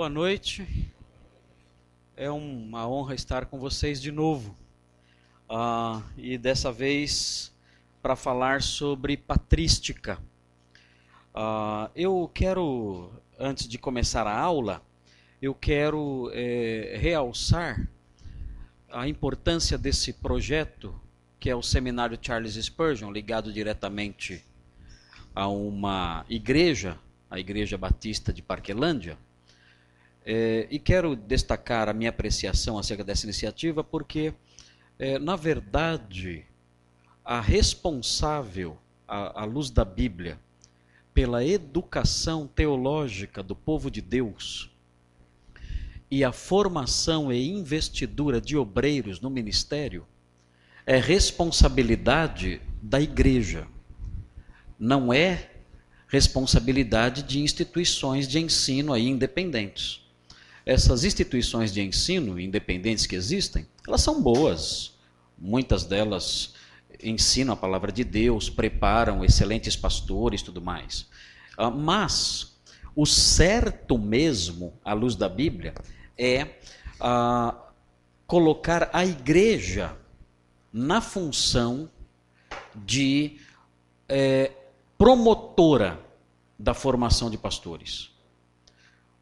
Boa 0.00 0.08
noite. 0.08 0.90
É 2.16 2.30
uma 2.30 2.88
honra 2.88 3.14
estar 3.14 3.44
com 3.44 3.58
vocês 3.58 4.00
de 4.00 4.10
novo. 4.10 4.56
Uh, 5.46 6.02
e 6.16 6.38
dessa 6.38 6.72
vez 6.72 7.54
para 8.00 8.16
falar 8.16 8.62
sobre 8.62 9.14
patrística. 9.18 10.18
Uh, 11.34 11.90
eu 11.94 12.30
quero, 12.32 13.12
antes 13.38 13.68
de 13.68 13.76
começar 13.76 14.26
a 14.26 14.34
aula, 14.34 14.82
eu 15.42 15.54
quero 15.54 16.30
é, 16.32 16.96
realçar 16.98 17.86
a 18.90 19.06
importância 19.06 19.76
desse 19.76 20.14
projeto, 20.14 20.98
que 21.38 21.50
é 21.50 21.54
o 21.54 21.62
Seminário 21.62 22.18
Charles 22.18 22.54
Spurgeon, 22.54 23.12
ligado 23.12 23.52
diretamente 23.52 24.42
a 25.34 25.46
uma 25.46 26.24
igreja, 26.26 26.98
a 27.30 27.38
Igreja 27.38 27.76
Batista 27.76 28.32
de 28.32 28.40
Parquelândia. 28.40 29.18
É, 30.24 30.66
e 30.70 30.78
quero 30.78 31.16
destacar 31.16 31.88
a 31.88 31.92
minha 31.92 32.10
apreciação 32.10 32.78
acerca 32.78 33.02
dessa 33.02 33.24
iniciativa, 33.24 33.82
porque, 33.82 34.34
é, 34.98 35.18
na 35.18 35.36
verdade, 35.36 36.44
a 37.24 37.40
responsável, 37.40 38.76
à, 39.08 39.42
à 39.42 39.44
luz 39.44 39.70
da 39.70 39.84
Bíblia, 39.84 40.38
pela 41.12 41.44
educação 41.44 42.46
teológica 42.46 43.42
do 43.42 43.56
povo 43.56 43.90
de 43.90 44.00
Deus 44.00 44.70
e 46.10 46.24
a 46.24 46.32
formação 46.32 47.32
e 47.32 47.50
investidura 47.50 48.40
de 48.40 48.56
obreiros 48.56 49.20
no 49.20 49.30
ministério 49.30 50.06
é 50.86 50.98
responsabilidade 50.98 52.60
da 52.82 53.00
igreja 53.00 53.66
não 54.80 55.12
é 55.12 55.50
responsabilidade 56.08 57.22
de 57.22 57.38
instituições 57.38 58.26
de 58.26 58.40
ensino 58.40 58.94
aí 58.94 59.06
independentes. 59.06 60.00
Essas 60.70 61.02
instituições 61.02 61.72
de 61.72 61.82
ensino 61.82 62.38
independentes 62.38 63.04
que 63.04 63.16
existem, 63.16 63.66
elas 63.84 64.02
são 64.02 64.22
boas. 64.22 64.96
Muitas 65.36 65.82
delas 65.82 66.54
ensinam 67.02 67.54
a 67.54 67.56
palavra 67.56 67.90
de 67.90 68.04
Deus, 68.04 68.48
preparam 68.48 69.24
excelentes 69.24 69.74
pastores, 69.74 70.42
tudo 70.42 70.62
mais. 70.62 71.08
Ah, 71.58 71.70
mas 71.72 72.56
o 72.94 73.04
certo 73.04 73.98
mesmo, 73.98 74.72
à 74.84 74.92
luz 74.92 75.16
da 75.16 75.28
Bíblia, 75.28 75.74
é 76.16 76.46
ah, 77.00 77.52
colocar 78.24 78.90
a 78.92 79.04
igreja 79.04 79.96
na 80.72 81.00
função 81.00 81.90
de 82.76 83.40
é, 84.08 84.52
promotora 84.96 85.98
da 86.56 86.74
formação 86.74 87.28
de 87.28 87.36
pastores. 87.36 88.12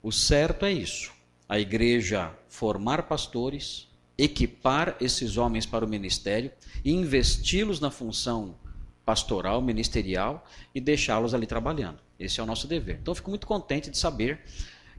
O 0.02 0.12
certo 0.12 0.66
é 0.66 0.72
isso: 0.72 1.16
a 1.48 1.58
igreja 1.58 2.32
formar 2.48 3.04
pastores, 3.04 3.88
equipar 4.16 4.96
esses 5.00 5.36
homens 5.36 5.64
para 5.64 5.84
o 5.84 5.88
ministério, 5.88 6.50
investi-los 6.84 7.80
na 7.80 7.90
função 7.90 8.56
pastoral, 9.04 9.62
ministerial 9.62 10.44
e 10.74 10.80
deixá-los 10.80 11.32
ali 11.32 11.46
trabalhando. 11.46 11.98
Esse 12.18 12.40
é 12.40 12.42
o 12.42 12.46
nosso 12.46 12.66
dever. 12.66 12.98
Então, 13.00 13.14
fico 13.14 13.30
muito 13.30 13.46
contente 13.46 13.90
de 13.90 13.96
saber 13.96 14.40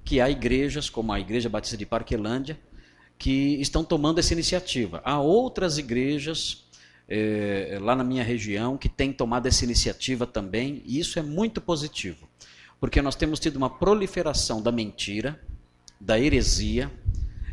que 0.03 0.19
há 0.19 0.29
igrejas, 0.29 0.89
como 0.89 1.11
a 1.11 1.19
Igreja 1.19 1.49
Batista 1.49 1.77
de 1.77 1.85
Parquelândia, 1.85 2.57
que 3.17 3.59
estão 3.61 3.83
tomando 3.83 4.17
essa 4.19 4.33
iniciativa. 4.33 5.01
Há 5.03 5.19
outras 5.19 5.77
igrejas 5.77 6.65
é, 7.07 7.77
lá 7.81 7.95
na 7.95 8.03
minha 8.03 8.23
região 8.23 8.77
que 8.77 8.87
tem 8.87 9.11
tomado 9.11 9.47
essa 9.47 9.65
iniciativa 9.65 10.25
também, 10.25 10.81
e 10.85 10.99
isso 10.99 11.19
é 11.19 11.21
muito 11.21 11.59
positivo, 11.59 12.27
porque 12.79 13.01
nós 13.01 13.15
temos 13.15 13.39
tido 13.39 13.57
uma 13.57 13.69
proliferação 13.69 14.61
da 14.61 14.71
mentira, 14.71 15.39
da 15.99 16.19
heresia, 16.19 16.91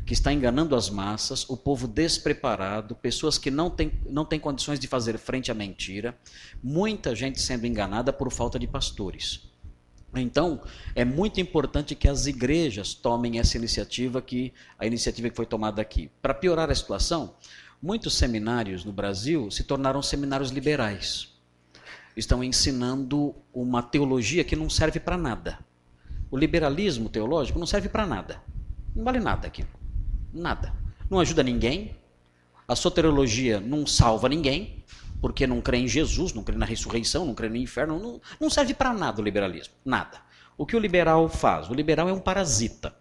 que 0.04 0.12
está 0.12 0.32
enganando 0.32 0.76
as 0.76 0.88
massas, 0.88 1.48
o 1.48 1.56
povo 1.56 1.88
despreparado, 1.88 2.94
pessoas 2.94 3.38
que 3.38 3.50
não 3.50 3.68
têm, 3.68 3.92
não 4.08 4.24
têm 4.24 4.38
condições 4.38 4.78
de 4.78 4.86
fazer 4.86 5.18
frente 5.18 5.50
à 5.50 5.54
mentira, 5.54 6.16
muita 6.62 7.14
gente 7.14 7.40
sendo 7.40 7.66
enganada 7.66 8.12
por 8.12 8.30
falta 8.30 8.58
de 8.58 8.66
pastores. 8.66 9.50
Então, 10.14 10.62
é 10.94 11.04
muito 11.04 11.40
importante 11.40 11.94
que 11.94 12.08
as 12.08 12.26
igrejas 12.26 12.94
tomem 12.94 13.38
essa 13.38 13.56
iniciativa 13.56 14.22
que 14.22 14.52
a 14.78 14.86
iniciativa 14.86 15.28
que 15.28 15.36
foi 15.36 15.44
tomada 15.44 15.82
aqui. 15.82 16.10
Para 16.22 16.32
piorar 16.32 16.70
a 16.70 16.74
situação, 16.74 17.34
Muitos 17.80 18.14
seminários 18.14 18.84
no 18.84 18.92
Brasil 18.92 19.50
se 19.50 19.62
tornaram 19.62 20.00
seminários 20.00 20.50
liberais. 20.50 21.28
Estão 22.16 22.42
ensinando 22.42 23.34
uma 23.52 23.82
teologia 23.82 24.42
que 24.42 24.56
não 24.56 24.70
serve 24.70 24.98
para 24.98 25.18
nada. 25.18 25.58
O 26.30 26.38
liberalismo 26.38 27.10
teológico 27.10 27.58
não 27.58 27.66
serve 27.66 27.88
para 27.88 28.06
nada. 28.06 28.42
Não 28.96 29.04
vale 29.04 29.20
nada 29.20 29.46
aquilo. 29.46 29.68
Nada. 30.32 30.72
Não 31.10 31.20
ajuda 31.20 31.42
ninguém. 31.42 31.94
A 32.66 32.74
soteriologia 32.74 33.60
não 33.60 33.86
salva 33.86 34.28
ninguém, 34.28 34.82
porque 35.20 35.46
não 35.46 35.60
crê 35.60 35.78
em 35.78 35.86
Jesus, 35.86 36.32
não 36.32 36.42
crê 36.42 36.56
na 36.56 36.64
ressurreição, 36.64 37.26
não 37.26 37.34
crê 37.34 37.48
no 37.48 37.56
inferno. 37.56 38.00
Não, 38.00 38.20
não 38.40 38.48
serve 38.48 38.72
para 38.72 38.92
nada 38.94 39.20
o 39.20 39.24
liberalismo. 39.24 39.74
Nada. 39.84 40.18
O 40.56 40.64
que 40.64 40.74
o 40.74 40.78
liberal 40.78 41.28
faz? 41.28 41.68
O 41.68 41.74
liberal 41.74 42.08
é 42.08 42.12
um 42.12 42.18
parasita. 42.18 42.96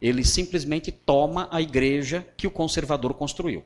Ele 0.00 0.24
simplesmente 0.24 0.92
toma 0.92 1.48
a 1.50 1.60
igreja 1.60 2.26
que 2.36 2.46
o 2.46 2.50
conservador 2.50 3.12
construiu. 3.14 3.64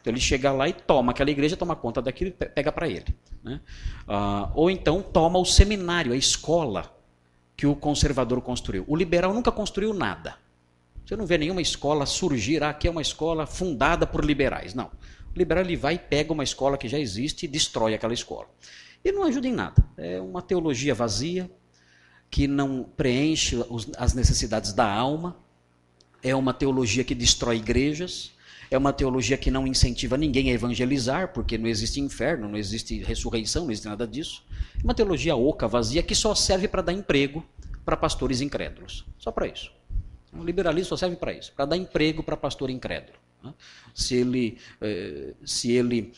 Então 0.00 0.12
ele 0.12 0.20
chega 0.20 0.50
lá 0.50 0.68
e 0.68 0.72
toma 0.72 1.12
aquela 1.12 1.30
igreja, 1.30 1.56
toma 1.56 1.76
conta 1.76 2.02
daquilo 2.02 2.30
e 2.30 2.32
pega 2.32 2.72
para 2.72 2.88
ele. 2.88 3.14
Né? 3.44 3.60
Ah, 4.08 4.50
ou 4.54 4.68
então 4.68 5.00
toma 5.00 5.38
o 5.38 5.44
seminário, 5.44 6.12
a 6.12 6.16
escola 6.16 6.92
que 7.56 7.66
o 7.66 7.76
conservador 7.76 8.40
construiu. 8.40 8.84
O 8.88 8.96
liberal 8.96 9.32
nunca 9.32 9.52
construiu 9.52 9.94
nada. 9.94 10.41
Você 11.04 11.16
não 11.16 11.26
vê 11.26 11.38
nenhuma 11.38 11.60
escola 11.60 12.06
surgir, 12.06 12.62
ah, 12.62 12.70
aqui 12.70 12.88
é 12.88 12.90
uma 12.90 13.02
escola 13.02 13.46
fundada 13.46 14.06
por 14.06 14.24
liberais. 14.24 14.74
Não. 14.74 14.86
O 15.34 15.38
liberal 15.38 15.64
ele 15.64 15.76
vai 15.76 15.94
e 15.94 15.98
pega 15.98 16.32
uma 16.32 16.44
escola 16.44 16.78
que 16.78 16.88
já 16.88 16.98
existe 16.98 17.44
e 17.44 17.48
destrói 17.48 17.94
aquela 17.94 18.14
escola. 18.14 18.48
E 19.04 19.10
não 19.10 19.24
ajuda 19.24 19.48
em 19.48 19.52
nada. 19.52 19.82
É 19.96 20.20
uma 20.20 20.40
teologia 20.40 20.94
vazia, 20.94 21.50
que 22.30 22.46
não 22.46 22.84
preenche 22.96 23.56
as 23.98 24.14
necessidades 24.14 24.72
da 24.72 24.90
alma. 24.90 25.36
É 26.22 26.34
uma 26.34 26.54
teologia 26.54 27.04
que 27.04 27.14
destrói 27.14 27.56
igrejas 27.56 28.32
é 28.72 28.78
uma 28.78 28.90
teologia 28.90 29.36
que 29.36 29.50
não 29.50 29.66
incentiva 29.66 30.16
ninguém 30.16 30.50
a 30.50 30.54
evangelizar, 30.54 31.34
porque 31.34 31.58
não 31.58 31.68
existe 31.68 32.00
inferno, 32.00 32.48
não 32.48 32.56
existe 32.56 33.02
ressurreição, 33.02 33.64
não 33.64 33.70
existe 33.70 33.86
nada 33.86 34.06
disso. 34.06 34.42
É 34.80 34.82
uma 34.82 34.94
teologia 34.94 35.36
oca, 35.36 35.68
vazia, 35.68 36.02
que 36.02 36.14
só 36.14 36.34
serve 36.34 36.66
para 36.66 36.80
dar 36.80 36.94
emprego 36.94 37.44
para 37.84 37.98
pastores 37.98 38.40
incrédulos. 38.40 39.04
Só 39.18 39.30
para 39.30 39.46
isso. 39.46 39.70
O 40.32 40.42
liberalismo 40.42 40.88
só 40.88 40.96
serve 40.96 41.16
para 41.16 41.32
isso, 41.32 41.52
para 41.52 41.66
dar 41.66 41.76
emprego 41.76 42.22
para 42.22 42.36
pastor 42.36 42.70
incrédulo. 42.70 43.18
Né? 43.42 43.52
Se 43.94 44.16
ele, 44.16 44.58
eh, 44.80 45.34
se 45.44 45.72
ele 45.72 46.12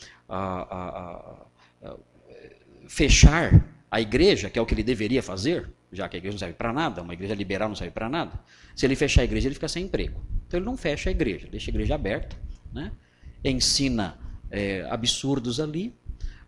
fechar 2.87 3.65
a 3.91 3.99
igreja, 3.99 4.49
que 4.49 4.57
é 4.57 4.61
o 4.61 4.65
que 4.65 4.73
ele 4.73 4.83
deveria 4.83 5.21
fazer, 5.21 5.69
já 5.91 6.07
que 6.07 6.15
a 6.15 6.19
igreja 6.19 6.33
não 6.33 6.39
serve 6.39 6.53
para 6.55 6.73
nada, 6.73 7.01
uma 7.01 7.13
igreja 7.13 7.33
liberal 7.33 7.69
não 7.69 7.75
serve 7.75 7.91
para 7.91 8.09
nada, 8.09 8.39
se 8.75 8.85
ele 8.85 8.95
fechar 8.95 9.21
a 9.21 9.25
igreja, 9.25 9.47
ele 9.47 9.55
fica 9.55 9.67
sem 9.67 9.85
emprego. 9.85 10.21
Então 10.47 10.59
ele 10.59 10.65
não 10.65 10.77
fecha 10.77 11.09
a 11.09 11.11
igreja, 11.11 11.47
deixa 11.49 11.69
a 11.69 11.71
igreja 11.71 11.95
aberta, 11.95 12.35
né? 12.73 12.91
ensina 13.43 14.17
é, 14.49 14.87
absurdos 14.89 15.59
ali, 15.59 15.93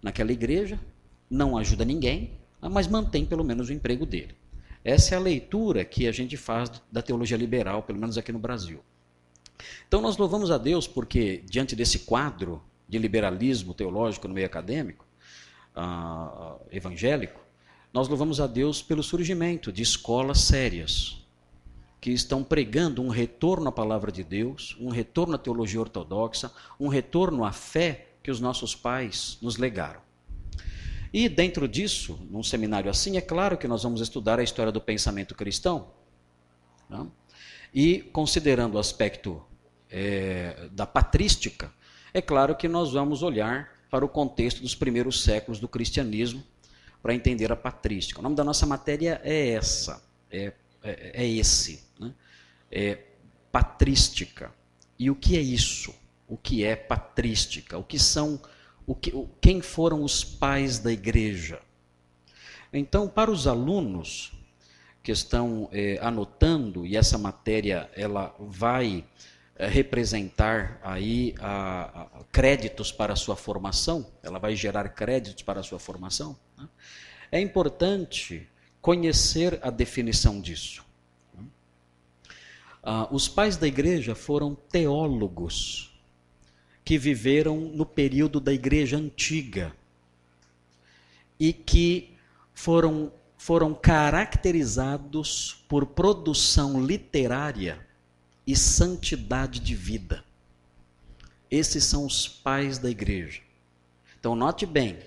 naquela 0.02 0.32
igreja, 0.32 0.80
não 1.30 1.58
ajuda 1.58 1.84
ninguém, 1.84 2.32
mas 2.62 2.88
mantém 2.88 3.26
pelo 3.26 3.44
menos 3.44 3.70
o 3.70 3.74
emprego 3.74 4.06
dele. 4.06 4.36
Essa 4.88 5.16
é 5.16 5.18
a 5.18 5.22
leitura 5.22 5.84
que 5.84 6.08
a 6.08 6.14
gente 6.14 6.38
faz 6.38 6.72
da 6.90 7.02
teologia 7.02 7.36
liberal, 7.36 7.84
pelo 7.84 8.00
menos 8.00 8.18
aqui 8.18 8.32
no 8.32 8.40
Brasil. 8.40 8.80
Então 9.86 10.00
nós 10.00 10.16
louvamos 10.16 10.50
a 10.50 10.58
Deus 10.58 10.88
porque, 10.88 11.44
diante 11.46 11.76
desse 11.76 12.00
quadro 12.00 12.64
de 12.88 12.98
liberalismo 12.98 13.74
teológico 13.74 14.30
no 14.30 14.34
meio 14.34 14.46
acadêmico, 14.48 15.06
uh, 15.76 16.62
evangélico, 16.72 17.38
nós 17.92 18.08
louvamos 18.08 18.40
a 18.40 18.48
Deus 18.48 18.82
pelo 18.82 19.04
surgimento 19.04 19.74
de 19.74 19.84
escolas 19.84 20.40
sérias, 20.40 21.22
que 22.00 22.12
estão 22.12 22.42
pregando 22.42 23.02
um 23.02 23.10
retorno 23.10 23.68
à 23.68 23.72
palavra 23.74 24.10
de 24.10 24.24
Deus, 24.24 24.78
um 24.80 24.88
retorno 24.88 25.36
à 25.36 25.38
teologia 25.38 25.82
ortodoxa, 25.82 26.50
um 26.80 26.88
retorno 26.88 27.44
à 27.44 27.52
fé 27.52 28.08
que 28.24 28.32
os 28.32 28.40
nossos 28.40 28.74
pais 28.74 29.38
nos 29.42 29.58
legaram. 29.58 30.07
E 31.18 31.28
dentro 31.28 31.68
disso, 31.68 32.20
num 32.30 32.44
seminário 32.44 32.92
assim, 32.92 33.18
é 33.18 33.22
claro 33.22 33.58
que 33.58 33.68
nós 33.68 33.82
vamos 33.82 34.02
estudar 34.02 34.40
a 34.40 34.44
história 34.44 34.72
do 34.72 34.80
pensamento 34.80 35.34
cristão. 35.34 35.88
Né? 36.88 37.08
E 37.74 38.02
considerando 38.14 38.76
o 38.76 38.78
aspecto 38.78 39.44
é, 39.90 40.70
da 40.72 40.86
patrística, 40.86 41.74
é 42.14 42.22
claro 42.22 42.56
que 42.56 42.68
nós 42.68 42.94
vamos 42.94 43.24
olhar 43.24 43.68
para 43.90 44.06
o 44.06 44.08
contexto 44.08 44.62
dos 44.62 44.76
primeiros 44.76 45.24
séculos 45.24 45.60
do 45.60 45.68
cristianismo 45.68 46.44
para 47.02 47.16
entender 47.16 47.52
a 47.52 47.56
patrística. 47.56 48.20
O 48.20 48.22
nome 48.22 48.36
da 48.36 48.44
nossa 48.44 48.68
matéria 48.68 49.20
é 49.24 49.50
essa, 49.50 50.00
é, 50.30 50.54
é, 50.84 51.24
é 51.24 51.28
esse 51.28 51.84
né? 52.00 52.14
é 52.72 53.00
patrística. 53.52 54.54
E 55.00 55.10
o 55.10 55.16
que 55.16 55.36
é 55.36 55.42
isso? 55.42 55.96
O 56.28 56.38
que 56.38 56.64
é 56.64 56.76
patrística? 56.76 57.76
O 57.76 57.84
que 57.84 57.98
são, 57.98 58.40
o 58.88 58.96
que, 58.96 59.14
quem 59.42 59.62
foram 59.62 60.02
os 60.02 60.24
pais 60.24 60.80
da 60.80 60.92
igreja? 60.92 61.60
Então, 62.72 63.10
para 63.10 63.30
os 63.30 63.46
alunos 63.46 64.32
que 65.04 65.12
estão 65.12 65.70
eh, 65.74 66.00
anotando, 66.02 66.86
e 66.86 66.96
essa 66.96 67.18
matéria 67.18 67.90
ela 67.94 68.34
vai 68.40 69.06
eh, 69.58 69.68
representar 69.68 70.80
aí 70.82 71.36
a, 71.40 72.06
a, 72.20 72.24
créditos 72.32 72.90
para 72.90 73.12
a 73.12 73.16
sua 73.18 73.36
formação, 73.36 74.08
ela 74.24 74.40
vai 74.40 74.56
gerar 74.56 74.88
créditos 74.90 75.44
para 75.44 75.60
a 75.60 75.64
sua 75.64 75.80
formação. 75.80 76.38
Né? 76.58 76.68
É 77.30 77.42
importante 77.42 78.50
conhecer 78.82 79.60
a 79.62 79.70
definição 79.70 80.40
disso. 80.40 80.86
Ah, 82.82 83.06
os 83.12 83.28
pais 83.28 83.58
da 83.58 83.68
igreja 83.68 84.16
foram 84.16 84.56
teólogos 84.56 85.97
que 86.88 86.98
viveram 86.98 87.58
no 87.58 87.86
período 87.86 88.40
da 88.40 88.54
igreja 88.54 88.96
antiga 88.96 89.76
e 91.38 91.52
que 91.52 92.16
foram, 92.54 93.12
foram 93.38 93.74
caracterizados 93.74 95.66
por 95.68 95.86
produção 95.88 96.82
literária 96.82 97.86
e 98.48 98.56
santidade 98.56 99.60
de 99.60 99.76
vida. 99.76 100.24
Esses 101.52 101.84
são 101.84 102.06
os 102.06 102.26
pais 102.26 102.78
da 102.78 102.90
igreja. 102.90 103.42
Então, 104.18 104.34
note 104.34 104.66
bem, 104.66 104.98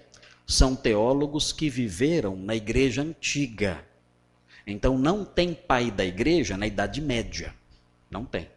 são 0.47 0.77
teólogos 0.77 1.51
que 1.51 1.71
viveram 1.71 2.37
na 2.37 2.55
igreja 2.55 3.01
antiga. 3.01 3.83
Então, 4.67 4.99
não 4.99 5.25
tem 5.25 5.55
pai 5.55 5.91
da 5.91 6.05
igreja 6.05 6.59
na 6.59 6.67
Idade 6.67 7.01
Média. 7.01 7.55
Não 8.11 8.27
tem. 8.27 8.51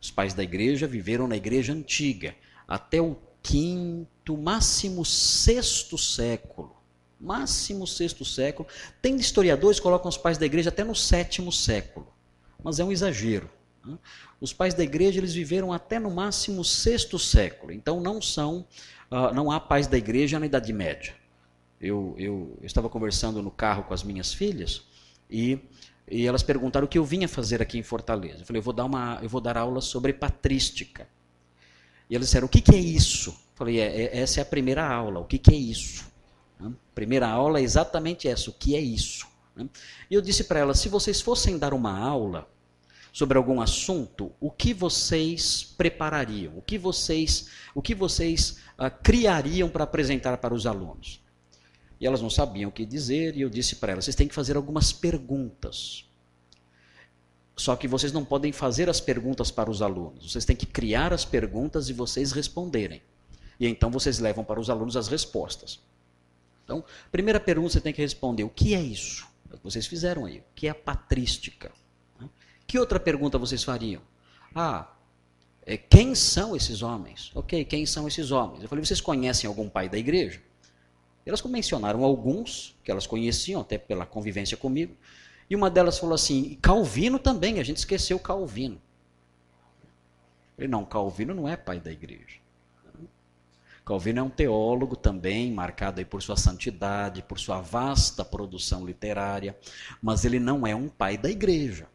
Os 0.00 0.10
pais 0.10 0.34
da 0.34 0.42
igreja 0.42 0.86
viveram 0.86 1.26
na 1.26 1.36
igreja 1.36 1.72
antiga, 1.72 2.34
até 2.66 3.00
o 3.00 3.16
quinto, 3.42 4.36
máximo 4.36 5.04
sexto 5.04 5.98
século. 5.98 6.76
Máximo 7.20 7.86
sexto 7.86 8.24
século. 8.24 8.68
Tem 9.02 9.16
historiadores 9.16 9.78
que 9.78 9.82
colocam 9.82 10.08
os 10.08 10.16
pais 10.16 10.38
da 10.38 10.46
igreja 10.46 10.68
até 10.68 10.84
no 10.84 10.94
sétimo 10.94 11.50
século, 11.50 12.06
mas 12.62 12.78
é 12.78 12.84
um 12.84 12.92
exagero. 12.92 13.50
Né? 13.84 13.98
Os 14.40 14.52
pais 14.52 14.74
da 14.74 14.84
igreja 14.84 15.18
eles 15.18 15.34
viveram 15.34 15.72
até 15.72 15.98
no 15.98 16.10
máximo 16.10 16.64
sexto 16.64 17.18
século, 17.18 17.72
então 17.72 18.00
não 18.00 18.22
são, 18.22 18.66
uh, 19.10 19.34
não 19.34 19.50
há 19.50 19.58
pais 19.58 19.88
da 19.88 19.98
igreja 19.98 20.38
na 20.38 20.46
Idade 20.46 20.72
Média. 20.72 21.14
Eu, 21.80 22.14
eu, 22.18 22.56
eu 22.60 22.66
estava 22.66 22.88
conversando 22.88 23.42
no 23.42 23.50
carro 23.50 23.84
com 23.84 23.94
as 23.94 24.02
minhas 24.02 24.32
filhas 24.32 24.82
e 25.30 25.58
e 26.10 26.26
elas 26.26 26.42
perguntaram 26.42 26.86
o 26.86 26.88
que 26.88 26.98
eu 26.98 27.04
vinha 27.04 27.28
fazer 27.28 27.60
aqui 27.60 27.78
em 27.78 27.82
Fortaleza. 27.82 28.42
Eu 28.42 28.46
falei, 28.46 28.60
eu 28.60 28.64
vou 28.64 28.72
dar, 28.72 28.84
uma, 28.84 29.18
eu 29.22 29.28
vou 29.28 29.40
dar 29.40 29.56
aula 29.56 29.80
sobre 29.80 30.12
patrística. 30.12 31.08
E 32.08 32.14
elas 32.14 32.28
disseram, 32.28 32.46
o 32.46 32.48
que, 32.48 32.60
que 32.60 32.74
é 32.74 32.78
isso? 32.78 33.30
Eu 33.30 33.36
falei, 33.54 33.80
é, 33.80 34.02
é, 34.02 34.18
essa 34.18 34.40
é 34.40 34.42
a 34.42 34.46
primeira 34.46 34.86
aula, 34.86 35.20
o 35.20 35.24
que, 35.24 35.38
que 35.38 35.52
é 35.52 35.56
isso? 35.56 36.06
Né? 36.58 36.72
Primeira 36.94 37.28
aula 37.28 37.60
é 37.60 37.62
exatamente 37.62 38.28
essa, 38.28 38.50
o 38.50 38.52
que 38.52 38.74
é 38.74 38.80
isso? 38.80 39.26
Né? 39.54 39.68
E 40.10 40.14
eu 40.14 40.20
disse 40.20 40.44
para 40.44 40.60
elas, 40.60 40.78
se 40.78 40.88
vocês 40.88 41.20
fossem 41.20 41.58
dar 41.58 41.74
uma 41.74 41.98
aula 41.98 42.48
sobre 43.12 43.36
algum 43.36 43.60
assunto, 43.60 44.32
o 44.40 44.50
que 44.50 44.72
vocês 44.72 45.74
preparariam? 45.76 46.56
O 46.56 46.62
que 46.62 46.78
vocês, 46.78 47.48
o 47.74 47.82
que 47.82 47.94
vocês 47.94 48.58
uh, 48.78 48.90
criariam 49.02 49.68
para 49.68 49.84
apresentar 49.84 50.38
para 50.38 50.54
os 50.54 50.66
alunos? 50.66 51.20
E 52.00 52.06
elas 52.06 52.22
não 52.22 52.30
sabiam 52.30 52.68
o 52.68 52.72
que 52.72 52.86
dizer, 52.86 53.36
e 53.36 53.40
eu 53.40 53.50
disse 53.50 53.76
para 53.76 53.92
elas: 53.92 54.04
vocês 54.04 54.14
têm 54.14 54.28
que 54.28 54.34
fazer 54.34 54.56
algumas 54.56 54.92
perguntas. 54.92 56.04
Só 57.56 57.74
que 57.74 57.88
vocês 57.88 58.12
não 58.12 58.24
podem 58.24 58.52
fazer 58.52 58.88
as 58.88 59.00
perguntas 59.00 59.50
para 59.50 59.68
os 59.68 59.82
alunos. 59.82 60.30
Vocês 60.30 60.44
têm 60.44 60.54
que 60.54 60.66
criar 60.66 61.12
as 61.12 61.24
perguntas 61.24 61.88
e 61.88 61.92
vocês 61.92 62.30
responderem. 62.30 63.02
E 63.58 63.66
então 63.66 63.90
vocês 63.90 64.20
levam 64.20 64.44
para 64.44 64.60
os 64.60 64.70
alunos 64.70 64.96
as 64.96 65.08
respostas. 65.08 65.80
Então, 66.64 66.84
primeira 67.10 67.40
pergunta 67.40 67.72
você 67.72 67.80
tem 67.80 67.92
que 67.92 68.00
responder: 68.00 68.44
o 68.44 68.48
que 68.48 68.74
é 68.74 68.80
isso? 68.80 69.26
O 69.50 69.56
que 69.56 69.64
vocês 69.64 69.86
fizeram 69.86 70.24
aí. 70.24 70.38
O 70.38 70.44
que 70.54 70.68
é 70.68 70.70
a 70.70 70.74
patrística? 70.74 71.72
Que 72.66 72.78
outra 72.78 73.00
pergunta 73.00 73.38
vocês 73.38 73.64
fariam? 73.64 74.02
Ah, 74.54 74.92
é, 75.66 75.76
quem 75.76 76.14
são 76.14 76.54
esses 76.54 76.82
homens? 76.82 77.32
Ok, 77.34 77.64
quem 77.64 77.84
são 77.86 78.06
esses 78.06 78.30
homens? 78.30 78.62
Eu 78.62 78.68
falei: 78.68 78.84
vocês 78.84 79.00
conhecem 79.00 79.48
algum 79.48 79.68
pai 79.68 79.88
da 79.88 79.98
igreja? 79.98 80.40
Elas 81.28 81.42
mencionaram 81.42 82.02
alguns 82.04 82.74
que 82.82 82.90
elas 82.90 83.06
conheciam, 83.06 83.60
até 83.60 83.76
pela 83.76 84.06
convivência 84.06 84.56
comigo, 84.56 84.96
e 85.50 85.54
uma 85.54 85.68
delas 85.68 85.98
falou 85.98 86.14
assim: 86.14 86.58
Calvino 86.62 87.18
também, 87.18 87.60
a 87.60 87.62
gente 87.62 87.76
esqueceu 87.76 88.18
Calvino. 88.18 88.76
Eu 88.76 90.54
falei, 90.56 90.68
não, 90.68 90.84
Calvino 90.86 91.34
não 91.34 91.46
é 91.46 91.54
pai 91.56 91.78
da 91.78 91.92
igreja. 91.92 92.40
Calvino 93.84 94.20
é 94.20 94.22
um 94.22 94.30
teólogo 94.30 94.96
também, 94.96 95.52
marcado 95.52 95.98
aí 95.98 96.04
por 96.04 96.22
sua 96.22 96.36
santidade, 96.36 97.22
por 97.22 97.38
sua 97.38 97.60
vasta 97.60 98.24
produção 98.24 98.84
literária, 98.84 99.56
mas 100.02 100.24
ele 100.24 100.38
não 100.38 100.66
é 100.66 100.74
um 100.74 100.88
pai 100.88 101.16
da 101.16 101.30
igreja. 101.30 101.86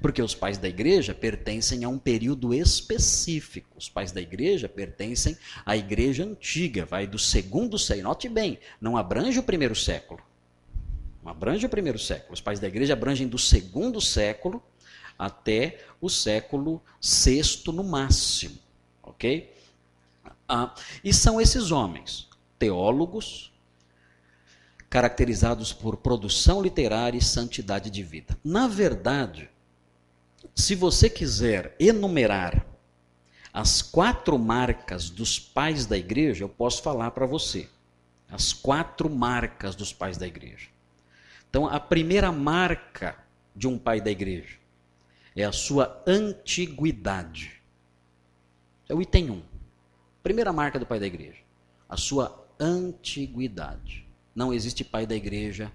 Porque 0.00 0.22
os 0.22 0.34
pais 0.34 0.58
da 0.58 0.68
igreja 0.68 1.14
pertencem 1.14 1.84
a 1.84 1.88
um 1.88 1.98
período 1.98 2.54
específico. 2.54 3.68
Os 3.76 3.88
pais 3.88 4.12
da 4.12 4.20
igreja 4.20 4.68
pertencem 4.68 5.36
à 5.64 5.76
igreja 5.76 6.24
antiga, 6.24 6.84
vai 6.84 7.06
do 7.06 7.18
segundo 7.18 7.78
século. 7.78 8.08
Note 8.08 8.28
bem, 8.28 8.58
não 8.80 8.96
abrange 8.96 9.38
o 9.38 9.42
primeiro 9.42 9.74
século. 9.74 10.22
Não 11.22 11.30
abrange 11.30 11.66
o 11.66 11.68
primeiro 11.68 11.98
século. 11.98 12.32
Os 12.32 12.40
pais 12.40 12.58
da 12.58 12.68
igreja 12.68 12.94
abrangem 12.94 13.28
do 13.28 13.38
segundo 13.38 14.00
século 14.00 14.62
até 15.18 15.78
o 16.00 16.08
século 16.08 16.82
sexto 17.00 17.72
no 17.72 17.84
máximo. 17.84 18.58
Ok? 19.02 19.52
Ah, 20.48 20.74
e 21.04 21.12
são 21.12 21.40
esses 21.40 21.70
homens, 21.70 22.28
teólogos, 22.58 23.52
caracterizados 24.88 25.72
por 25.72 25.98
produção 25.98 26.60
literária 26.60 27.16
e 27.16 27.22
santidade 27.22 27.90
de 27.90 28.02
vida. 28.02 28.36
Na 28.42 28.66
verdade, 28.66 29.48
se 30.54 30.74
você 30.74 31.08
quiser 31.08 31.74
enumerar 31.78 32.66
as 33.52 33.82
quatro 33.82 34.38
marcas 34.38 35.10
dos 35.10 35.38
pais 35.38 35.86
da 35.86 35.98
igreja, 35.98 36.44
eu 36.44 36.48
posso 36.48 36.82
falar 36.82 37.10
para 37.10 37.26
você. 37.26 37.68
As 38.28 38.52
quatro 38.52 39.10
marcas 39.10 39.74
dos 39.74 39.92
pais 39.92 40.16
da 40.16 40.26
igreja. 40.26 40.68
Então, 41.48 41.66
a 41.66 41.80
primeira 41.80 42.30
marca 42.30 43.18
de 43.54 43.66
um 43.66 43.76
pai 43.76 44.00
da 44.00 44.10
igreja 44.10 44.56
é 45.34 45.44
a 45.44 45.52
sua 45.52 46.02
antiguidade. 46.06 47.60
É 48.88 48.94
o 48.94 49.02
item 49.02 49.30
1. 49.30 49.42
Primeira 50.22 50.52
marca 50.52 50.78
do 50.78 50.86
pai 50.86 51.00
da 51.00 51.06
igreja. 51.06 51.40
A 51.88 51.96
sua 51.96 52.46
antiguidade. 52.58 54.06
Não 54.34 54.52
existe 54.52 54.84
pai 54.84 55.06
da 55.06 55.16
igreja 55.16 55.72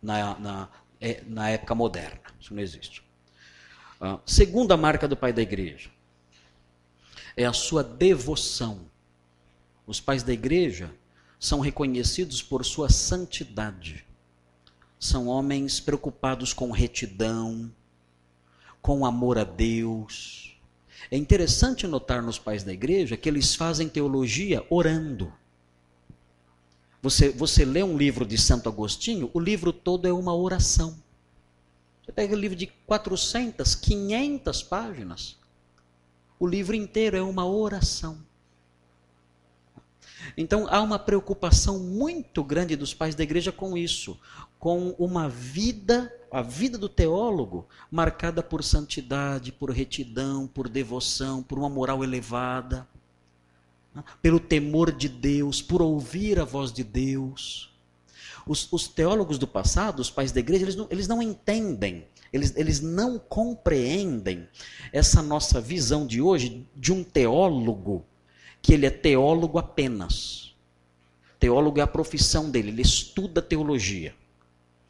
na, 0.00 0.38
na, 0.38 0.68
é, 1.00 1.22
na 1.26 1.50
época 1.50 1.74
moderna. 1.74 2.20
Isso 2.38 2.54
não 2.54 2.62
existe. 2.62 3.07
A 4.00 4.20
segunda 4.24 4.76
marca 4.76 5.08
do 5.08 5.16
pai 5.16 5.32
da 5.32 5.42
igreja 5.42 5.90
é 7.36 7.44
a 7.44 7.52
sua 7.52 7.82
devoção. 7.82 8.80
Os 9.86 10.00
pais 10.00 10.22
da 10.22 10.32
igreja 10.32 10.94
são 11.38 11.60
reconhecidos 11.60 12.42
por 12.42 12.64
sua 12.64 12.88
santidade. 12.88 14.04
São 14.98 15.28
homens 15.28 15.80
preocupados 15.80 16.52
com 16.52 16.70
retidão, 16.70 17.72
com 18.82 19.06
amor 19.06 19.38
a 19.38 19.44
Deus. 19.44 20.58
É 21.10 21.16
interessante 21.16 21.86
notar 21.86 22.22
nos 22.22 22.38
pais 22.38 22.62
da 22.62 22.72
igreja 22.72 23.16
que 23.16 23.28
eles 23.28 23.54
fazem 23.54 23.88
teologia 23.88 24.64
orando. 24.68 25.32
Você, 27.00 27.30
você 27.30 27.64
lê 27.64 27.82
um 27.82 27.96
livro 27.96 28.26
de 28.26 28.36
Santo 28.36 28.68
Agostinho, 28.68 29.30
o 29.32 29.38
livro 29.38 29.72
todo 29.72 30.06
é 30.06 30.12
uma 30.12 30.34
oração. 30.34 30.96
Você 32.08 32.12
pega 32.12 32.34
um 32.34 32.38
livro 32.38 32.56
de 32.56 32.68
400, 32.86 33.74
500 33.74 34.62
páginas. 34.62 35.36
O 36.40 36.46
livro 36.46 36.74
inteiro 36.74 37.18
é 37.18 37.22
uma 37.22 37.46
oração. 37.46 38.24
Então 40.34 40.66
há 40.70 40.80
uma 40.80 40.98
preocupação 40.98 41.78
muito 41.78 42.42
grande 42.42 42.76
dos 42.76 42.94
pais 42.94 43.14
da 43.14 43.22
igreja 43.22 43.52
com 43.52 43.76
isso, 43.76 44.18
com 44.58 44.96
uma 44.98 45.28
vida, 45.28 46.10
a 46.32 46.40
vida 46.40 46.78
do 46.78 46.88
teólogo, 46.88 47.68
marcada 47.90 48.42
por 48.42 48.64
santidade, 48.64 49.52
por 49.52 49.70
retidão, 49.70 50.46
por 50.46 50.66
devoção, 50.66 51.42
por 51.42 51.58
uma 51.58 51.68
moral 51.68 52.02
elevada, 52.02 52.88
né? 53.94 54.02
pelo 54.22 54.40
temor 54.40 54.92
de 54.92 55.10
Deus, 55.10 55.60
por 55.60 55.82
ouvir 55.82 56.40
a 56.40 56.44
voz 56.44 56.72
de 56.72 56.82
Deus. 56.82 57.67
Os, 58.48 58.66
os 58.72 58.88
teólogos 58.88 59.38
do 59.38 59.46
passado, 59.46 60.00
os 60.00 60.10
pais 60.10 60.32
da 60.32 60.40
igreja, 60.40 60.64
eles 60.64 60.74
não, 60.74 60.88
eles 60.90 61.06
não 61.06 61.22
entendem, 61.22 62.06
eles, 62.32 62.54
eles 62.56 62.80
não 62.80 63.18
compreendem 63.18 64.48
essa 64.92 65.22
nossa 65.22 65.60
visão 65.60 66.06
de 66.06 66.20
hoje 66.20 66.66
de 66.74 66.92
um 66.92 67.04
teólogo, 67.04 68.04
que 68.62 68.72
ele 68.72 68.86
é 68.86 68.90
teólogo 68.90 69.58
apenas. 69.58 70.54
Teólogo 71.38 71.78
é 71.78 71.82
a 71.82 71.86
profissão 71.86 72.50
dele, 72.50 72.70
ele 72.70 72.82
estuda 72.82 73.40
teologia. 73.40 74.14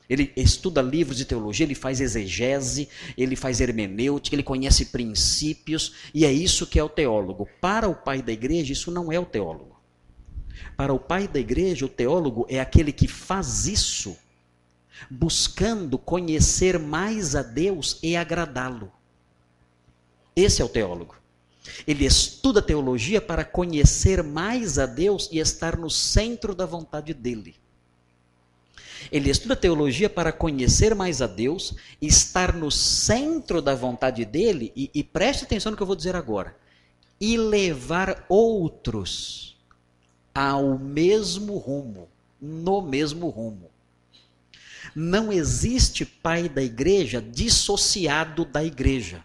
Ele 0.08 0.32
estuda 0.34 0.80
livros 0.80 1.18
de 1.18 1.26
teologia, 1.26 1.66
ele 1.66 1.74
faz 1.74 2.00
exegese, 2.00 2.88
ele 3.16 3.36
faz 3.36 3.60
hermenêutica, 3.60 4.34
ele 4.34 4.42
conhece 4.42 4.86
princípios, 4.86 5.94
e 6.14 6.24
é 6.24 6.32
isso 6.32 6.66
que 6.66 6.78
é 6.78 6.82
o 6.82 6.88
teólogo. 6.88 7.46
Para 7.60 7.88
o 7.88 7.94
pai 7.94 8.22
da 8.22 8.32
igreja, 8.32 8.72
isso 8.72 8.90
não 8.90 9.12
é 9.12 9.20
o 9.20 9.26
teólogo. 9.26 9.77
Para 10.76 10.92
o 10.92 10.98
pai 10.98 11.26
da 11.26 11.38
igreja, 11.38 11.86
o 11.86 11.88
teólogo 11.88 12.46
é 12.48 12.60
aquele 12.60 12.92
que 12.92 13.08
faz 13.08 13.66
isso 13.66 14.16
buscando 15.10 15.98
conhecer 15.98 16.78
mais 16.78 17.36
a 17.36 17.42
Deus 17.42 17.98
e 18.02 18.16
agradá-lo. 18.16 18.90
Esse 20.34 20.62
é 20.62 20.64
o 20.64 20.68
teólogo. 20.68 21.16
Ele 21.86 22.04
estuda 22.04 22.62
teologia 22.62 23.20
para 23.20 23.44
conhecer 23.44 24.22
mais 24.22 24.78
a 24.78 24.86
Deus 24.86 25.28
e 25.30 25.38
estar 25.38 25.76
no 25.76 25.90
centro 25.90 26.54
da 26.54 26.64
vontade 26.64 27.12
dele. 27.12 27.56
Ele 29.10 29.30
estuda 29.30 29.56
teologia 29.56 30.10
para 30.10 30.32
conhecer 30.32 30.94
mais 30.94 31.22
a 31.22 31.26
Deus, 31.26 31.74
estar 32.00 32.54
no 32.54 32.70
centro 32.70 33.62
da 33.62 33.74
vontade 33.74 34.24
dele, 34.24 34.72
e, 34.74 34.90
e 34.92 35.04
preste 35.04 35.44
atenção 35.44 35.70
no 35.70 35.76
que 35.76 35.82
eu 35.82 35.86
vou 35.86 35.96
dizer 35.96 36.16
agora, 36.16 36.56
e 37.20 37.36
levar 37.36 38.26
outros 38.28 39.57
ao 40.40 40.78
mesmo 40.78 41.56
rumo, 41.58 42.08
no 42.40 42.82
mesmo 42.82 43.28
rumo. 43.28 43.70
Não 44.94 45.32
existe 45.32 46.04
pai 46.04 46.48
da 46.48 46.62
igreja 46.62 47.20
dissociado 47.20 48.44
da 48.44 48.64
igreja 48.64 49.24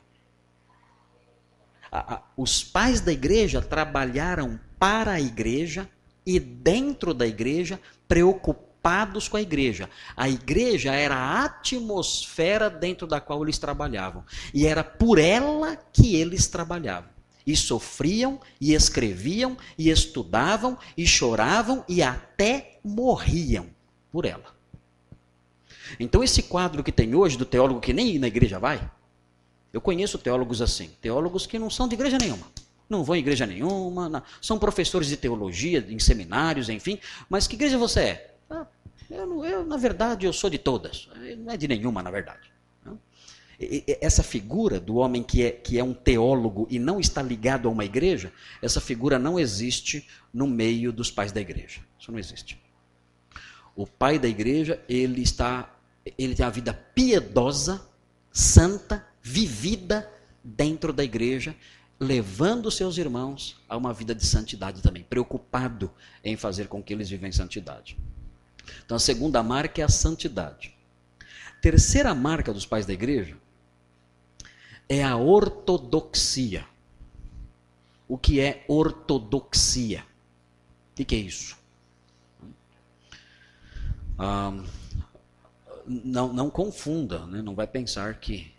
os 2.36 2.64
pais 2.64 3.02
da 3.02 3.12
igreja 3.12 3.62
trabalharam 3.62 4.60
para 4.80 5.12
a 5.14 5.22
igreja 5.22 5.88
e 6.26 6.40
dentro 6.40 7.14
da 7.14 7.28
igreja, 7.28 7.80
preocupados 8.08 9.28
com 9.28 9.38
a 9.38 9.42
igreja. 9.42 9.90
A 10.16 10.28
igreja 10.28 10.94
era 10.94 11.16
a 11.16 11.46
atmosfera 11.46 12.70
dentro 12.70 13.06
da 13.06 13.22
qual 13.22 13.44
eles 13.44 13.60
trabalhavam. 13.60 14.24
E 14.54 14.66
era 14.66 14.84
por 14.84 15.20
ela 15.20 15.76
que 15.76 16.16
eles 16.16 16.48
trabalhavam. 16.48 17.10
E 17.46 17.56
sofriam, 17.56 18.40
e 18.60 18.74
escreviam, 18.74 19.58
e 19.78 19.90
estudavam, 19.90 20.78
e 20.98 21.06
choravam, 21.06 21.84
e 21.88 22.02
até 22.02 22.80
morriam 22.84 23.68
por 24.12 24.26
ela. 24.26 24.54
Então, 26.00 26.24
esse 26.24 26.44
quadro 26.44 26.84
que 26.84 26.92
tem 26.92 27.14
hoje 27.14 27.38
do 27.38 27.46
teólogo 27.46 27.82
que 27.82 27.94
nem 27.94 28.18
na 28.18 28.28
igreja 28.28 28.60
vai, 28.60 28.90
eu 29.72 29.82
conheço 29.82 30.18
teólogos 30.18 30.62
assim, 30.62 30.90
teólogos 31.02 31.46
que 31.46 31.60
não 31.60 31.70
são 31.70 31.88
de 31.88 31.96
igreja 31.96 32.18
nenhuma. 32.18 32.46
Não 32.90 33.04
vão 33.04 33.16
em 33.16 33.20
igreja 33.20 33.46
nenhuma, 33.46 34.08
não. 34.08 34.22
são 34.42 34.60
professores 34.60 35.08
de 35.08 35.18
teologia, 35.18 35.86
em 35.90 35.98
seminários, 36.00 36.70
enfim. 36.70 37.00
Mas 37.30 37.48
que 37.48 37.56
igreja 37.56 37.78
você 37.78 38.00
é? 38.00 38.36
Ah, 38.50 38.68
eu, 39.10 39.44
eu, 39.44 39.66
na 39.66 39.78
verdade, 39.78 40.26
eu 40.26 40.34
sou 40.34 40.50
de 40.50 40.60
todas. 40.60 41.10
Não 41.40 41.54
é 41.54 41.58
de 41.58 41.68
nenhuma, 41.68 42.04
na 42.04 42.12
verdade. 42.12 42.53
Essa 44.02 44.24
figura 44.24 44.80
do 44.80 44.96
homem 44.96 45.24
que 45.24 45.44
é, 45.44 45.52
que 45.52 45.78
é 45.78 45.84
um 45.84 45.94
teólogo 45.94 46.68
e 46.70 46.80
não 46.80 47.00
está 47.00 47.22
ligado 47.22 47.68
a 47.68 47.72
uma 47.72 47.86
igreja, 47.86 48.34
essa 48.62 48.82
figura 48.82 49.20
não 49.20 49.40
existe 49.40 50.08
no 50.34 50.48
meio 50.48 50.92
dos 50.92 51.12
pais 51.12 51.32
da 51.32 51.40
igreja. 51.40 51.82
Isso 52.00 52.12
não 52.12 52.20
existe. 52.20 52.60
O 53.76 53.88
pai 53.88 54.20
da 54.20 54.28
igreja, 54.28 54.82
ele 54.90 55.22
está, 55.22 55.76
ele 56.18 56.36
tem 56.36 56.46
a 56.46 56.50
vida 56.50 56.74
piedosa, 56.74 57.82
santa, 58.32 59.06
vivida 59.22 60.10
dentro 60.44 60.92
da 60.92 61.04
igreja, 61.04 61.56
levando 62.00 62.70
seus 62.70 62.98
irmãos 62.98 63.62
a 63.70 63.78
uma 63.78 63.94
vida 63.94 64.14
de 64.14 64.26
santidade 64.26 64.82
também, 64.82 65.04
preocupado 65.04 65.92
em 66.24 66.36
fazer 66.36 66.68
com 66.68 66.84
que 66.84 66.94
eles 66.94 67.10
vivem 67.10 67.30
em 67.30 67.34
santidade. 67.34 67.98
Então 68.86 68.98
a 68.98 69.00
segunda 69.00 69.42
marca 69.42 69.82
é 69.82 69.84
a 69.84 69.90
santidade. 69.90 70.76
Terceira 71.62 72.14
marca 72.14 72.52
dos 72.52 72.66
pais 72.66 72.86
da 72.86 72.94
igreja 72.94 73.38
é 74.88 75.04
a 75.04 75.16
ortodoxia. 75.16 76.66
O 78.08 78.18
que 78.18 78.40
é 78.40 78.64
ortodoxia? 78.68 80.06
O 80.92 81.06
que 81.06 81.16
é 81.16 81.20
isso? 81.20 81.58
Ah, 84.18 84.54
não, 85.86 86.32
não 86.32 86.50
confunda, 86.50 87.26
né? 87.26 87.42
não 87.42 87.56
vai 87.56 87.68
pensar 87.68 88.20
que 88.20 88.54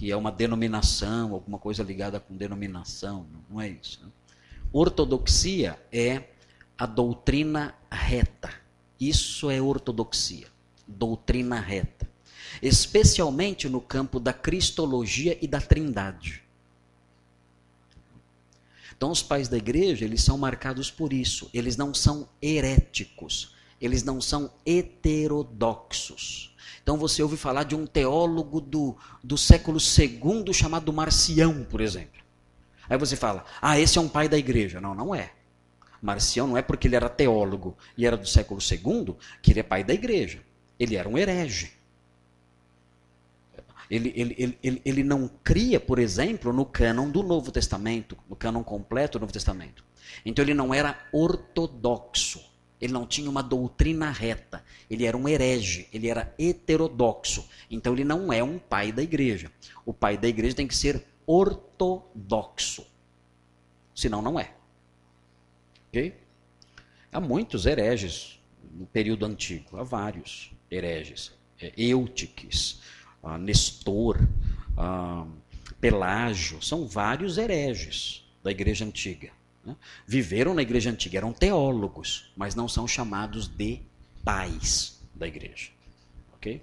que 0.00 0.10
é 0.10 0.16
uma 0.16 0.32
denominação, 0.32 1.34
alguma 1.34 1.58
coisa 1.58 1.82
ligada 1.82 2.18
com 2.18 2.34
denominação, 2.34 3.26
não 3.50 3.60
é 3.60 3.68
isso. 3.68 4.00
Né? 4.02 4.10
Ortodoxia 4.72 5.78
é 5.92 6.24
a 6.78 6.86
doutrina 6.86 7.74
reta. 7.92 8.50
Isso 8.98 9.50
é 9.50 9.60
ortodoxia, 9.60 10.46
doutrina 10.88 11.60
reta. 11.60 12.08
Especialmente 12.62 13.68
no 13.68 13.80
campo 13.80 14.18
da 14.20 14.32
cristologia 14.32 15.38
e 15.40 15.46
da 15.46 15.60
trindade. 15.60 16.42
Então, 18.96 19.10
os 19.10 19.22
pais 19.22 19.48
da 19.48 19.56
igreja, 19.56 20.04
eles 20.04 20.22
são 20.22 20.36
marcados 20.36 20.90
por 20.90 21.12
isso. 21.12 21.48
Eles 21.54 21.76
não 21.76 21.94
são 21.94 22.28
heréticos. 22.42 23.54
Eles 23.80 24.02
não 24.02 24.20
são 24.20 24.52
heterodoxos. 24.66 26.50
Então 26.82 26.98
você 26.98 27.22
ouve 27.22 27.36
falar 27.36 27.64
de 27.64 27.74
um 27.74 27.86
teólogo 27.86 28.60
do, 28.60 28.96
do 29.22 29.38
século 29.38 29.78
II 29.78 30.52
chamado 30.52 30.92
Marcião, 30.92 31.64
por 31.64 31.80
exemplo. 31.80 32.20
Aí 32.88 32.98
você 32.98 33.16
fala, 33.16 33.44
ah, 33.62 33.78
esse 33.78 33.96
é 33.98 34.00
um 34.00 34.08
pai 34.08 34.28
da 34.28 34.36
igreja. 34.36 34.80
Não, 34.80 34.94
não 34.94 35.14
é. 35.14 35.32
Marcião 36.02 36.46
não 36.48 36.56
é 36.56 36.62
porque 36.62 36.88
ele 36.88 36.96
era 36.96 37.08
teólogo 37.08 37.76
e 37.96 38.06
era 38.06 38.16
do 38.16 38.26
século 38.26 38.60
II 38.60 39.14
que 39.42 39.52
ele 39.52 39.60
é 39.60 39.62
pai 39.62 39.84
da 39.84 39.94
igreja. 39.94 40.42
Ele 40.78 40.96
era 40.96 41.08
um 41.08 41.16
herege. 41.16 41.72
Ele, 43.90 44.12
ele, 44.14 44.58
ele, 44.62 44.82
ele, 44.84 45.02
não 45.02 45.28
cria, 45.42 45.80
por 45.80 45.98
exemplo, 45.98 46.52
no 46.52 46.64
cânon 46.64 47.10
do 47.10 47.24
Novo 47.24 47.50
Testamento, 47.50 48.16
no 48.28 48.36
cânon 48.36 48.62
completo 48.62 49.18
do 49.18 49.22
Novo 49.22 49.32
Testamento. 49.32 49.84
Então 50.24 50.44
ele 50.44 50.54
não 50.54 50.72
era 50.72 50.96
ortodoxo. 51.12 52.48
Ele 52.80 52.92
não 52.92 53.04
tinha 53.04 53.28
uma 53.28 53.42
doutrina 53.42 54.10
reta. 54.10 54.64
Ele 54.88 55.04
era 55.04 55.16
um 55.16 55.28
herege, 55.28 55.88
ele 55.92 56.08
era 56.08 56.32
heterodoxo. 56.38 57.46
Então 57.70 57.92
ele 57.92 58.04
não 58.04 58.32
é 58.32 58.42
um 58.42 58.58
pai 58.58 58.92
da 58.92 59.02
igreja. 59.02 59.50
O 59.84 59.92
pai 59.92 60.16
da 60.16 60.28
igreja 60.28 60.54
tem 60.54 60.68
que 60.68 60.76
ser 60.76 61.04
ortodoxo. 61.26 62.86
Senão 63.94 64.22
não 64.22 64.38
é. 64.38 64.54
Ok? 65.88 66.14
Há 67.12 67.20
muitos 67.20 67.66
hereges 67.66 68.40
no 68.72 68.86
período 68.86 69.26
antigo. 69.26 69.76
Há 69.76 69.82
vários 69.82 70.52
hereges. 70.70 71.32
É, 71.60 71.72
Eutiques, 71.76 72.80
ah, 73.22 73.38
Nestor, 73.38 74.18
ah, 74.76 75.26
Pelágio. 75.80 76.62
São 76.62 76.86
vários 76.86 77.38
hereges 77.38 78.24
da 78.42 78.50
igreja 78.50 78.84
antiga. 78.84 79.30
Né? 79.64 79.76
Viveram 80.06 80.54
na 80.54 80.62
igreja 80.62 80.90
antiga, 80.90 81.18
eram 81.18 81.32
teólogos, 81.32 82.30
mas 82.36 82.54
não 82.54 82.68
são 82.68 82.86
chamados 82.86 83.48
de 83.48 83.80
pais 84.24 85.00
da 85.14 85.26
igreja. 85.26 85.70
Ok? 86.34 86.62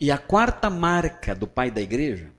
E 0.00 0.10
a 0.10 0.18
quarta 0.18 0.68
marca 0.68 1.34
do 1.34 1.46
pai 1.46 1.70
da 1.70 1.80
igreja 1.80 2.30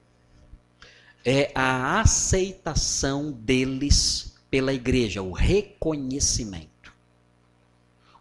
é 1.25 1.51
a 1.55 2.01
aceitação 2.01 3.31
deles 3.31 4.35
pela 4.49 4.73
igreja, 4.73 5.21
o 5.21 5.31
reconhecimento. 5.31 6.93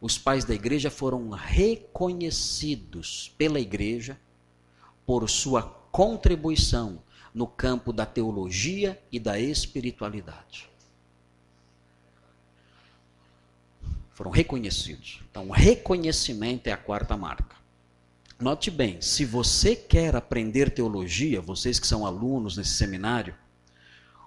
Os 0.00 0.18
pais 0.18 0.44
da 0.44 0.54
igreja 0.54 0.90
foram 0.90 1.30
reconhecidos 1.30 3.32
pela 3.37 3.61
igreja 3.61 4.18
por 5.06 5.28
sua 5.28 5.62
contribuição 5.62 7.02
no 7.35 7.47
campo 7.47 7.92
da 7.92 8.06
teologia 8.06 9.02
e 9.11 9.18
da 9.18 9.38
espiritualidade. 9.38 10.68
Foram 14.12 14.30
reconhecidos. 14.30 15.21
Então, 15.30 15.50
reconhecimento 15.50 16.66
é 16.66 16.73
a 16.73 16.76
quarta 16.76 17.16
marca. 17.16 17.56
Note 18.38 18.71
bem, 18.71 19.00
se 19.00 19.25
você 19.25 19.75
quer 19.75 20.16
aprender 20.16 20.71
teologia, 20.71 21.40
vocês 21.40 21.78
que 21.78 21.87
são 21.87 22.04
alunos 22.04 22.56
nesse 22.56 22.71
seminário, 22.71 23.35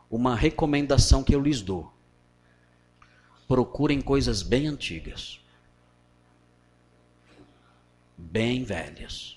uma 0.09 0.35
recomendação 0.35 1.23
que 1.23 1.35
eu 1.35 1.41
lhes 1.41 1.61
dou: 1.61 1.91
procurem 3.47 4.01
coisas 4.01 4.41
bem 4.41 4.67
antigas, 4.67 5.39
bem 8.17 8.63
velhas. 8.63 9.34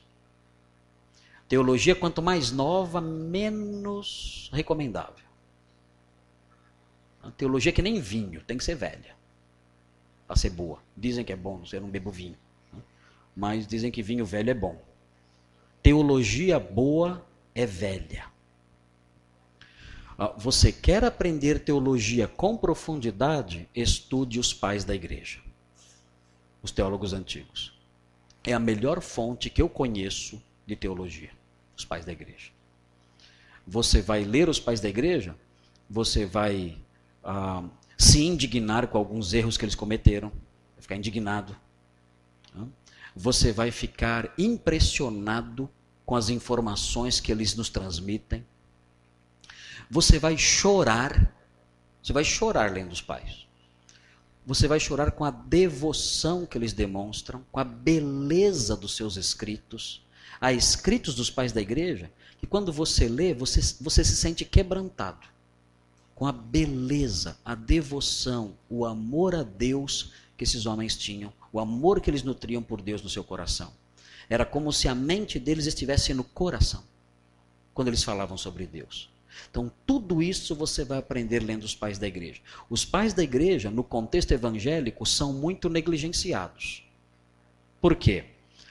Teologia, 1.49 1.95
quanto 1.95 2.21
mais 2.21 2.53
nova, 2.53 3.01
menos 3.01 4.51
recomendável. 4.53 5.27
A 7.23 7.31
teologia 7.31 7.71
é 7.71 7.75
que 7.75 7.83
nem 7.83 8.01
vinho, 8.01 8.43
tem 8.43 8.59
que 8.59 8.65
ser 8.65 8.75
velha 8.75 9.19
a 10.29 10.37
ser 10.37 10.51
boa. 10.51 10.79
Dizem 10.97 11.25
que 11.25 11.33
é 11.33 11.37
bom, 11.37 11.63
eu 11.73 11.81
não 11.81 11.89
bebo 11.89 12.11
vinho. 12.11 12.37
Né? 12.73 12.81
Mas 13.35 13.67
dizem 13.67 13.91
que 13.91 14.03
vinho 14.03 14.27
velho 14.27 14.51
é 14.51 14.55
bom. 14.55 14.81
Teologia 15.83 16.61
boa 16.61 17.25
é 17.55 17.65
velha. 17.65 18.27
Ah, 20.19 20.35
você 20.37 20.71
quer 20.71 21.05
aprender 21.05 21.61
teologia 21.61 22.29
com 22.29 22.57
profundidade? 22.57 23.69
Estude 23.75 24.39
os 24.39 24.53
pais 24.53 24.85
da 24.85 24.95
igreja, 24.95 25.41
os 26.63 26.73
teólogos 26.73 27.13
antigos. 27.13 27.73
É 28.45 28.53
a 28.53 28.59
melhor 28.59 29.01
fonte 29.01 29.49
que 29.49 29.63
eu 29.63 29.69
conheço 29.69 30.43
de 30.67 30.77
teologia, 30.77 31.31
os 31.79 31.85
pais 31.85 32.05
da 32.05 32.13
igreja. 32.13 32.51
Você 33.67 34.03
vai 34.03 34.25
ler 34.25 34.49
os 34.49 34.59
pais 34.59 34.81
da 34.81 34.89
igreja, 34.89 35.35
você 35.89 36.27
vai 36.27 36.77
ah, 37.23 37.65
se 37.97 38.25
indignar 38.25 38.89
com 38.89 38.99
alguns 38.99 39.33
erros 39.33 39.57
que 39.57 39.65
eles 39.65 39.75
cometeram, 39.75 40.31
vai 40.75 40.83
ficar 40.83 40.97
indignado. 40.97 41.57
Você 43.15 43.53
vai 43.53 43.71
ficar 43.71 44.33
impressionado 44.39 45.69
com 46.07 46.15
as 46.15 46.29
informações 46.29 47.19
que 47.19 47.33
eles 47.33 47.57
nos 47.57 47.69
transmitem. 47.69 48.47
Você 49.91 50.19
vai 50.19 50.39
chorar. 50.39 51.35
Você 52.01 52.13
vai 52.13 52.25
chorar 52.25 52.71
lendo 52.73 52.93
os 52.93 53.01
pais. 53.01 53.47
Você 54.47 54.69
vai 54.69 54.79
chorar 54.81 55.11
com 55.11 55.25
a 55.25 55.31
devoção 55.31 56.47
que 56.47 56.57
eles 56.57 56.73
demonstram, 56.73 57.45
com 57.51 57.61
a 57.61 57.65
beleza 57.65 58.77
dos 58.77 58.97
seus 58.97 59.17
escritos. 59.17 60.07
Há 60.41 60.53
escritos 60.53 61.15
dos 61.15 61.31
pais 61.31 61.53
da 61.53 61.61
igreja 61.61 62.11
que 62.39 62.47
quando 62.47 62.73
você 62.73 63.09
lê, 63.09 63.35
você, 63.35 63.61
você 63.81 64.05
se 64.05 64.17
sente 64.17 64.45
quebrantado 64.45 65.27
com 66.15 66.27
a 66.27 66.33
beleza, 66.33 67.39
a 67.45 67.55
devoção, 67.55 68.55
o 68.69 68.85
amor 68.85 69.35
a 69.35 69.43
Deus 69.43 70.13
que 70.37 70.45
esses 70.45 70.67
homens 70.67 70.97
tinham, 70.97 71.33
o 71.53 71.61
amor 71.61 72.01
que 72.01 72.11
eles 72.11 72.23
nutriam 72.23 72.63
por 72.63 72.81
Deus 72.81 73.03
no 73.03 73.09
seu 73.09 73.23
coração. 73.23 73.73
Era 74.29 74.45
como 74.45 74.73
se 74.73 74.89
a 74.89 74.95
mente 74.95 75.39
deles 75.39 75.67
estivesse 75.67 76.13
no 76.13 76.25
coração, 76.25 76.83
quando 77.73 77.89
eles 77.89 78.03
falavam 78.03 78.37
sobre 78.37 78.67
Deus. 78.67 79.09
Então, 79.51 79.71
tudo 79.87 80.23
isso 80.23 80.55
você 80.55 80.85
vai 80.85 80.99
aprender 80.99 81.41
lendo 81.41 81.63
os 81.63 81.75
pais 81.75 81.99
da 81.99 82.07
igreja. 82.07 82.41
Os 82.69 82.85
pais 82.85 83.15
da 83.15 83.23
igreja, 83.23 83.71
no 83.71 83.85
contexto 83.85 84.33
evangélico, 84.33 85.07
são 85.07 85.33
muito 85.33 85.69
negligenciados. 85.69 86.85
Por 87.81 87.95
quê? 87.95 88.25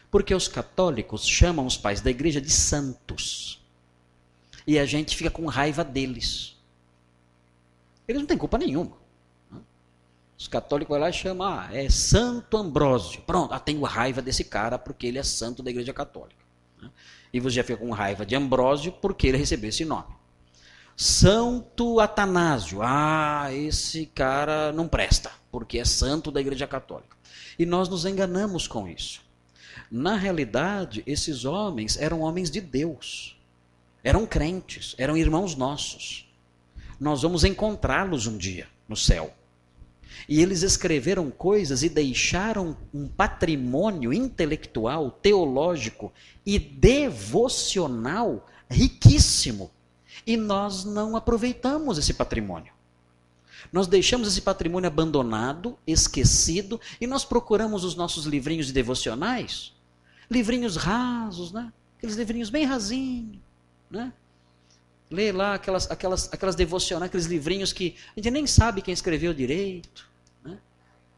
Porque 0.10 0.34
os 0.34 0.48
católicos 0.48 1.26
chamam 1.26 1.66
os 1.66 1.78
pais 1.78 2.02
da 2.02 2.10
igreja 2.10 2.40
de 2.40 2.50
santos. 2.50 3.62
E 4.66 4.78
a 4.80 4.86
gente 4.86 5.16
fica 5.16 5.30
com 5.30 5.46
raiva 5.46 5.84
deles. 5.84 6.56
Eles 8.08 8.22
não 8.22 8.28
têm 8.28 8.38
culpa 8.38 8.58
nenhuma. 8.58 8.96
Os 10.38 10.48
católicos 10.48 10.94
vão 10.94 11.00
lá 11.00 11.10
e 11.10 11.14
chamam, 11.14 11.48
ah, 11.48 11.70
é 11.72 11.90
Santo 11.90 12.58
Ambrósio. 12.58 13.22
Pronto, 13.22 13.54
ah, 13.54 13.60
tenho 13.60 13.82
raiva 13.84 14.22
desse 14.22 14.44
cara 14.44 14.78
porque 14.78 15.08
ele 15.08 15.18
é 15.18 15.24
santo 15.24 15.64
da 15.64 15.72
igreja 15.72 15.94
católica. 15.94 16.46
E 17.34 17.40
você 17.40 17.56
já 17.56 17.64
fica 17.64 17.80
com 17.80 17.92
raiva 17.92 18.26
de 18.26 18.36
Ambrósio 18.36 18.92
porque 18.92 19.28
ele 19.28 19.38
recebeu 19.38 19.70
esse 19.70 19.84
nome. 19.84 20.16
Santo 20.96 22.00
Atanásio. 22.00 22.80
Ah, 22.82 23.50
esse 23.52 24.06
cara 24.08 24.72
não 24.72 24.88
presta, 24.88 25.32
porque 25.52 25.80
é 25.80 25.86
santo 25.86 26.32
da 26.32 26.40
igreja 26.40 26.66
católica. 26.68 27.18
E 27.58 27.66
nós 27.66 27.90
nos 27.90 28.06
enganamos 28.06 28.68
com 28.68 28.88
isso. 28.88 29.22
Na 29.90 30.16
realidade, 30.16 31.04
esses 31.06 31.46
homens 31.46 31.98
eram 31.98 32.22
homens 32.22 32.50
de 32.50 32.62
Deus. 32.62 33.38
Eram 34.04 34.26
crentes, 34.26 34.96
eram 34.98 35.18
irmãos 35.18 35.56
nossos. 35.56 36.28
Nós 37.00 37.22
vamos 37.22 37.44
encontrá-los 37.44 38.28
um 38.28 38.38
dia 38.38 38.68
no 38.88 38.96
céu. 38.96 39.34
E 40.28 40.42
eles 40.42 40.62
escreveram 40.64 41.30
coisas 41.30 41.84
e 41.84 41.90
deixaram 41.90 42.76
um 42.94 43.08
patrimônio 43.08 44.14
intelectual, 44.14 45.12
teológico 45.12 46.12
e 46.46 46.58
devocional 46.58 48.46
riquíssimo. 48.70 49.72
E 50.26 50.36
nós 50.36 50.84
não 50.84 51.16
aproveitamos 51.16 51.98
esse 51.98 52.14
patrimônio. 52.14 52.77
Nós 53.72 53.88
deixamos 53.88 54.28
esse 54.28 54.42
patrimônio 54.42 54.88
abandonado, 54.88 55.78
esquecido, 55.86 56.80
e 57.00 57.08
nós 57.08 57.26
procuramos 57.26 57.84
os 57.84 57.96
nossos 57.96 58.26
livrinhos 58.26 58.72
devocionais, 58.72 59.74
livrinhos 60.30 60.76
rasos, 60.76 61.52
né? 61.52 61.72
Aqueles 61.98 62.16
livrinhos 62.16 62.50
bem 62.50 62.66
rasinhos, 62.66 63.40
né? 63.90 64.14
Lê 65.10 65.32
lá 65.32 65.54
aquelas, 65.54 65.90
aquelas, 65.90 66.32
aquelas 66.34 66.56
devocionais, 66.56 67.08
aqueles 67.08 67.28
livrinhos 67.28 67.72
que 67.72 67.96
a 68.16 68.20
gente 68.20 68.32
nem 68.32 68.46
sabe 68.46 68.82
quem 68.82 68.94
escreveu 68.94 69.34
direito. 69.34 70.08
Né? 70.44 70.58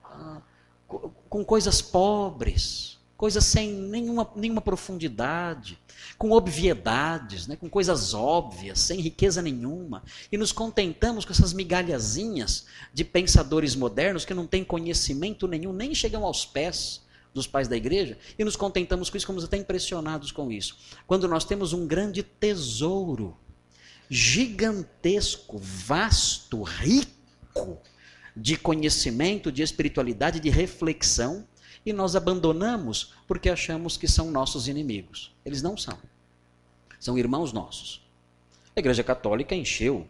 Ah, 0.04 0.42
com 0.88 1.44
coisas 1.44 1.82
pobres, 1.82 2.99
coisas 3.20 3.44
sem 3.44 3.74
nenhuma, 3.74 4.32
nenhuma 4.34 4.62
profundidade, 4.62 5.78
com 6.18 6.32
obviedades, 6.32 7.48
né? 7.48 7.58
com 7.58 7.70
coisas 7.70 8.14
óbvias, 8.14 8.80
sem 8.80 9.02
riqueza 9.02 9.42
nenhuma. 9.42 10.04
E 10.32 10.38
nos 10.38 10.54
contentamos 10.54 11.26
com 11.26 11.34
essas 11.34 11.52
migalhazinhas 11.52 12.68
de 12.94 13.04
pensadores 13.04 13.76
modernos 13.76 14.24
que 14.24 14.34
não 14.34 14.48
têm 14.48 14.64
conhecimento 14.64 15.50
nenhum, 15.50 15.74
nem 15.74 15.94
chegam 15.94 16.24
aos 16.24 16.46
pés 16.46 17.02
dos 17.34 17.46
pais 17.46 17.68
da 17.68 17.76
igreja, 17.76 18.18
e 18.38 18.46
nos 18.46 18.56
contentamos 18.56 19.10
com 19.10 19.18
isso, 19.18 19.26
ficamos 19.26 19.44
até 19.44 19.58
impressionados 19.58 20.32
com 20.32 20.50
isso. 20.50 20.78
Quando 21.06 21.28
nós 21.28 21.44
temos 21.44 21.74
um 21.74 21.86
grande 21.86 22.24
tesouro 22.24 23.38
gigantesco, 24.10 25.58
vasto, 25.58 26.64
rico 26.64 27.82
de 28.34 28.56
conhecimento, 28.56 29.52
de 29.52 29.62
espiritualidade, 29.62 30.40
de 30.40 30.50
reflexão, 30.50 31.46
e 31.90 31.94
nós 31.94 32.16
abandonamos 32.16 33.14
porque 33.28 33.50
achamos 33.50 33.98
que 33.98 34.08
são 34.08 34.32
nossos 34.32 34.68
inimigos. 34.68 35.32
Eles 35.46 35.62
não 35.62 35.76
são. 35.76 35.98
São 37.00 37.18
irmãos 37.18 37.52
nossos. 37.54 38.02
A 38.76 38.80
Igreja 38.80 39.04
Católica 39.04 39.56
encheu 39.56 40.08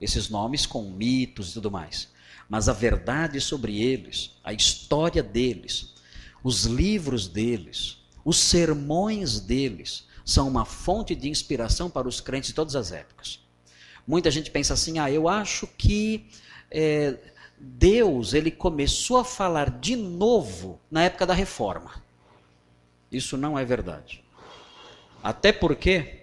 esses 0.00 0.28
nomes 0.28 0.66
com 0.66 0.90
mitos 0.90 1.50
e 1.50 1.54
tudo 1.54 1.70
mais. 1.70 2.08
Mas 2.48 2.68
a 2.68 2.72
verdade 2.72 3.40
sobre 3.40 3.80
eles, 3.80 4.32
a 4.42 4.52
história 4.52 5.22
deles, 5.22 5.94
os 6.42 6.64
livros 6.64 7.28
deles, 7.28 7.98
os 8.24 8.38
sermões 8.38 9.38
deles, 9.38 10.06
são 10.24 10.48
uma 10.48 10.64
fonte 10.64 11.14
de 11.14 11.28
inspiração 11.28 11.88
para 11.88 12.08
os 12.08 12.20
crentes 12.20 12.48
de 12.48 12.54
todas 12.54 12.74
as 12.74 12.92
épocas. 12.92 13.40
Muita 14.06 14.30
gente 14.30 14.50
pensa 14.50 14.74
assim: 14.74 14.98
ah, 14.98 15.10
eu 15.10 15.28
acho 15.28 15.66
que 15.66 16.26
é, 16.70 17.16
Deus 17.62 18.32
ele 18.32 18.50
começou 18.50 19.18
a 19.18 19.24
falar 19.24 19.68
de 19.68 19.94
novo 19.94 20.80
na 20.90 21.04
época 21.04 21.26
da 21.26 21.34
reforma. 21.34 22.02
Isso 23.12 23.36
não 23.36 23.58
é 23.58 23.64
verdade. 23.66 24.24
Até 25.22 25.52
porque 25.52 26.22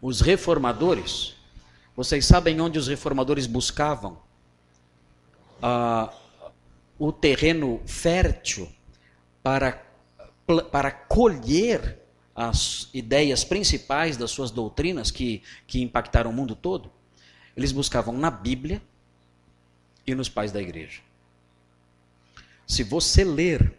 os 0.00 0.20
reformadores, 0.20 1.34
vocês 1.96 2.24
sabem 2.24 2.60
onde 2.60 2.78
os 2.78 2.86
reformadores 2.86 3.48
buscavam 3.48 4.16
ah, 5.60 6.14
o 6.96 7.10
terreno 7.10 7.82
fértil 7.84 8.70
para, 9.42 9.82
para 10.70 10.92
colher 10.92 11.98
as 12.34 12.88
ideias 12.94 13.42
principais 13.42 14.16
das 14.16 14.30
suas 14.30 14.52
doutrinas 14.52 15.10
que, 15.10 15.42
que 15.66 15.82
impactaram 15.82 16.30
o 16.30 16.34
mundo 16.34 16.54
todo, 16.54 16.92
eles 17.56 17.72
buscavam 17.72 18.16
na 18.16 18.30
Bíblia 18.30 18.80
e 20.06 20.14
nos 20.14 20.28
pais 20.28 20.52
da 20.52 20.60
igreja. 20.60 21.00
Se 22.66 22.82
você 22.82 23.24
ler 23.24 23.72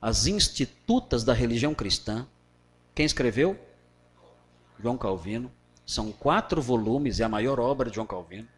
as 0.00 0.26
Institutas 0.26 1.24
da 1.24 1.32
Religião 1.32 1.74
Cristã, 1.74 2.26
quem 2.94 3.04
escreveu? 3.04 3.58
João 4.80 4.96
Calvino. 4.96 5.52
São 5.84 6.12
quatro 6.12 6.62
volumes, 6.62 7.20
é 7.20 7.24
a 7.24 7.28
maior 7.28 7.58
obra 7.58 7.90
de 7.90 7.96
João 7.96 8.06
Calvino. 8.06 8.48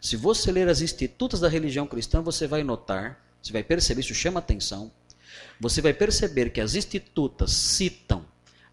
Se 0.00 0.16
você 0.16 0.50
ler 0.50 0.68
as 0.68 0.80
Institutas 0.80 1.38
da 1.38 1.48
Religião 1.48 1.86
Cristã, 1.86 2.20
você 2.20 2.46
vai 2.46 2.64
notar, 2.64 3.22
você 3.42 3.52
vai 3.52 3.62
perceber, 3.62 4.00
isso 4.00 4.14
chama 4.14 4.40
atenção, 4.40 4.90
você 5.60 5.80
vai 5.80 5.92
perceber 5.92 6.50
que 6.50 6.60
as 6.60 6.74
Institutas 6.74 7.52
citam 7.52 8.24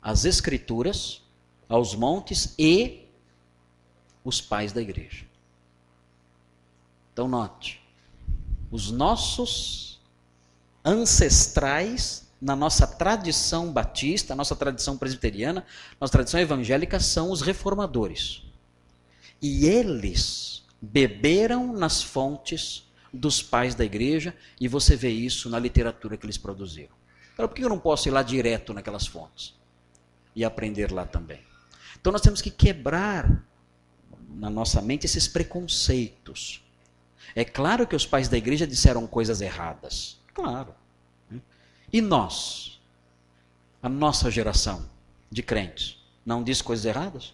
as 0.01 0.25
Escrituras, 0.25 1.21
aos 1.67 1.93
montes 1.93 2.55
e 2.57 3.05
os 4.23 4.41
pais 4.41 4.71
da 4.71 4.81
igreja. 4.81 5.28
Então, 7.19 7.27
note: 7.27 7.81
os 8.71 8.89
nossos 8.89 9.99
ancestrais, 10.85 12.25
na 12.41 12.55
nossa 12.55 12.87
tradição 12.87 13.73
batista, 13.73 14.33
nossa 14.33 14.55
tradição 14.55 14.97
presbiteriana, 14.97 15.65
nossa 15.99 16.13
tradição 16.13 16.39
evangélica, 16.39 16.97
são 16.97 17.29
os 17.29 17.41
reformadores. 17.41 18.43
E 19.41 19.65
eles 19.65 20.63
beberam 20.81 21.73
nas 21.73 22.01
fontes 22.01 22.89
dos 23.11 23.41
pais 23.41 23.75
da 23.75 23.83
igreja, 23.83 24.33
e 24.57 24.69
você 24.69 24.95
vê 24.95 25.09
isso 25.09 25.49
na 25.49 25.59
literatura 25.59 26.15
que 26.15 26.25
eles 26.25 26.37
produziram. 26.37 26.95
Então, 27.33 27.47
por 27.49 27.53
que 27.53 27.65
eu 27.65 27.69
não 27.69 27.79
posso 27.79 28.07
ir 28.07 28.11
lá 28.11 28.23
direto 28.23 28.73
naquelas 28.73 29.05
fontes? 29.05 29.59
e 30.35 30.45
aprender 30.45 30.91
lá 30.91 31.05
também. 31.05 31.41
Então 31.99 32.13
nós 32.13 32.21
temos 32.21 32.41
que 32.41 32.49
quebrar 32.49 33.43
na 34.29 34.49
nossa 34.49 34.81
mente 34.81 35.05
esses 35.05 35.27
preconceitos. 35.27 36.63
É 37.35 37.45
claro 37.45 37.87
que 37.87 37.95
os 37.95 38.05
pais 38.05 38.27
da 38.27 38.37
igreja 38.37 38.65
disseram 38.65 39.05
coisas 39.07 39.41
erradas. 39.41 40.19
Claro. 40.33 40.73
E 41.91 42.01
nós? 42.01 42.79
A 43.81 43.89
nossa 43.89 44.29
geração 44.29 44.89
de 45.31 45.41
crentes 45.41 45.97
não 46.25 46.43
diz 46.43 46.61
coisas 46.61 46.85
erradas? 46.85 47.33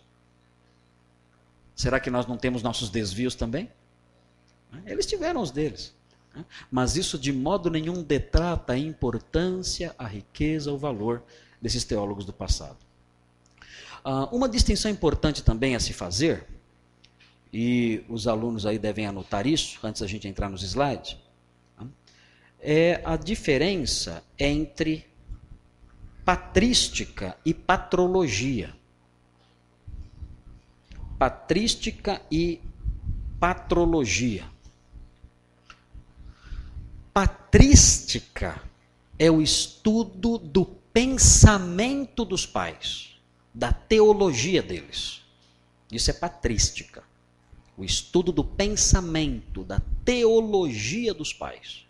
Será 1.76 2.00
que 2.00 2.10
nós 2.10 2.26
não 2.26 2.38
temos 2.38 2.64
nossos 2.64 2.90
desvios 2.90 3.36
também? 3.36 3.70
Eles 4.86 5.06
tiveram 5.06 5.42
os 5.42 5.52
deles. 5.52 5.94
Mas 6.70 6.96
isso 6.96 7.18
de 7.18 7.32
modo 7.32 7.70
nenhum 7.70 8.04
detrata 8.04 8.74
a 8.74 8.78
importância, 8.78 9.94
a 9.98 10.06
riqueza, 10.06 10.72
o 10.72 10.78
valor 10.78 11.24
desses 11.62 11.84
teólogos 11.84 12.26
do 12.26 12.34
passado. 12.34 12.78
Uh, 14.06 14.36
uma 14.36 14.48
distinção 14.48 14.92
importante 14.92 15.44
também 15.44 15.76
a 15.76 15.80
se 15.80 15.92
fazer, 15.92 16.46
e 17.58 18.04
os 18.10 18.28
alunos 18.28 18.66
aí 18.66 18.78
devem 18.78 19.06
anotar 19.06 19.48
isso, 19.48 19.80
antes 19.82 20.02
da 20.02 20.08
gente 20.08 20.28
entrar 20.28 20.50
nos 20.50 20.62
slides, 20.62 21.16
é 22.60 23.02
a 23.06 23.16
diferença 23.16 24.22
entre 24.38 25.06
patrística 26.26 27.38
e 27.46 27.54
patrologia. 27.54 28.76
Patrística 31.18 32.22
e 32.30 32.60
patrologia. 33.40 34.44
Patrística 37.14 38.62
é 39.18 39.32
o 39.32 39.42
estudo 39.42 40.38
do 40.38 40.66
pensamento 40.66 42.26
dos 42.26 42.46
pais, 42.46 43.18
da 43.54 43.72
teologia 43.72 44.62
deles. 44.62 45.22
Isso 45.90 46.12
é 46.12 46.14
patrística. 46.14 47.15
O 47.78 47.84
estudo 47.84 48.32
do 48.32 48.44
pensamento, 48.44 49.64
da 49.64 49.82
teologia 50.04 51.14
dos 51.14 51.34
pais. 51.34 51.86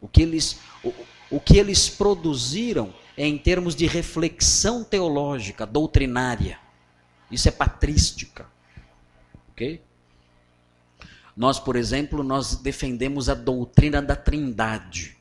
O 0.00 0.08
que 0.08 0.22
eles, 0.22 0.60
o, 0.82 0.92
o 1.30 1.40
que 1.40 1.56
eles 1.56 1.88
produziram 1.88 2.94
é 3.16 3.26
em 3.26 3.36
termos 3.36 3.74
de 3.74 3.86
reflexão 3.86 4.84
teológica, 4.84 5.66
doutrinária. 5.66 6.58
Isso 7.30 7.48
é 7.48 7.52
patrística. 7.52 8.46
Ok? 9.50 9.82
Nós, 11.36 11.60
por 11.60 11.76
exemplo, 11.76 12.22
nós 12.22 12.56
defendemos 12.56 13.28
a 13.28 13.34
doutrina 13.34 14.00
da 14.00 14.16
Trindade. 14.16 15.17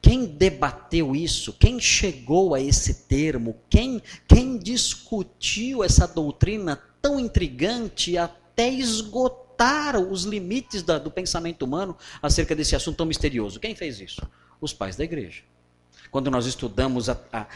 Quem 0.00 0.26
debateu 0.26 1.14
isso? 1.14 1.52
Quem 1.52 1.80
chegou 1.80 2.54
a 2.54 2.60
esse 2.60 3.06
termo? 3.06 3.56
Quem, 3.68 4.02
quem 4.26 4.58
discutiu 4.58 5.82
essa 5.82 6.06
doutrina 6.06 6.80
tão 7.02 7.18
intrigante 7.18 8.16
até 8.16 8.68
esgotar 8.68 9.98
os 9.98 10.24
limites 10.24 10.82
da, 10.82 10.98
do 10.98 11.10
pensamento 11.10 11.64
humano 11.64 11.96
acerca 12.22 12.54
desse 12.54 12.76
assunto 12.76 12.96
tão 12.96 13.06
misterioso? 13.06 13.58
Quem 13.60 13.74
fez 13.74 14.00
isso? 14.00 14.26
Os 14.60 14.72
pais 14.72 14.96
da 14.96 15.04
igreja. 15.04 15.42
Quando 16.10 16.30
nós 16.30 16.46
estudamos 16.46 17.08
a, 17.08 17.20
a, 17.32 17.46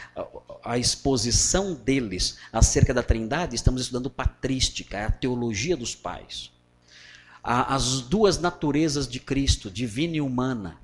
a, 0.63 0.77
exposição 0.77 1.73
deles 1.73 2.37
acerca 2.51 2.93
da 2.93 3.01
Trindade, 3.01 3.55
estamos 3.55 3.81
estudando 3.81 4.09
patrística, 4.09 5.05
a 5.05 5.11
teologia 5.11 5.75
dos 5.75 5.95
pais 5.95 6.53
as 7.43 7.99
duas 7.99 8.39
naturezas 8.39 9.05
de 9.05 9.19
Cristo, 9.19 9.69
divina 9.69 10.15
e 10.15 10.21
humana. 10.21 10.79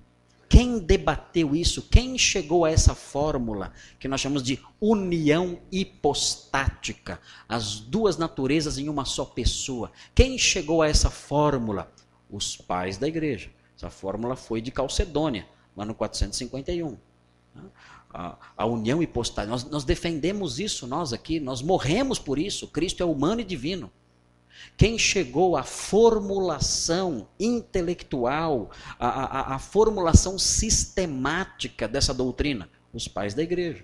Quem 0.50 0.80
debateu 0.80 1.56
isso? 1.56 1.84
Quem 1.84 2.18
chegou 2.18 2.66
a 2.66 2.72
essa 2.72 2.96
fórmula 2.96 3.72
que 4.00 4.08
nós 4.08 4.20
chamamos 4.20 4.42
de 4.42 4.60
união 4.82 5.60
hipostática? 5.72 7.22
As 7.48 7.80
duas 7.80 8.18
naturezas 8.18 8.80
em 8.80 8.90
uma 8.90 9.06
só 9.06 9.24
pessoa. 9.24 9.92
Quem 10.16 10.40
chegou 10.40 10.82
a 10.82 10.88
essa 10.88 11.12
fórmula? 11.12 11.94
Os 12.28 12.58
pais 12.58 12.98
da 12.98 13.08
igreja. 13.08 13.52
Essa 13.78 13.92
fórmula 13.92 14.36
foi 14.36 14.60
de 14.60 14.72
Calcedônia, 14.72 15.48
lá 15.78 15.86
no 15.86 15.94
451. 15.94 16.98
A, 18.12 18.36
a 18.58 18.66
união 18.66 19.04
hipostática. 19.04 19.52
Nós, 19.52 19.64
nós 19.66 19.84
defendemos 19.84 20.60
isso, 20.60 20.88
nós 20.88 21.14
aqui, 21.14 21.40
nós 21.40 21.62
morremos 21.62 22.18
por 22.18 22.40
isso. 22.40 22.68
Cristo 22.68 23.04
é 23.04 23.06
humano 23.06 23.42
e 23.42 23.44
divino. 23.44 23.92
Quem 24.78 24.98
chegou 24.98 25.58
à 25.58 25.64
formulação 25.64 27.28
intelectual, 27.40 28.72
à, 28.98 29.08
à, 29.08 29.56
à 29.56 29.60
formulação 29.60 30.40
sistemática 30.40 31.88
dessa 31.88 32.14
doutrina? 32.14 32.70
Os 32.94 33.08
pais 33.08 33.34
da 33.34 33.44
igreja. 33.44 33.84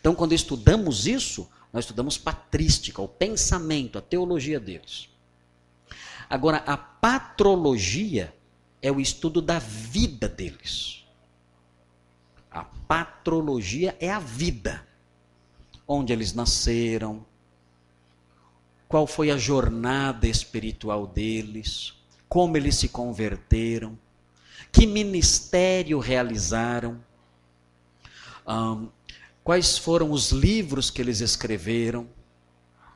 Então, 0.00 0.14
quando 0.14 0.34
estudamos 0.34 1.06
isso, 1.06 1.48
nós 1.72 1.84
estudamos 1.84 2.18
patrística, 2.18 3.00
o 3.00 3.08
pensamento, 3.08 3.98
a 3.98 4.02
teologia 4.02 4.58
deles. 4.58 5.08
Agora, 6.28 6.58
a 6.58 6.76
patrologia 6.76 8.34
é 8.82 8.90
o 8.90 9.00
estudo 9.00 9.40
da 9.40 9.58
vida 9.58 10.28
deles. 10.28 11.04
A 12.50 12.64
patrologia 12.64 13.96
é 14.00 14.10
a 14.10 14.18
vida. 14.18 14.86
Onde 15.86 16.12
eles 16.12 16.34
nasceram, 16.34 17.24
qual 18.88 19.06
foi 19.06 19.30
a 19.30 19.36
jornada 19.36 20.26
espiritual 20.26 21.06
deles, 21.06 21.94
como 22.28 22.56
eles 22.56 22.76
se 22.76 22.88
converteram, 22.88 23.98
que 24.72 24.86
ministério 24.86 25.98
realizaram, 25.98 26.98
um, 28.46 28.88
quais 29.44 29.76
foram 29.76 30.10
os 30.10 30.30
livros 30.30 30.90
que 30.90 31.02
eles 31.02 31.20
escreveram, 31.20 32.08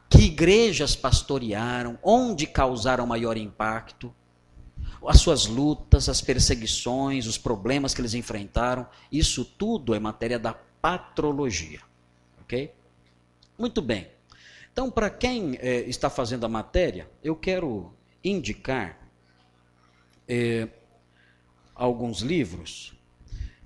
que 0.08 0.22
igrejas 0.22 0.96
pastorearam, 0.96 1.98
onde 2.02 2.46
causaram 2.46 3.06
maior 3.06 3.36
impacto, 3.36 4.14
as 5.06 5.20
suas 5.20 5.46
lutas, 5.46 6.08
as 6.08 6.20
perseguições, 6.20 7.26
os 7.26 7.36
problemas 7.36 7.92
que 7.92 8.00
eles 8.00 8.14
enfrentaram, 8.14 8.86
isso 9.10 9.44
tudo 9.44 9.94
é 9.94 9.98
matéria 9.98 10.38
da 10.38 10.52
patrologia. 10.52 11.80
Ok? 12.42 12.72
Muito 13.58 13.82
bem. 13.82 14.08
Então, 14.72 14.90
para 14.90 15.10
quem 15.10 15.58
é, 15.60 15.80
está 15.80 16.08
fazendo 16.08 16.46
a 16.46 16.48
matéria, 16.48 17.08
eu 17.22 17.36
quero 17.36 17.92
indicar 18.24 18.98
é, 20.26 20.66
alguns 21.74 22.20
livros. 22.20 22.94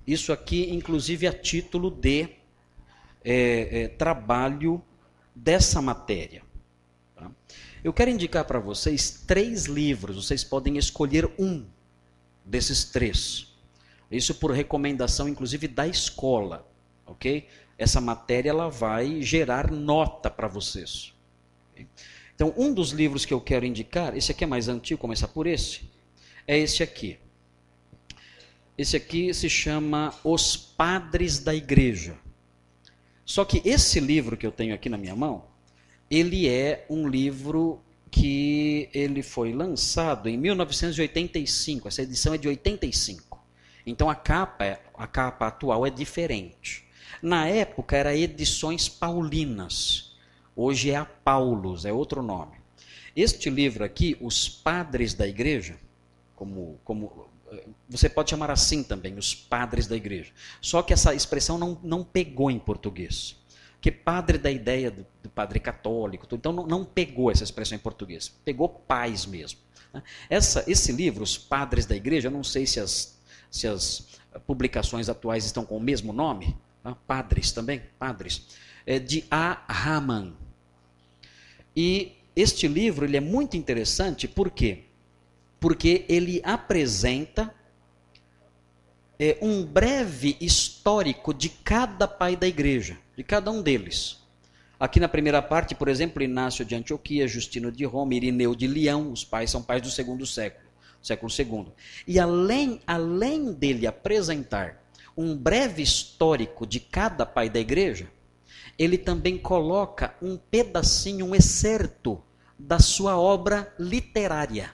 Isso 0.05 0.33
aqui, 0.33 0.73
inclusive, 0.73 1.25
a 1.25 1.33
título 1.33 1.89
de 1.89 2.29
é, 3.23 3.87
trabalho 3.89 4.81
dessa 5.33 5.81
matéria. 5.81 6.41
Tá? 7.15 7.31
Eu 7.83 7.93
quero 7.93 8.11
indicar 8.11 8.43
para 8.45 8.59
vocês 8.59 9.23
três 9.25 9.65
livros, 9.65 10.25
vocês 10.25 10.43
podem 10.43 10.77
escolher 10.77 11.31
um 11.39 11.65
desses 12.43 12.83
três. 12.83 13.53
Isso 14.11 14.35
por 14.35 14.51
recomendação, 14.51 15.27
inclusive, 15.27 15.67
da 15.67 15.87
escola, 15.87 16.69
ok? 17.05 17.47
Essa 17.77 18.01
matéria 18.01 18.49
ela 18.49 18.69
vai 18.69 19.21
gerar 19.21 19.71
nota 19.71 20.29
para 20.29 20.47
vocês. 20.47 21.13
Então, 22.35 22.53
um 22.57 22.73
dos 22.73 22.91
livros 22.91 23.25
que 23.25 23.33
eu 23.33 23.41
quero 23.41 23.65
indicar, 23.65 24.15
esse 24.15 24.31
aqui 24.31 24.43
é 24.43 24.47
mais 24.47 24.67
antigo, 24.67 24.99
começar 24.99 25.27
por 25.27 25.47
esse, 25.47 25.89
é 26.47 26.57
esse 26.57 26.81
aqui. 26.81 27.17
Esse 28.77 28.95
aqui 28.95 29.33
se 29.33 29.49
chama 29.49 30.13
Os 30.23 30.55
Padres 30.55 31.39
da 31.39 31.53
Igreja. 31.53 32.15
Só 33.25 33.43
que 33.43 33.61
esse 33.65 33.99
livro 33.99 34.37
que 34.37 34.45
eu 34.45 34.51
tenho 34.51 34.73
aqui 34.73 34.87
na 34.87 34.97
minha 34.97 35.15
mão, 35.15 35.45
ele 36.09 36.47
é 36.47 36.85
um 36.89 37.07
livro 37.07 37.81
que 38.09 38.89
ele 38.93 39.21
foi 39.21 39.51
lançado 39.51 40.29
em 40.29 40.37
1985. 40.37 41.87
Essa 41.87 42.03
edição 42.03 42.33
é 42.33 42.37
de 42.37 42.47
85. 42.47 43.45
Então 43.85 44.09
a 44.09 44.15
capa, 44.15 44.79
a 44.93 45.07
capa 45.07 45.47
atual 45.47 45.85
é 45.85 45.89
diferente. 45.89 46.86
Na 47.21 47.47
época 47.47 47.95
era 47.95 48.15
Edições 48.15 48.87
Paulinas. 48.87 50.15
Hoje 50.55 50.91
é 50.91 50.95
a 50.95 51.05
Paulus, 51.05 51.85
é 51.85 51.93
outro 51.93 52.21
nome. 52.21 52.57
Este 53.15 53.49
livro 53.49 53.83
aqui, 53.83 54.17
Os 54.21 54.47
Padres 54.47 55.13
da 55.13 55.27
Igreja, 55.27 55.77
como, 56.35 56.79
como 56.83 57.27
você 57.89 58.09
pode 58.09 58.29
chamar 58.29 58.51
assim 58.51 58.83
também, 58.83 59.17
os 59.17 59.33
padres 59.33 59.87
da 59.87 59.95
igreja. 59.95 60.31
Só 60.61 60.81
que 60.81 60.93
essa 60.93 61.13
expressão 61.13 61.57
não, 61.57 61.79
não 61.83 62.03
pegou 62.03 62.51
em 62.51 62.59
português. 62.59 63.35
Porque 63.73 63.91
padre 63.91 64.37
da 64.37 64.51
ideia 64.51 64.89
do, 64.91 65.05
do 65.23 65.29
padre 65.29 65.59
católico, 65.59 66.27
então 66.31 66.51
não, 66.51 66.65
não, 66.65 66.83
pegou 66.83 67.31
essa 67.31 67.43
expressão 67.43 67.75
em 67.75 67.79
português. 67.79 68.29
Pegou 68.43 68.67
pais 68.67 69.25
mesmo. 69.25 69.59
Né? 69.93 70.01
Essa, 70.29 70.63
esse 70.67 70.91
livro, 70.91 71.23
Os 71.23 71.37
Padres 71.37 71.85
da 71.85 71.95
Igreja, 71.95 72.27
eu 72.27 72.31
não 72.31 72.43
sei 72.43 72.65
se 72.65 72.79
as, 72.79 73.17
se 73.49 73.67
as 73.67 74.07
publicações 74.45 75.09
atuais 75.09 75.45
estão 75.45 75.63
com 75.63 75.77
o 75.77 75.81
mesmo 75.81 76.11
nome, 76.11 76.57
padres 76.95 77.51
também, 77.51 77.81
padres, 77.97 78.47
é 78.85 78.99
de 78.99 79.25
A. 79.29 79.63
Raman. 79.67 80.33
E 81.75 82.13
este 82.35 82.67
livro 82.67 83.05
ele 83.05 83.17
é 83.17 83.21
muito 83.21 83.57
interessante, 83.57 84.27
por 84.27 84.49
quê? 84.49 84.83
Porque 85.59 86.05
ele 86.07 86.41
apresenta 86.43 87.53
é, 89.19 89.37
um 89.41 89.65
breve 89.65 90.37
histórico 90.39 91.33
de 91.33 91.49
cada 91.49 92.07
pai 92.07 92.35
da 92.35 92.47
igreja, 92.47 92.97
de 93.15 93.23
cada 93.23 93.51
um 93.51 93.61
deles. 93.61 94.17
Aqui 94.79 94.99
na 94.99 95.07
primeira 95.07 95.41
parte, 95.41 95.73
por 95.73 95.87
exemplo, 95.87 96.21
Inácio 96.21 96.63
de 96.63 96.75
Antioquia, 96.75 97.27
Justino 97.27 97.71
de 97.71 97.83
Roma, 97.83 98.13
Irineu 98.13 98.53
de 98.53 98.67
Leão, 98.67 99.11
os 99.11 99.25
pais 99.25 99.49
são 99.49 99.63
pais 99.63 99.81
do 99.81 99.89
segundo 99.89 100.25
século, 100.25 100.69
século 101.01 101.31
segundo. 101.31 101.73
E 102.05 102.19
além, 102.19 102.79
além 102.85 103.51
dele 103.51 103.87
apresentar 103.87 104.83
um 105.17 105.35
breve 105.35 105.81
histórico 105.81 106.67
de 106.67 106.79
cada 106.79 107.25
pai 107.25 107.49
da 107.49 107.59
igreja, 107.59 108.07
ele 108.77 108.97
também 108.97 109.37
coloca 109.37 110.15
um 110.21 110.37
pedacinho, 110.37 111.25
um 111.25 111.35
excerto 111.35 112.23
da 112.57 112.79
sua 112.79 113.17
obra 113.17 113.73
literária. 113.79 114.71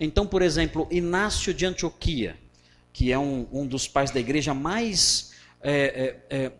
Então, 0.00 0.26
por 0.26 0.42
exemplo, 0.42 0.88
Inácio 0.90 1.54
de 1.54 1.64
Antioquia, 1.64 2.36
que 2.92 3.12
é 3.12 3.18
um, 3.18 3.46
um 3.52 3.66
dos 3.66 3.86
pais 3.86 4.10
da 4.10 4.18
igreja 4.18 4.52
mais 4.52 5.32
é, 5.60 6.20
é, 6.30 6.36
é, 6.36 6.52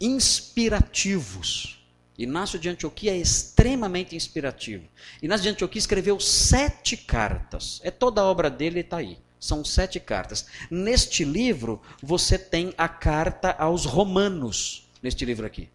inspirativos. 0.00 1.78
Inácio 2.16 2.58
de 2.58 2.68
Antioquia 2.68 3.12
é 3.12 3.18
extremamente 3.18 4.14
inspirativo. 4.14 4.84
Inácio 5.22 5.44
de 5.44 5.48
Antioquia 5.50 5.78
escreveu 5.78 6.20
sete 6.20 6.96
cartas. 6.96 7.80
É 7.82 7.90
toda 7.90 8.20
a 8.20 8.24
obra 8.24 8.50
dele 8.50 8.80
está 8.80 8.98
aí. 8.98 9.18
São 9.42 9.64
sete 9.64 9.98
cartas. 9.98 10.46
Neste 10.70 11.24
livro, 11.24 11.82
você 12.00 12.38
tem 12.38 12.72
a 12.78 12.88
carta 12.88 13.50
aos 13.58 13.84
Romanos, 13.84 14.88
neste 15.02 15.24
livro 15.24 15.44
aqui. 15.44 15.68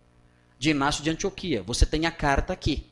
De 0.57 0.69
Inácio 0.69 1.03
de 1.03 1.09
Antioquia. 1.09 1.61
Você 1.63 1.85
tem 1.85 2.05
a 2.05 2.11
carta 2.11 2.53
aqui. 2.53 2.89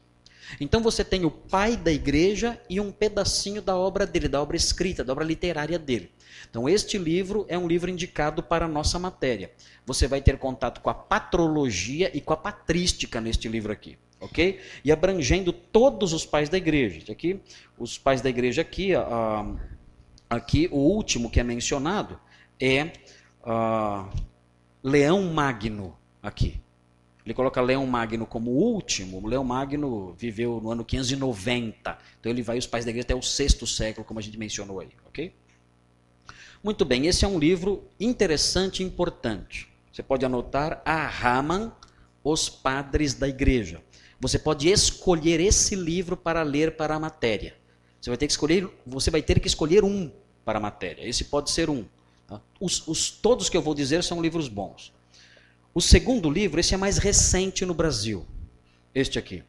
Então 0.60 0.84
você 0.84 1.02
tem 1.06 1.24
o 1.24 1.32
pai 1.32 1.78
da 1.78 1.94
igreja 1.94 2.62
e 2.70 2.82
um 2.82 2.92
pedacinho 2.92 3.62
da 3.62 3.78
obra 3.78 4.06
dele, 4.06 4.28
da 4.28 4.42
obra 4.42 4.58
escrita, 4.58 5.02
da 5.02 5.14
obra 5.14 5.24
literária 5.24 5.80
dele. 5.80 6.12
Então 6.50 6.68
este 6.68 6.98
livro 6.98 7.46
é 7.48 7.58
um 7.58 7.70
livro 7.70 7.90
indicado 7.90 8.44
para 8.44 8.66
a 8.66 8.68
nossa 8.68 9.00
matéria. 9.00 9.52
Você 9.86 10.10
vai 10.10 10.22
ter 10.22 10.38
contato 10.38 10.82
com 10.82 10.90
a 10.90 10.94
patrologia 10.94 12.12
e 12.14 12.20
com 12.20 12.34
a 12.34 12.38
patrística 12.38 13.22
neste 13.22 13.48
livro 13.48 13.72
aqui, 13.72 13.98
ok? 14.20 14.60
E 14.84 14.92
abrangendo 14.92 15.54
todos 15.54 16.12
os 16.12 16.26
pais 16.26 16.50
da 16.50 16.58
igreja. 16.58 17.10
Aqui, 17.10 17.40
os 17.80 17.98
pais 17.98 18.20
da 18.20 18.30
igreja 18.30 18.62
aqui, 18.62 18.92
aqui 20.30 20.68
o 20.72 20.78
último 20.78 21.30
que 21.30 21.40
é 21.40 21.44
mencionado 21.44 22.20
é 22.60 22.92
Leão 24.84 25.24
Magno 25.34 25.98
aqui. 26.22 26.62
Ele 27.26 27.34
coloca 27.34 27.60
Leão 27.60 27.86
Magno 27.88 28.26
como 28.28 28.52
último. 28.52 29.26
Leão 29.28 29.44
Magno 29.44 30.14
viveu 30.14 30.62
no 30.62 30.72
ano 30.72 30.86
590. 30.86 31.98
Então 32.20 32.32
ele 32.32 32.44
vai 32.44 32.58
os 32.58 32.68
pais 32.68 32.86
da 32.86 32.92
igreja 32.92 33.06
até 33.06 33.16
o 33.16 33.22
sexto 33.22 33.66
século, 33.66 34.06
como 34.06 34.20
a 34.20 34.24
gente 34.24 34.38
mencionou 34.38 34.80
aí, 34.80 34.90
ok? 35.08 35.34
Muito 36.64 36.86
bem, 36.86 37.08
esse 37.08 37.26
é 37.26 37.28
um 37.28 37.40
livro 37.40 37.84
interessante 38.00 38.84
e 38.84 38.86
importante. 38.86 39.68
Você 39.92 40.04
pode 40.04 40.26
anotar 40.26 40.82
a 40.86 41.08
Raman, 41.08 41.72
Os 42.24 42.48
Padres 42.48 43.14
da 43.14 43.28
Igreja. 43.28 43.82
Você 44.20 44.38
pode 44.38 44.70
escolher 44.70 45.40
esse 45.40 45.76
livro 45.76 46.16
para 46.16 46.44
ler 46.44 46.76
para 46.76 46.96
a 46.96 47.00
matéria. 47.00 47.56
Você 48.06 48.12
vai 48.12 48.18
ter 48.18 48.28
que 48.28 48.34
escolher, 48.34 48.70
você 48.86 49.10
vai 49.10 49.22
ter 49.24 49.40
que 49.40 49.48
escolher 49.48 49.84
um 49.84 50.12
para 50.46 50.60
a 50.60 50.62
matéria. 50.62 51.02
Esse 51.10 51.24
pode 51.24 51.50
ser 51.50 51.72
um. 51.72 51.86
Tá? 52.28 52.40
Os, 52.60 52.88
os, 52.88 53.10
todos 53.10 53.50
que 53.50 53.58
eu 53.58 53.64
vou 53.64 53.74
dizer 53.74 54.04
são 54.04 54.22
livros 54.22 54.48
bons. 54.48 54.94
O 55.74 55.82
segundo 55.82 56.30
livro, 56.30 56.60
esse 56.60 56.76
é 56.76 56.78
mais 56.78 57.00
recente 57.00 57.66
no 57.66 57.74
Brasil. 57.74 58.24
Este 58.94 59.18
aqui. 59.18 59.44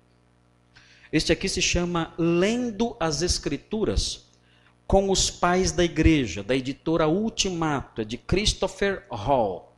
Este 1.12 1.32
aqui 1.32 1.50
se 1.50 1.60
chama 1.60 2.14
Lendo 2.16 2.96
as 2.98 3.20
Escrituras 3.20 4.24
com 4.86 5.10
os 5.10 5.30
Pais 5.30 5.70
da 5.70 5.84
Igreja, 5.84 6.42
da 6.42 6.56
editora 6.56 7.06
Ultimato, 7.06 8.00
é 8.00 8.04
de 8.06 8.16
Christopher 8.16 9.04
Hall. 9.10 9.76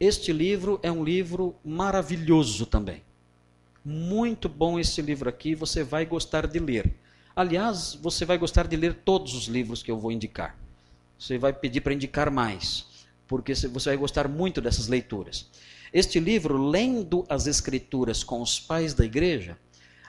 Este 0.00 0.32
livro 0.32 0.80
é 0.82 0.90
um 0.90 1.04
livro 1.04 1.54
maravilhoso 1.64 2.66
também. 2.66 3.04
Muito 3.84 4.48
bom 4.48 4.76
esse 4.76 5.00
livro 5.00 5.28
aqui, 5.28 5.54
você 5.54 5.84
vai 5.84 6.04
gostar 6.04 6.48
de 6.48 6.58
ler. 6.58 7.05
Aliás, 7.36 7.94
você 8.00 8.24
vai 8.24 8.38
gostar 8.38 8.66
de 8.66 8.76
ler 8.76 8.94
todos 9.04 9.34
os 9.34 9.44
livros 9.46 9.82
que 9.82 9.90
eu 9.90 9.98
vou 9.98 10.10
indicar. 10.10 10.58
Você 11.18 11.36
vai 11.38 11.52
pedir 11.52 11.82
para 11.82 11.92
indicar 11.92 12.30
mais 12.30 12.96
porque 13.26 13.54
você 13.54 13.88
vai 13.90 13.96
gostar 13.96 14.28
muito 14.28 14.60
dessas 14.60 14.88
leituras. 14.88 15.48
Este 15.92 16.20
livro, 16.20 16.56
Lendo 16.68 17.24
as 17.28 17.46
Escrituras 17.46 18.22
com 18.22 18.40
os 18.40 18.60
Pais 18.60 18.94
da 18.94 19.04
Igreja, 19.04 19.58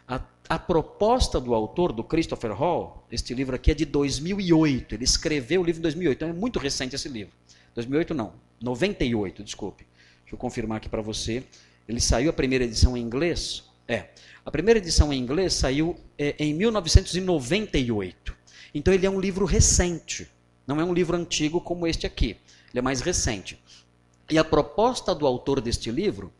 a, 0.07 0.21
a, 0.47 0.59
proposta 0.59 1.39
do 1.39 1.53
autor, 1.53 1.91
do 1.91 2.03
Christopher 2.03 2.51
Hall, 2.51 3.05
este 3.11 3.33
livro 3.33 3.55
aqui 3.55 3.71
é 3.71 3.73
de 3.73 3.85
2008. 3.85 4.95
Ele 4.95 5.03
escreveu 5.03 5.61
o 5.61 5.63
livro 5.63 5.79
em 5.79 5.83
2008, 5.83 6.17
então 6.17 6.29
é 6.29 6.33
muito 6.33 6.59
recente 6.59 6.95
esse 6.95 7.09
livro. 7.09 7.33
2008 7.75 8.13
não, 8.13 8.33
98, 8.61 9.43
desculpe. 9.43 9.85
Deixa 10.21 10.35
eu 10.35 10.37
confirmar 10.37 10.77
aqui 10.77 10.89
para 10.89 11.01
você. 11.01 11.43
Ele 11.87 11.99
saiu 11.99 12.29
a 12.29 12.33
primeira 12.33 12.65
edição 12.65 12.97
em 12.97 13.01
inglês? 13.01 13.63
É. 13.87 14.09
A 14.45 14.51
primeira 14.51 14.79
edição 14.79 15.11
em 15.13 15.19
inglês 15.19 15.53
saiu 15.53 15.97
é, 16.17 16.35
em 16.39 16.53
1998. 16.53 18.35
Então 18.73 18.93
ele 18.93 19.05
é 19.05 19.09
um 19.09 19.19
livro 19.19 19.45
recente. 19.45 20.29
Não 20.65 20.81
é 20.81 20.83
um 20.83 20.93
livro 20.93 21.15
antigo 21.15 21.61
como 21.61 21.87
este 21.87 22.05
aqui. 22.05 22.37
Ele 22.69 22.79
é 22.79 22.81
mais 22.81 23.01
recente. 23.01 23.61
E 24.29 24.37
a 24.37 24.43
proposta 24.43 25.15
do 25.15 25.25
autor 25.25 25.61
deste 25.61 25.89
livro 25.89 26.33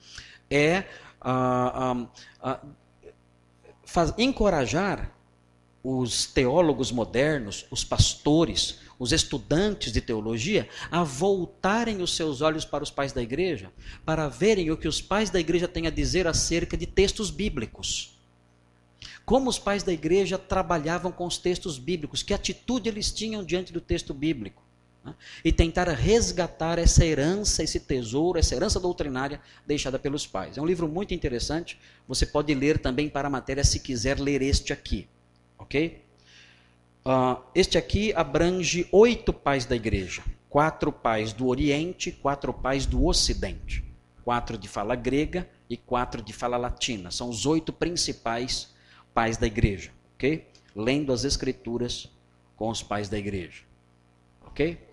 é 0.50 0.84
ah, 1.22 1.94
ah, 1.94 2.08
ah, 2.42 2.60
faz, 3.86 4.14
encorajar 4.18 5.12
os 5.84 6.26
teólogos 6.26 6.92
modernos, 6.92 7.66
os 7.72 7.84
pastores, 7.84 8.80
os 9.00 9.12
estudantes 9.12 9.92
de 9.92 10.02
teologia 10.02 10.68
a 10.90 11.04
voltarem 11.04 12.02
os 12.02 12.16
seus 12.16 12.42
olhos 12.42 12.66
para 12.66 12.84
os 12.84 12.92
pais 12.92 13.14
da 13.14 13.22
igreja, 13.22 13.72
para 14.06 14.28
verem 14.28 14.72
o 14.72 14.78
que 14.78 14.88
os 14.88 15.02
pais 15.02 15.30
da 15.30 15.40
igreja 15.40 15.68
têm 15.68 15.88
a 15.88 15.92
dizer 15.92 16.28
acerca 16.28 16.76
de 16.76 16.86
textos 16.86 17.30
bíblicos. 17.30 18.18
Como 19.26 19.50
os 19.50 19.60
pais 19.60 19.84
da 19.84 19.92
igreja 19.92 20.38
trabalhavam 20.38 21.12
com 21.12 21.26
os 21.26 21.38
textos 21.38 21.78
bíblicos, 21.78 22.24
que 22.24 22.34
atitude 22.34 22.90
eles 22.90 23.12
tinham 23.12 23.44
diante 23.44 23.74
do 23.74 23.82
texto 23.82 24.14
bíblico. 24.14 24.64
Né? 25.04 25.14
E 25.44 25.52
tentar 25.52 25.88
resgatar 25.90 26.80
essa 26.80 27.06
herança, 27.06 27.62
esse 27.62 27.80
tesouro, 27.80 28.40
essa 28.40 28.56
herança 28.56 28.80
doutrinária 28.80 29.42
deixada 29.66 30.00
pelos 30.00 30.26
pais. 30.26 30.58
É 30.58 30.62
um 30.62 30.66
livro 30.66 30.88
muito 30.88 31.14
interessante. 31.14 31.80
Você 32.08 32.26
pode 32.26 32.54
ler 32.54 32.80
também 32.80 33.10
para 33.10 33.28
a 33.28 33.32
matéria 33.32 33.64
se 33.64 33.80
quiser 33.80 34.20
ler 34.20 34.42
este 34.42 34.72
aqui. 34.72 35.08
Ok? 35.58 36.07
Uh, 37.08 37.42
este 37.56 37.78
aqui 37.78 38.12
abrange 38.14 38.86
oito 38.92 39.32
pais 39.32 39.66
da 39.66 39.78
igreja: 39.78 40.22
quatro 40.50 40.92
pais 40.92 41.32
do 41.32 41.48
Oriente, 41.48 42.12
quatro 42.12 42.54
pais 42.54 42.86
do 42.86 43.06
Ocidente, 43.06 43.82
quatro 44.26 44.58
de 44.58 44.68
fala 44.68 44.94
grega 44.94 45.50
e 45.70 45.78
quatro 45.78 46.22
de 46.22 46.34
fala 46.34 46.58
latina. 46.58 47.10
São 47.10 47.30
os 47.30 47.46
oito 47.46 47.72
principais 47.72 48.76
pais 49.14 49.38
da 49.38 49.48
igreja, 49.48 49.92
ok? 50.16 50.46
Lendo 50.76 51.14
as 51.14 51.24
escrituras 51.24 52.12
com 52.58 52.68
os 52.70 52.84
pais 52.84 53.08
da 53.08 53.18
igreja, 53.18 53.64
ok? 54.46 54.86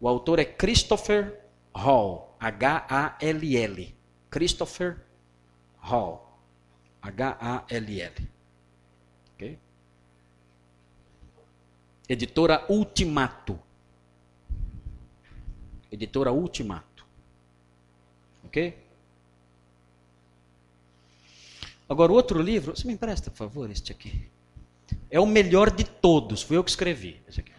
O 0.00 0.08
autor 0.08 0.38
é 0.38 0.44
Christopher 0.44 1.40
Hall, 1.74 2.36
H-A-L-L. 2.38 3.94
Christopher 4.30 5.04
Hall, 5.78 6.40
H-A-L-L. 7.02 8.28
Ok? 9.34 9.58
Editora 12.08 12.64
Ultimato. 12.70 13.58
Editora 15.92 16.32
Ultimato. 16.32 17.04
Ok? 18.44 18.76
Agora, 21.88 22.12
outro 22.12 22.40
livro, 22.40 22.74
você 22.74 22.86
me 22.86 22.94
empresta, 22.94 23.30
por 23.30 23.36
favor, 23.36 23.70
este 23.70 23.92
aqui. 23.92 24.28
É 25.10 25.20
o 25.20 25.26
melhor 25.26 25.70
de 25.70 25.84
todos, 25.84 26.42
fui 26.42 26.56
eu 26.56 26.64
que 26.64 26.70
escrevi. 26.70 27.20
Aqui. 27.28 27.52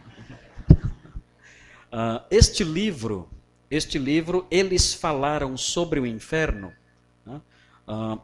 Uh, 1.92 2.26
este 2.30 2.64
livro, 2.64 3.30
este 3.70 4.00
livro, 4.00 4.48
eles 4.50 4.94
falaram 4.94 5.56
sobre 5.58 6.00
o 6.00 6.06
inferno. 6.06 6.74
Uh, 7.26 8.20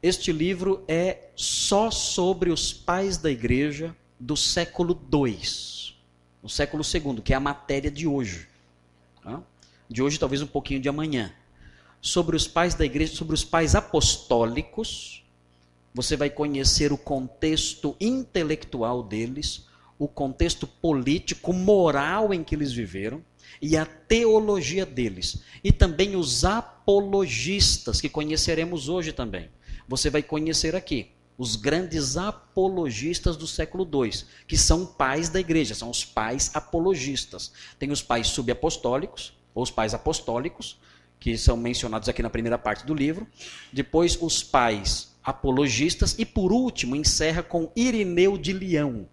este 0.00 0.30
livro 0.30 0.84
é 0.86 1.30
só 1.34 1.90
sobre 1.90 2.50
os 2.50 2.72
pais 2.72 3.18
da 3.18 3.30
igreja 3.30 3.96
do 4.18 4.36
século 4.36 5.00
II, 5.12 5.38
no 6.42 6.48
século 6.48 6.82
II, 6.82 7.22
que 7.22 7.32
é 7.32 7.36
a 7.36 7.40
matéria 7.40 7.90
de 7.90 8.06
hoje. 8.06 8.48
De 9.88 10.02
hoje, 10.02 10.18
talvez 10.18 10.42
um 10.42 10.46
pouquinho 10.46 10.80
de 10.80 10.88
amanhã. 10.88 11.32
Sobre 12.00 12.36
os 12.36 12.46
pais 12.46 12.74
da 12.74 12.84
igreja, 12.84 13.14
sobre 13.14 13.34
os 13.34 13.44
pais 13.44 13.74
apostólicos, 13.74 15.24
você 15.94 16.16
vai 16.16 16.30
conhecer 16.30 16.92
o 16.92 16.98
contexto 16.98 17.96
intelectual 18.00 19.02
deles, 19.02 19.66
o 19.98 20.06
contexto 20.06 20.66
político, 20.66 21.52
moral 21.52 22.32
em 22.32 22.44
que 22.44 22.54
eles 22.54 22.72
viveram 22.72 23.24
e 23.60 23.76
a 23.76 23.84
teologia 23.84 24.86
deles. 24.86 25.42
E 25.64 25.72
também 25.72 26.14
os 26.14 26.44
apologistas, 26.44 28.00
que 28.00 28.08
conheceremos 28.08 28.88
hoje 28.88 29.12
também. 29.12 29.48
Você 29.88 30.10
vai 30.10 30.22
conhecer 30.22 30.76
aqui 30.76 31.10
os 31.38 31.54
grandes 31.54 32.16
apologistas 32.16 33.36
do 33.36 33.46
século 33.46 33.88
II, 33.90 34.10
que 34.46 34.58
são 34.58 34.84
pais 34.84 35.28
da 35.28 35.38
igreja, 35.38 35.72
são 35.72 35.88
os 35.88 36.04
pais 36.04 36.50
apologistas. 36.52 37.52
Tem 37.78 37.92
os 37.92 38.02
pais 38.02 38.26
subapostólicos, 38.26 39.32
ou 39.54 39.62
os 39.62 39.70
pais 39.70 39.94
apostólicos, 39.94 40.80
que 41.20 41.38
são 41.38 41.56
mencionados 41.56 42.08
aqui 42.08 42.22
na 42.22 42.30
primeira 42.30 42.58
parte 42.58 42.84
do 42.84 42.92
livro. 42.92 43.26
Depois, 43.72 44.18
os 44.20 44.42
pais 44.42 45.16
apologistas. 45.22 46.16
E 46.18 46.26
por 46.26 46.52
último, 46.52 46.96
encerra 46.96 47.42
com 47.42 47.70
Irineu 47.76 48.36
de 48.36 48.52
Leão, 48.52 49.08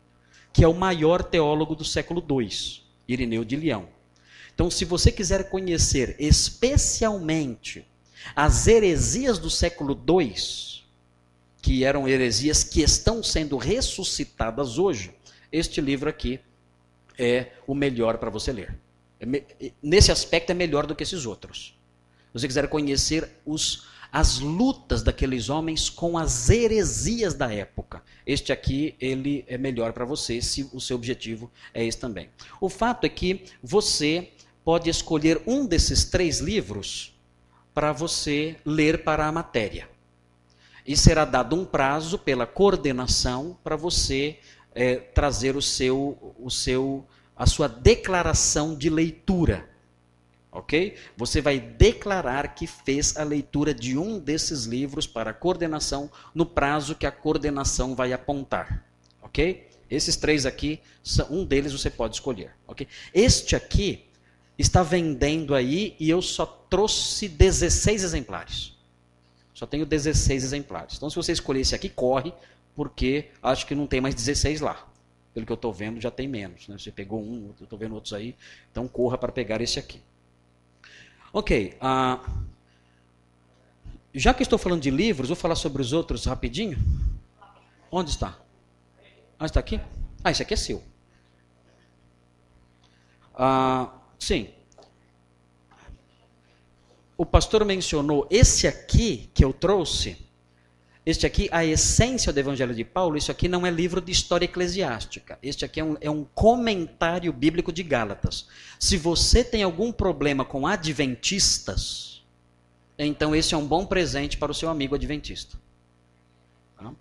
que 0.51 0.63
é 0.63 0.67
o 0.67 0.73
maior 0.73 1.23
teólogo 1.23 1.75
do 1.75 1.85
século 1.85 2.25
II. 2.27 2.49
Irineu 3.07 3.45
de 3.45 3.55
Leão. 3.55 3.88
Então, 4.53 4.71
se 4.71 4.83
você 4.83 5.11
quiser 5.11 5.49
conhecer 5.49 6.15
especialmente 6.17 7.85
as 8.35 8.65
heresias 8.65 9.38
do 9.38 9.49
século 9.49 9.93
II, 9.93 10.33
que 11.65 11.84
eram 11.84 12.08
heresias 12.08 12.63
que 12.63 12.84
estão 12.84 13.23
sendo 13.23 13.58
ressuscitadas 13.58 14.78
hoje, 14.78 15.12
este 15.51 15.82
livro 15.82 16.08
aqui 16.08 16.39
é 17.17 17.54
o 17.65 17.73
melhor 17.73 18.19
para 18.19 18.30
você 18.30 18.54
ler. 18.54 18.78
É 19.19 19.71
nesse 19.82 20.12
aspecto 20.12 20.51
é 20.51 20.54
melhor 20.54 20.86
do 20.86 20.95
que 20.95 21.01
esses 21.01 21.25
outros. 21.25 21.75
Se 22.28 22.34
você 22.39 22.47
quiser 22.47 22.67
conhecer 22.67 23.28
os 23.43 23.88
as 24.12 24.39
lutas 24.39 25.01
daqueles 25.01 25.49
homens 25.49 25.89
com 25.89 26.17
as 26.17 26.49
heresias 26.49 27.34
da 27.34 27.51
época. 27.51 28.01
Este 28.25 28.54
aqui, 28.54 28.95
ele 29.01 29.43
é 29.45 29.58
melhor 29.58 29.91
para 29.91 30.06
você, 30.06 30.41
se 30.41 30.69
o 30.71 30.80
seu 30.80 30.95
objetivo 30.95 31.51
é 31.73 31.84
esse 31.84 31.97
também. 31.97 32.30
O 32.62 32.69
fato 32.69 33.06
é 33.06 33.10
que 33.10 33.43
você 33.62 34.30
pode 34.63 34.89
escolher 34.89 35.41
um 35.45 35.65
desses 35.65 36.06
três 36.06 36.39
livros 36.39 37.13
para 37.73 37.91
você 37.91 38.56
ler 38.63 39.04
para 39.04 39.28
a 39.28 39.32
matéria. 39.34 39.94
E 40.85 40.95
será 40.95 41.25
dado 41.25 41.55
um 41.55 41.65
prazo 41.65 42.17
pela 42.19 42.45
coordenação 42.45 43.57
para 43.63 43.75
você 43.75 44.39
é, 44.73 44.95
trazer 44.95 45.55
o 45.55 45.61
seu, 45.61 46.35
o 46.39 46.49
seu, 46.49 47.05
a 47.35 47.45
sua 47.45 47.67
declaração 47.67 48.75
de 48.75 48.89
leitura 48.89 49.75
ok? 50.55 50.95
Você 51.17 51.41
vai 51.41 51.59
declarar 51.59 52.55
que 52.55 52.65
fez 52.65 53.17
a 53.17 53.23
leitura 53.23 53.73
de 53.73 53.97
um 53.97 54.17
desses 54.17 54.65
livros 54.65 55.05
para 55.05 55.31
a 55.31 55.33
coordenação 55.33 56.09
no 56.33 56.45
prazo 56.45 56.95
que 56.95 57.05
a 57.05 57.11
coordenação 57.11 57.95
vai 57.95 58.13
apontar, 58.13 58.83
ok? 59.21 59.67
Esses 59.89 60.15
três 60.15 60.45
aqui, 60.45 60.79
um 61.29 61.45
deles 61.45 61.73
você 61.73 61.89
pode 61.89 62.15
escolher, 62.15 62.51
ok? 62.67 62.87
Este 63.13 63.55
aqui 63.55 64.05
está 64.57 64.81
vendendo 64.81 65.53
aí 65.53 65.95
e 65.99 66.09
eu 66.09 66.21
só 66.21 66.45
trouxe 66.45 67.27
16 67.27 68.03
exemplares. 68.03 68.74
Só 69.55 69.65
tenho 69.65 69.85
16 69.85 70.43
exemplares. 70.43 70.97
Então, 70.97 71.09
se 71.09 71.15
você 71.15 71.31
escolher 71.31 71.61
esse 71.61 71.73
aqui, 71.73 71.87
corre, 71.87 72.33
porque 72.75 73.31
acho 73.41 73.65
que 73.65 73.73
não 73.73 73.87
tem 73.87 74.01
mais 74.01 74.13
16 74.13 74.59
lá. 74.59 74.85
Pelo 75.33 75.45
que 75.45 75.51
eu 75.51 75.55
estou 75.55 75.73
vendo, 75.73 75.99
já 76.01 76.11
tem 76.11 76.27
menos. 76.27 76.67
Né? 76.67 76.77
Você 76.77 76.91
pegou 76.91 77.21
um, 77.21 77.53
eu 77.57 77.63
estou 77.63 77.79
vendo 77.79 77.95
outros 77.95 78.11
aí. 78.11 78.35
Então, 78.69 78.85
corra 78.85 79.17
para 79.17 79.31
pegar 79.31 79.61
esse 79.61 79.79
aqui. 79.79 80.01
Ok. 81.31 81.77
Uh, 81.81 82.45
já 84.13 84.33
que 84.33 84.43
estou 84.43 84.59
falando 84.59 84.81
de 84.81 84.91
livros, 84.91 85.29
vou 85.29 85.37
falar 85.37 85.55
sobre 85.55 85.81
os 85.81 85.93
outros 85.93 86.25
rapidinho. 86.25 86.77
Onde 87.89 88.09
está? 88.09 88.37
Ah, 89.39 89.45
está 89.45 89.61
aqui? 89.61 89.79
Ah, 90.21 90.31
esse 90.31 90.41
aqui 90.43 90.53
é 90.53 90.57
seu. 90.57 90.83
Uh, 93.33 93.89
sim. 94.19 94.49
O 97.17 97.25
pastor 97.25 97.63
mencionou 97.63 98.28
esse 98.30 98.67
aqui 98.67 99.30
que 99.34 99.43
eu 99.43 99.54
trouxe. 99.54 100.17
Este 101.06 101.25
aqui, 101.25 101.47
a 101.51 101.63
essência 101.63 102.34
do 102.34 102.39
Evangelho 102.39 102.73
de 102.73 102.84
Paulo, 102.84 103.15
isso 103.15 103.32
aqui 103.32 103.47
não 103.47 103.65
é 103.65 103.69
livro 103.69 104.01
de 104.01 104.12
história 104.12 104.45
eclesiástica. 104.45 105.38
Este 105.41 105.63
aqui 105.63 105.80
é 105.80 105.84
um, 105.84 105.97
é 106.01 106.10
um 106.10 106.23
comentário 106.23 107.32
bíblico 107.32 107.71
de 107.71 107.84
Gálatas. 107.84 108.47
Se 108.80 108.97
você 108.97 109.43
tem 109.43 109.62
algum 109.62 109.91
problema 109.91 110.43
com 110.43 110.65
adventistas, 110.65 112.23
então 112.97 113.36
esse 113.36 113.54
é 113.54 113.58
um 113.58 113.67
bom 113.67 113.86
presente 113.86 114.38
para 114.38 114.51
o 114.51 114.56
seu 114.56 114.67
amigo 114.67 114.95
adventista. 114.95 115.58
Tá? 116.75 116.91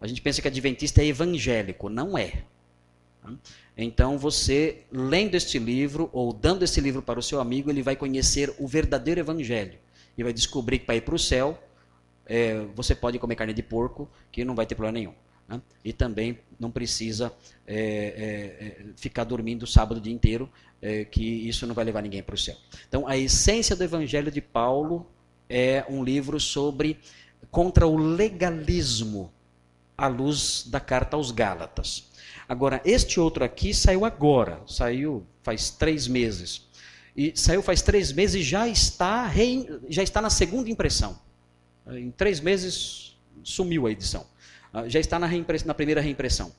A 0.00 0.06
gente 0.06 0.22
pensa 0.22 0.40
que 0.40 0.48
adventista 0.48 1.02
é 1.02 1.06
evangélico. 1.06 1.90
Não 1.90 2.16
é. 2.16 2.42
Tá? 3.22 3.32
Então 3.76 4.16
você, 4.16 4.84
lendo 4.90 5.34
este 5.34 5.58
livro 5.58 6.08
ou 6.12 6.32
dando 6.32 6.62
este 6.62 6.80
livro 6.80 7.02
para 7.02 7.18
o 7.18 7.22
seu 7.22 7.40
amigo, 7.40 7.70
ele 7.70 7.82
vai 7.82 7.94
conhecer 7.94 8.54
o 8.58 8.66
verdadeiro 8.66 9.20
evangelho. 9.20 9.78
E 10.16 10.22
vai 10.22 10.32
descobrir 10.32 10.78
que 10.78 10.86
para 10.86 10.96
ir 10.96 11.02
para 11.02 11.14
o 11.14 11.18
céu 11.18 11.62
é, 12.24 12.64
você 12.74 12.94
pode 12.94 13.18
comer 13.18 13.36
carne 13.36 13.52
de 13.52 13.62
porco, 13.62 14.08
que 14.32 14.44
não 14.44 14.54
vai 14.54 14.66
ter 14.66 14.74
problema 14.74 14.98
nenhum. 14.98 15.14
Né? 15.48 15.60
E 15.84 15.92
também 15.92 16.38
não 16.58 16.70
precisa 16.70 17.32
é, 17.66 17.76
é, 17.76 18.66
é 18.66 18.86
ficar 18.96 19.24
dormindo 19.24 19.62
o 19.62 19.66
sábado 19.66 19.98
o 19.98 20.00
dia 20.00 20.12
inteiro, 20.12 20.50
é, 20.80 21.04
que 21.04 21.22
isso 21.22 21.66
não 21.66 21.74
vai 21.74 21.84
levar 21.84 22.02
ninguém 22.02 22.22
para 22.22 22.34
o 22.34 22.38
céu. 22.38 22.56
Então, 22.88 23.06
a 23.06 23.16
essência 23.16 23.76
do 23.76 23.84
Evangelho 23.84 24.30
de 24.30 24.40
Paulo 24.40 25.06
é 25.48 25.84
um 25.88 26.02
livro 26.02 26.40
sobre 26.40 26.98
contra 27.50 27.86
o 27.86 27.96
legalismo 27.96 29.32
à 29.96 30.08
luz 30.08 30.64
da 30.66 30.80
carta 30.80 31.16
aos 31.16 31.30
Gálatas. 31.30 32.10
Agora, 32.48 32.80
este 32.84 33.18
outro 33.18 33.44
aqui 33.44 33.74
saiu 33.74 34.04
agora, 34.04 34.60
saiu 34.66 35.26
faz 35.42 35.70
três 35.70 36.06
meses. 36.06 36.66
E 37.16 37.32
saiu 37.34 37.62
faz 37.62 37.82
três 37.82 38.12
meses 38.12 38.36
e 38.36 38.42
já 38.42 38.68
está, 38.68 39.32
já 39.88 40.02
está 40.02 40.20
na 40.20 40.30
segunda 40.30 40.70
impressão. 40.70 41.18
Em 41.88 42.10
três 42.10 42.40
meses 42.40 43.16
sumiu 43.42 43.86
a 43.86 43.90
edição. 43.90 44.26
Ah, 44.72 44.88
já 44.88 45.00
está 45.00 45.18
na, 45.18 45.28
na 45.64 45.74
primeira 45.74 46.00
reimpressão. 46.00 46.52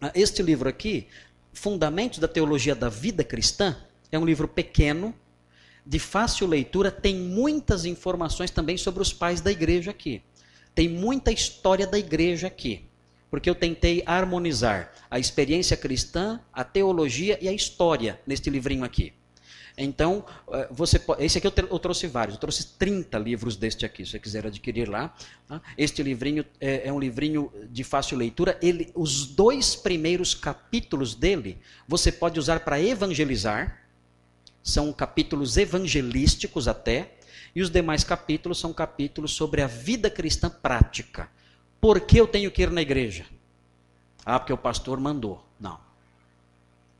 Ah, 0.00 0.10
este 0.14 0.42
livro 0.42 0.68
aqui, 0.68 1.06
Fundamentos 1.52 2.18
da 2.18 2.26
Teologia 2.26 2.74
da 2.74 2.88
Vida 2.88 3.22
Cristã, 3.22 3.76
é 4.10 4.18
um 4.18 4.24
livro 4.24 4.48
pequeno, 4.48 5.14
de 5.84 5.98
fácil 5.98 6.46
leitura, 6.46 6.90
tem 6.90 7.14
muitas 7.14 7.84
informações 7.84 8.50
também 8.50 8.76
sobre 8.76 9.02
os 9.02 9.12
pais 9.12 9.40
da 9.40 9.50
igreja 9.50 9.90
aqui. 9.90 10.22
Tem 10.74 10.88
muita 10.88 11.30
história 11.30 11.86
da 11.86 11.98
igreja 11.98 12.46
aqui. 12.46 12.86
Porque 13.32 13.48
eu 13.48 13.54
tentei 13.54 14.02
harmonizar 14.04 14.92
a 15.10 15.18
experiência 15.18 15.74
cristã, 15.74 16.38
a 16.52 16.62
teologia 16.62 17.38
e 17.40 17.48
a 17.48 17.52
história 17.52 18.20
neste 18.26 18.50
livrinho 18.50 18.84
aqui. 18.84 19.14
Então, 19.74 20.22
eh, 20.52 20.68
você 20.70 21.00
esse 21.18 21.38
aqui 21.38 21.46
eu, 21.46 21.78
trouxe 21.78 22.06
vários, 22.06 22.34
eu 22.34 22.40
trouxe 22.40 22.76
30 22.76 23.18
livros 23.18 23.56
deste 23.56 23.86
aqui, 23.86 24.04
se 24.04 24.10
você 24.10 24.18
quiser 24.18 24.46
adquirir 24.46 24.86
lá. 24.86 25.14
Tá? 25.48 25.62
Este 25.78 26.02
livrinho 26.02 26.44
é, 26.60 26.88
é, 26.88 26.92
um 26.92 27.00
livrinho 27.00 27.50
de 27.70 27.82
fácil 27.82 28.18
leitura. 28.18 28.58
Ele, 28.60 28.92
os 28.94 29.24
dois 29.24 29.74
primeiros 29.74 30.34
capítulos 30.34 31.14
dele, 31.14 31.58
você 31.88 32.12
pode 32.12 32.38
usar 32.38 32.60
para 32.60 32.78
evangelizar. 32.82 33.80
São 34.62 34.92
capítulos 34.92 35.56
evangelísticos 35.56 36.68
até. 36.68 37.14
E 37.54 37.62
os 37.62 37.70
demais 37.70 38.04
capítulos 38.04 38.60
são 38.60 38.74
capítulos 38.74 39.32
sobre 39.32 39.62
a 39.62 39.66
vida 39.66 40.10
cristã 40.10 40.50
prática. 40.50 41.30
Por 41.82 42.00
que 42.02 42.16
eu 42.16 42.28
tenho 42.28 42.48
que 42.48 42.62
ir 42.62 42.70
na 42.70 42.80
igreja? 42.80 43.26
Ah, 44.24 44.38
porque 44.38 44.52
o 44.52 44.56
pastor 44.56 45.00
mandou. 45.00 45.44
Não. 45.58 45.80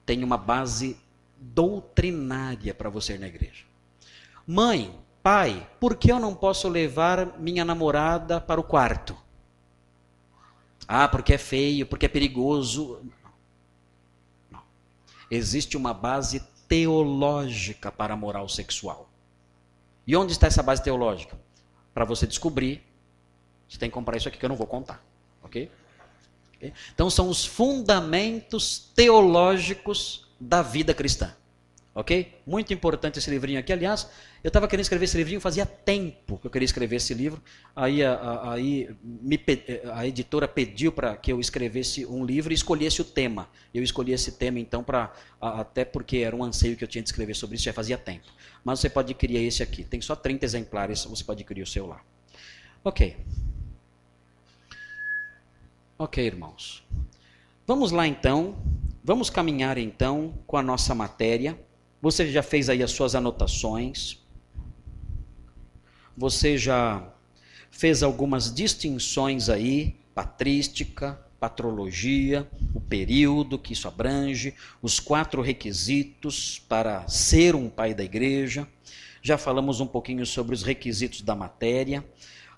Tem 0.05 0.25
uma 0.25 0.37
base 0.37 0.99
doutrinária 1.38 2.75
para 2.75 2.90
você 2.90 3.14
ir 3.14 3.21
na 3.21 3.29
igreja. 3.29 3.64
Mãe, 4.45 4.92
pai, 5.23 5.71
por 5.79 5.95
que 5.95 6.11
eu 6.11 6.18
não 6.18 6.35
posso 6.35 6.68
levar 6.68 7.38
minha 7.38 7.64
namorada 7.64 8.40
para 8.40 8.61
o 8.61 8.64
quarto? 8.64 9.16
Ah, 10.88 11.07
porque 11.07 11.35
é 11.35 11.38
feio, 11.38 11.87
porque 11.87 12.07
é 12.07 12.09
perigoso. 12.09 13.01
Não. 14.51 14.62
Existe 15.31 15.77
uma 15.77 15.95
base 15.95 16.40
teológica 16.66 17.92
para 17.92 18.14
a 18.14 18.16
moral 18.16 18.49
sexual. 18.49 19.09
E 20.05 20.16
onde 20.16 20.33
está 20.33 20.49
essa 20.49 20.61
base 20.61 20.83
teológica? 20.83 21.38
Para 21.95 22.05
você 22.05 22.27
descobrir, 22.27 22.83
você 23.73 23.79
tem 23.79 23.89
que 23.89 23.95
comprar 23.95 24.19
isso 24.19 24.29
aqui 24.29 24.39
que 24.39 24.45
eu 24.45 24.49
não 24.51 24.57
vou 24.57 24.67
contar. 24.67 25.03
Ok? 25.43 25.71
Então 26.95 27.09
são 27.09 27.29
os 27.29 27.45
fundamentos 27.45 28.91
teológicos 28.95 30.29
da 30.39 30.61
vida 30.61 30.93
cristã. 30.93 31.35
Ok? 31.95 32.39
Muito 32.47 32.73
importante 32.73 33.19
esse 33.19 33.31
livrinho 33.31 33.59
aqui. 33.59 33.73
Aliás, 33.73 34.09
eu 34.43 34.49
estava 34.49 34.69
querendo 34.69 34.83
escrever 34.83 35.05
esse 35.05 35.17
livrinho 35.17 35.41
fazia 35.41 35.67
tempo 35.67 36.39
que 36.39 36.47
eu 36.47 36.51
queria 36.51 36.65
escrever 36.65 36.97
esse 36.97 37.13
livro. 37.15 37.43
Aí 37.75 38.03
a, 38.03 38.15
a, 38.15 38.53
aí 38.55 38.89
me, 39.03 39.39
a 39.93 40.07
editora 40.07 40.47
pediu 40.47 40.93
para 40.93 41.17
que 41.17 41.33
eu 41.33 41.41
escrevesse 41.41 42.07
um 42.07 42.25
livro 42.25 42.53
e 42.53 42.55
escolhesse 42.55 43.01
o 43.01 43.05
tema. 43.05 43.49
Eu 43.75 43.83
escolhi 43.83 44.13
esse 44.13 44.33
tema 44.33 44.59
então 44.59 44.83
para 44.83 45.13
até 45.41 45.85
porque 45.85 46.19
era 46.19 46.35
um 46.37 46.45
anseio 46.45 46.77
que 46.77 46.85
eu 46.85 46.89
tinha 46.89 47.03
de 47.03 47.09
escrever 47.09 47.35
sobre 47.35 47.57
isso 47.57 47.65
já 47.65 47.73
fazia 47.73 47.99
tempo. 47.99 48.27
Mas 48.65 48.81
você 48.81 48.89
pode 48.89 49.13
adquirir 49.13 49.43
esse 49.43 49.63
aqui. 49.63 49.85
Tem 49.85 50.01
só 50.01 50.15
30 50.15 50.45
exemplares, 50.45 51.05
você 51.05 51.25
pode 51.25 51.43
adquirir 51.43 51.63
o 51.63 51.67
seu 51.67 51.87
lá. 51.87 52.01
Ok. 52.85 53.17
Ok, 56.03 56.27
irmãos. 56.27 56.83
Vamos 57.65 57.93
lá 57.93 58.09
então 58.09 58.57
Vamos 59.05 59.31
caminhar 59.31 59.79
então 59.79 60.35
com 60.49 60.57
a 60.57 60.62
nossa 60.62 60.97
matéria. 60.97 61.57
Você 62.01 62.29
já 62.29 62.43
fez 62.43 62.69
aí 62.69 62.83
as 62.83 62.91
suas 62.91 63.15
anotações. 63.15 64.19
Você 66.17 66.59
já 66.59 67.09
fez 67.71 68.03
algumas 68.03 68.53
distinções 68.53 69.49
aí, 69.49 69.97
patrística, 70.12 71.21
patrologia, 71.39 72.51
o 72.74 72.81
período 72.81 73.57
que 73.57 73.72
isso 73.72 73.87
abrange, 73.87 74.55
os 74.81 74.99
quatro 74.99 75.41
requisitos 75.41 76.61
para 76.68 77.07
ser 77.07 77.55
um 77.55 77.68
pai 77.68 77.95
da 77.95 78.03
igreja. 78.03 78.66
Já 79.22 79.39
falamos 79.39 79.79
um 79.79 79.87
pouquinho 79.87 80.26
sobre 80.26 80.53
os 80.53 80.64
requisitos 80.64 81.22
da 81.22 81.37
matéria. 81.37 82.05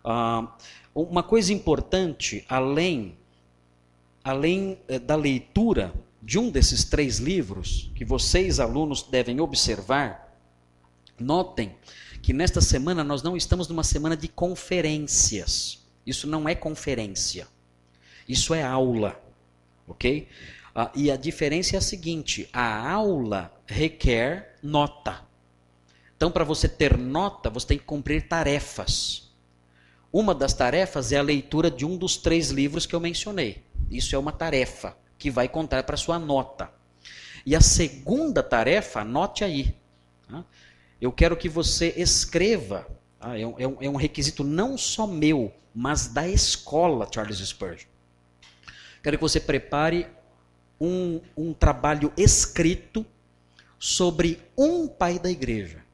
Uh, 0.03 0.49
uma 0.95 1.23
coisa 1.23 1.53
importante, 1.53 2.43
além, 2.49 3.19
além 4.25 4.79
eh, 4.89 4.99
da 4.99 5.15
leitura 5.15 5.93
de 6.23 6.39
um 6.39 6.51
desses 6.51 6.85
três 6.85 7.19
livros 7.19 7.93
que 7.95 8.05
vocês, 8.05 8.59
alunos, 8.59 9.03
devem 9.03 9.39
observar, 9.41 10.35
notem 11.21 11.77
que 12.23 12.33
nesta 12.33 12.63
semana 12.63 13.05
nós 13.05 13.23
não 13.23 13.37
estamos 13.37 13.69
numa 13.69 13.85
semana 13.85 14.17
de 14.17 14.27
conferências. 14.27 15.85
Isso 16.07 16.27
não 16.27 16.49
é 16.49 16.55
conferência. 16.55 17.47
Isso 18.27 18.55
é 18.55 18.63
aula. 18.63 19.21
Ok? 19.87 20.27
Ah, 20.75 20.91
e 20.95 21.11
a 21.11 21.17
diferença 21.17 21.77
é 21.77 21.79
a 21.79 21.83
seguinte: 21.83 22.49
a 22.51 22.91
aula 22.91 23.53
requer 23.67 24.57
nota. 24.63 25.23
Então, 26.17 26.31
para 26.31 26.45
você 26.45 26.67
ter 26.67 26.97
nota, 26.97 27.51
você 27.51 27.67
tem 27.67 27.79
que 27.79 27.85
cumprir 27.85 28.27
tarefas. 28.27 29.31
uma 30.11 30.35
das 30.35 30.55
tarefas 30.55 31.13
é 31.13 31.19
a 31.19 31.23
leitura 31.23 31.71
de 31.71 31.85
um 31.85 31.97
dos 31.99 32.17
três 32.17 32.51
livros 32.51 32.87
que 32.87 32.95
eu 32.95 33.01
mencionei. 33.01 33.63
Isso 33.97 34.17
é 34.17 34.19
uma 34.19 34.33
tarefa 34.33 34.97
que 35.17 35.31
vai 35.31 35.49
contar 35.49 35.85
para 35.85 35.97
sua 35.97 36.19
nota. 36.19 36.71
E 37.47 37.55
a 37.55 37.61
segunda 37.61 38.43
tarefa, 38.43 39.01
anote 39.01 39.45
aí. 39.45 39.77
Tá? 40.29 40.45
Eu 41.01 41.13
quero 41.13 41.37
que 41.37 41.49
você 41.49 41.95
escreva. 41.97 42.87
Tá? 43.21 43.39
É, 43.39 43.47
um, 43.47 43.77
é 43.81 43.89
um 43.89 43.97
requisito 43.97 44.43
não 44.43 44.77
só 44.77 45.07
meu, 45.07 45.53
mas 45.75 46.09
da 46.09 46.27
escola 46.29 47.09
Charles 47.13 47.39
Spurgeon. 47.39 47.89
Quero 49.03 49.17
que 49.17 49.23
você 49.23 49.39
prepare 49.39 50.07
um, 50.81 51.21
um 51.37 51.53
trabalho 51.53 52.13
escrito 52.17 53.07
sobre 53.79 54.41
um 54.57 54.89
pai 54.89 55.19
da 55.19 55.31
igreja, 55.31 55.85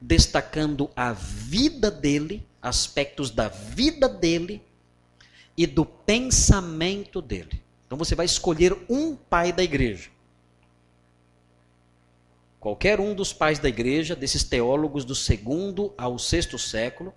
destacando 0.00 0.90
a 0.94 1.12
vida 1.12 1.90
dele, 1.90 2.46
aspectos 2.60 3.30
da 3.30 3.48
vida 3.48 4.08
dele 4.08 4.62
e 5.56 5.66
do 5.66 5.84
pensamento 5.84 7.20
dele. 7.20 7.62
Então 7.86 7.98
você 7.98 8.14
vai 8.14 8.26
escolher 8.26 8.76
um 8.88 9.14
pai 9.14 9.52
da 9.52 9.62
igreja. 9.62 10.10
Qualquer 12.58 13.00
um 13.00 13.14
dos 13.14 13.32
pais 13.32 13.58
da 13.58 13.68
igreja, 13.68 14.14
desses 14.14 14.44
teólogos 14.44 15.04
do 15.04 15.14
segundo 15.14 15.92
ao 15.98 16.18
sexto 16.18 16.58
século, 16.58 17.12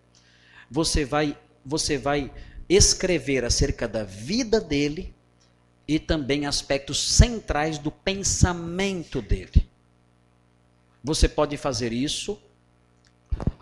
você 0.69 1.05
vai, 1.05 1.37
você 1.63 1.97
vai 1.97 2.31
escrever 2.67 3.45
acerca 3.45 3.87
da 3.87 4.03
vida 4.03 4.59
dele 4.59 5.13
e 5.87 5.99
também 5.99 6.45
aspectos 6.45 6.99
centrais 6.99 7.77
do 7.77 7.91
pensamento 7.91 9.21
dele. 9.21 9.69
Você 11.03 11.29
pode 11.29 11.55
fazer 11.57 11.93
isso. 11.93 12.41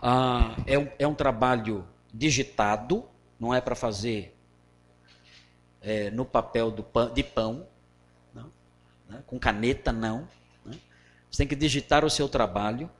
Ah, 0.00 0.56
é, 0.66 0.94
é 1.00 1.06
um 1.06 1.14
trabalho 1.14 1.86
digitado, 2.12 3.04
não 3.38 3.52
é 3.52 3.60
para 3.60 3.74
fazer 3.74 4.33
é, 5.84 6.10
no 6.10 6.24
papel 6.24 6.72
pão, 6.72 7.12
de 7.12 7.22
pão, 7.22 7.66
não, 8.34 8.50
né? 9.08 9.22
com 9.26 9.38
caneta, 9.38 9.92
não. 9.92 10.26
Né? 10.64 10.78
Você 11.30 11.38
tem 11.38 11.46
que 11.46 11.54
digitar 11.54 12.04
o 12.04 12.10
seu 12.10 12.28
trabalho. 12.28 12.90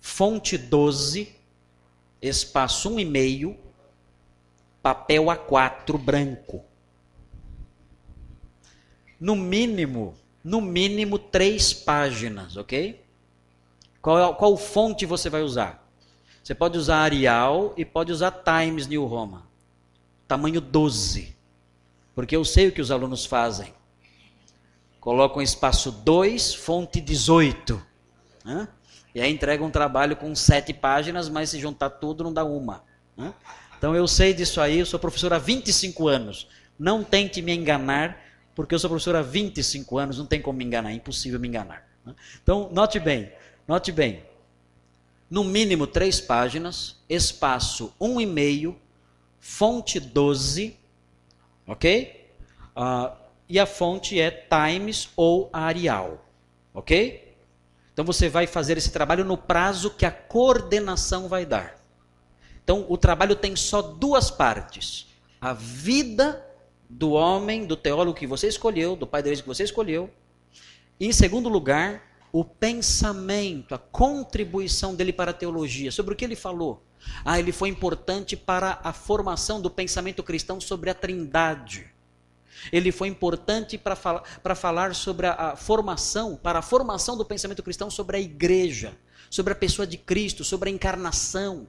Fonte 0.00 0.56
12, 0.56 1.34
espaço 2.22 2.88
1,5, 2.90 3.56
papel 4.80 5.24
A4 5.24 5.98
branco. 5.98 6.64
No 9.18 9.34
mínimo, 9.34 10.14
no 10.44 10.60
mínimo 10.60 11.18
três 11.18 11.74
páginas, 11.74 12.56
ok? 12.56 13.04
Qual, 14.00 14.36
qual 14.36 14.56
fonte 14.56 15.04
você 15.04 15.28
vai 15.28 15.42
usar? 15.42 15.84
Você 16.44 16.54
pode 16.54 16.78
usar 16.78 16.98
Arial 16.98 17.74
e 17.76 17.84
pode 17.84 18.12
usar 18.12 18.30
Times 18.30 18.86
New 18.86 19.04
Roman. 19.06 19.42
Tamanho 20.28 20.60
12. 20.60 21.35
Porque 22.16 22.34
eu 22.34 22.46
sei 22.46 22.68
o 22.68 22.72
que 22.72 22.80
os 22.80 22.90
alunos 22.90 23.26
fazem. 23.26 23.74
Colocam 24.98 25.42
espaço 25.42 25.92
2, 25.92 26.54
fonte 26.54 26.98
18. 26.98 27.80
Né? 28.42 28.66
E 29.14 29.20
aí 29.20 29.30
entregam 29.30 29.66
um 29.66 29.70
trabalho 29.70 30.16
com 30.16 30.34
sete 30.34 30.72
páginas, 30.72 31.28
mas 31.28 31.50
se 31.50 31.60
juntar 31.60 31.90
tudo 31.90 32.24
não 32.24 32.32
dá 32.32 32.42
uma. 32.42 32.82
Né? 33.14 33.34
Então 33.76 33.94
eu 33.94 34.08
sei 34.08 34.32
disso 34.32 34.62
aí, 34.62 34.78
eu 34.78 34.86
sou 34.86 34.98
professor 34.98 35.34
há 35.34 35.38
25 35.38 36.08
anos. 36.08 36.48
Não 36.78 37.04
tente 37.04 37.42
me 37.42 37.54
enganar, 37.54 38.18
porque 38.54 38.74
eu 38.74 38.78
sou 38.78 38.88
professor 38.88 39.14
há 39.14 39.20
25 39.22 39.98
anos, 39.98 40.16
não 40.16 40.24
tem 40.24 40.40
como 40.40 40.56
me 40.56 40.64
enganar, 40.64 40.92
é 40.92 40.94
impossível 40.94 41.38
me 41.38 41.48
enganar. 41.48 41.86
Né? 42.02 42.14
Então, 42.42 42.70
note 42.72 42.98
bem, 42.98 43.30
note 43.68 43.92
bem. 43.92 44.24
No 45.28 45.44
mínimo 45.44 45.86
três 45.86 46.18
páginas, 46.18 46.96
espaço 47.10 47.92
um 48.00 48.18
e 48.18 48.24
meio, 48.24 48.74
fonte 49.38 50.00
12, 50.00 50.78
ok? 51.66 52.30
Uh, 52.76 53.16
e 53.48 53.58
a 53.58 53.66
fonte 53.66 54.20
é 54.20 54.30
Times 54.30 55.08
ou 55.16 55.48
Arial, 55.52 56.24
ok? 56.74 57.36
Então 57.92 58.04
você 58.04 58.28
vai 58.28 58.46
fazer 58.46 58.76
esse 58.76 58.90
trabalho 58.90 59.24
no 59.24 59.38
prazo 59.38 59.90
que 59.90 60.04
a 60.04 60.10
coordenação 60.10 61.28
vai 61.28 61.46
dar. 61.46 61.76
Então, 62.62 62.84
o 62.88 62.98
trabalho 62.98 63.36
tem 63.36 63.54
só 63.54 63.80
duas 63.80 64.30
partes: 64.30 65.06
a 65.40 65.52
vida 65.52 66.44
do 66.90 67.12
homem, 67.12 67.64
do 67.64 67.76
teólogo 67.76 68.18
que 68.18 68.26
você 68.26 68.48
escolheu, 68.48 68.96
do 68.96 69.06
pai 69.06 69.22
da 69.22 69.28
igreja 69.28 69.42
que 69.42 69.48
você 69.48 69.62
escolheu, 69.62 70.10
e, 70.98 71.06
em 71.06 71.12
segundo 71.12 71.48
lugar, 71.48 72.02
o 72.38 72.44
pensamento, 72.44 73.74
a 73.74 73.78
contribuição 73.78 74.94
dele 74.94 75.10
para 75.10 75.30
a 75.30 75.34
teologia. 75.34 75.90
Sobre 75.90 76.12
o 76.12 76.16
que 76.16 76.22
ele 76.22 76.36
falou? 76.36 76.84
Ah, 77.24 77.38
ele 77.38 77.50
foi 77.50 77.70
importante 77.70 78.36
para 78.36 78.78
a 78.84 78.92
formação 78.92 79.58
do 79.58 79.70
pensamento 79.70 80.22
cristão 80.22 80.60
sobre 80.60 80.90
a 80.90 80.94
Trindade. 80.94 81.86
Ele 82.70 82.92
foi 82.92 83.08
importante 83.08 83.78
para, 83.78 83.96
para 83.96 84.54
falar 84.54 84.94
sobre 84.94 85.26
a, 85.26 85.32
a 85.32 85.56
formação, 85.56 86.36
para 86.36 86.58
a 86.58 86.62
formação 86.62 87.16
do 87.16 87.24
pensamento 87.24 87.62
cristão 87.62 87.88
sobre 87.88 88.18
a 88.18 88.20
igreja, 88.20 88.94
sobre 89.30 89.54
a 89.54 89.56
pessoa 89.56 89.86
de 89.86 89.96
Cristo, 89.96 90.44
sobre 90.44 90.68
a 90.68 90.72
encarnação, 90.72 91.66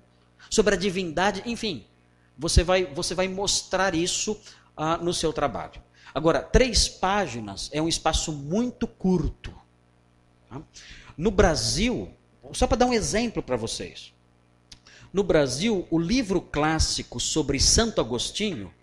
sobre 0.49 0.75
a 0.75 0.77
divindade, 0.77 1.43
enfim. 1.45 1.85
Você 2.37 2.61
vai, 2.61 2.83
você 2.83 3.15
vai 3.15 3.29
mostrar 3.29 3.95
isso 3.95 4.37
ah, 4.75 4.97
no 4.97 5.13
seu 5.13 5.31
trabalho. 5.31 5.81
Agora, 6.13 6.41
três 6.41 6.89
páginas 6.89 7.69
é 7.71 7.81
um 7.81 7.87
espaço 7.87 8.33
muito 8.33 8.85
curto. 8.85 9.56
Tá? 10.49 10.61
No 11.17 11.31
Brasil, 11.31 12.09
só 12.53 12.67
para 12.67 12.77
dar 12.77 12.85
um 12.85 12.93
exemplo 12.93 13.41
para 13.41 13.55
vocês. 13.55 14.13
No 15.11 15.23
Brasil, 15.23 15.87
o 15.89 15.97
livro 15.97 16.41
clássico 16.41 17.19
sobre 17.19 17.59
Santo 17.59 18.01
Agostinho, 18.01 18.73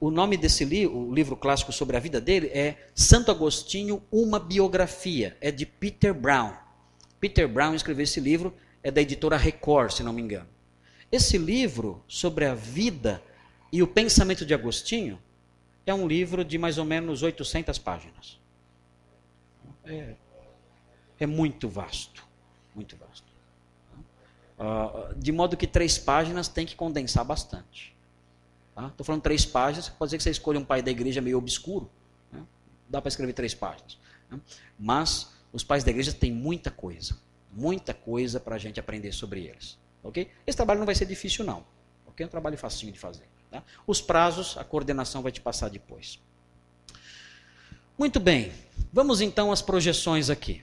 o 0.00 0.10
nome 0.10 0.36
desse 0.36 0.64
livro, 0.64 0.96
o 0.96 1.14
livro 1.14 1.36
clássico 1.36 1.72
sobre 1.72 1.96
a 1.96 2.00
vida 2.00 2.20
dele 2.20 2.48
é 2.48 2.88
Santo 2.94 3.30
Agostinho, 3.30 4.02
uma 4.10 4.38
biografia, 4.38 5.36
é 5.40 5.50
de 5.50 5.66
Peter 5.66 6.12
Brown. 6.14 6.52
Peter 7.20 7.48
Brown 7.48 7.74
escreveu 7.74 8.04
esse 8.04 8.20
livro, 8.20 8.54
é 8.82 8.90
da 8.90 9.00
editora 9.00 9.36
Record, 9.36 9.92
se 9.92 10.02
não 10.02 10.12
me 10.12 10.22
engano. 10.22 10.48
Esse 11.10 11.38
livro 11.38 12.02
sobre 12.06 12.44
a 12.44 12.54
vida 12.54 13.22
e 13.72 13.82
o 13.82 13.86
pensamento 13.86 14.44
de 14.44 14.52
Agostinho 14.52 15.18
é 15.86 15.94
um 15.94 16.06
livro 16.06 16.44
de 16.44 16.58
mais 16.58 16.78
ou 16.78 16.84
menos 16.84 17.22
800 17.22 17.78
páginas. 17.78 18.38
É, 19.84 20.14
é 21.18 21.26
muito 21.26 21.68
vasto, 21.68 22.24
muito 22.74 22.96
vasto. 22.96 23.32
Uh, 24.58 25.14
de 25.16 25.32
modo 25.32 25.56
que 25.56 25.66
três 25.66 25.98
páginas 25.98 26.48
tem 26.48 26.64
que 26.64 26.76
condensar 26.76 27.24
bastante. 27.24 27.94
Estou 28.76 28.90
tá? 28.90 29.04
falando 29.04 29.22
três 29.22 29.44
páginas, 29.46 29.88
pode 29.88 30.10
ser 30.10 30.16
que 30.16 30.22
você 30.22 30.30
escolha 30.30 30.58
um 30.58 30.64
pai 30.64 30.82
da 30.82 30.90
igreja 30.90 31.20
meio 31.20 31.38
obscuro. 31.38 31.88
Né? 32.32 32.42
Dá 32.88 33.00
para 33.00 33.08
escrever 33.08 33.32
três 33.32 33.54
páginas. 33.54 33.98
Né? 34.30 34.40
Mas 34.78 35.32
os 35.52 35.62
pais 35.62 35.84
da 35.84 35.90
igreja 35.90 36.12
têm 36.12 36.32
muita 36.32 36.70
coisa, 36.70 37.16
muita 37.52 37.94
coisa 37.94 38.40
para 38.40 38.56
a 38.56 38.58
gente 38.58 38.80
aprender 38.80 39.12
sobre 39.12 39.44
eles. 39.44 39.78
Ok? 40.02 40.28
Esse 40.46 40.56
trabalho 40.56 40.80
não 40.80 40.86
vai 40.86 40.94
ser 40.94 41.06
difícil, 41.06 41.44
não. 41.44 41.64
Ok? 42.06 42.24
É 42.24 42.26
um 42.26 42.30
trabalho 42.30 42.58
facinho 42.58 42.92
de 42.92 42.98
fazer. 42.98 43.28
Tá? 43.50 43.62
Os 43.86 44.00
prazos, 44.00 44.56
a 44.56 44.64
coordenação 44.64 45.22
vai 45.22 45.30
te 45.30 45.40
passar 45.40 45.70
depois. 45.70 46.18
Muito 47.96 48.18
bem. 48.18 48.52
Vamos 48.92 49.20
então 49.20 49.52
às 49.52 49.62
projeções 49.62 50.28
aqui. 50.30 50.62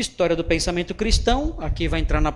História 0.00 0.34
do 0.34 0.42
pensamento 0.42 0.94
cristão. 0.94 1.56
Aqui 1.58 1.86
vai 1.86 2.00
entrar 2.00 2.22
na, 2.22 2.32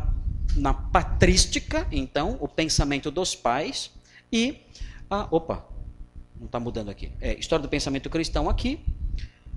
na 0.54 0.74
patrística, 0.74 1.88
então, 1.90 2.36
o 2.38 2.46
pensamento 2.46 3.10
dos 3.10 3.34
pais. 3.34 3.90
E. 4.30 4.60
Ah, 5.08 5.26
opa, 5.30 5.66
não 6.38 6.44
está 6.44 6.60
mudando 6.60 6.90
aqui. 6.90 7.10
É, 7.22 7.38
história 7.38 7.62
do 7.62 7.68
pensamento 7.70 8.10
cristão 8.10 8.50
aqui. 8.50 8.84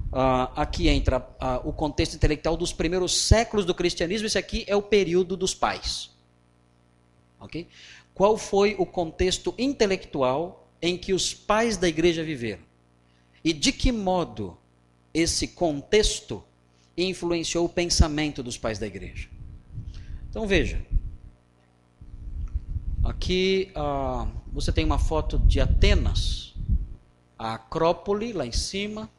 Uh, 0.08 0.47
aqui 0.55 0.88
entra 0.88 1.20
uh, 1.20 1.68
o 1.68 1.74
contexto 1.74 2.16
intelectual 2.16 2.55
dos 2.55 2.72
primeiros 2.72 3.14
séculos 3.14 3.66
do 3.66 3.76
cristianismo. 3.76 4.26
Esse 4.26 4.38
aqui 4.38 4.64
é 4.68 4.76
o 4.76 4.82
período 4.82 5.36
dos 5.36 5.53
pais. 5.53 6.10
Ok? 7.41 7.68
Qual 8.14 8.38
foi 8.38 8.74
o 8.80 8.86
contexto 8.86 9.53
intelectual 9.58 10.72
em 10.82 10.97
que 10.97 11.12
os 11.12 11.34
pais 11.34 11.76
da 11.76 11.89
igreja 11.89 12.24
viveram? 12.24 12.64
E 13.43 13.51
de 13.51 13.74
que 13.74 13.91
modo 13.91 14.58
esse 15.14 15.49
contexto 15.49 16.41
influenciou 17.04 17.66
o 17.66 17.70
pensamento 17.70 18.41
dos 18.41 18.58
pais 18.58 18.80
da 18.80 18.88
igreja? 18.88 19.30
Então 20.30 20.48
veja. 20.48 20.82
Aqui 23.04 23.72
uh, 23.76 24.28
você 24.52 24.72
tem 24.72 24.84
uma 24.84 25.00
foto 25.00 25.39
de 25.39 25.62
Atenas, 25.62 26.54
a 27.38 27.54
Acrópole 27.54 28.34
lá 28.34 28.45
em 28.45 28.52
cima, 28.52 29.10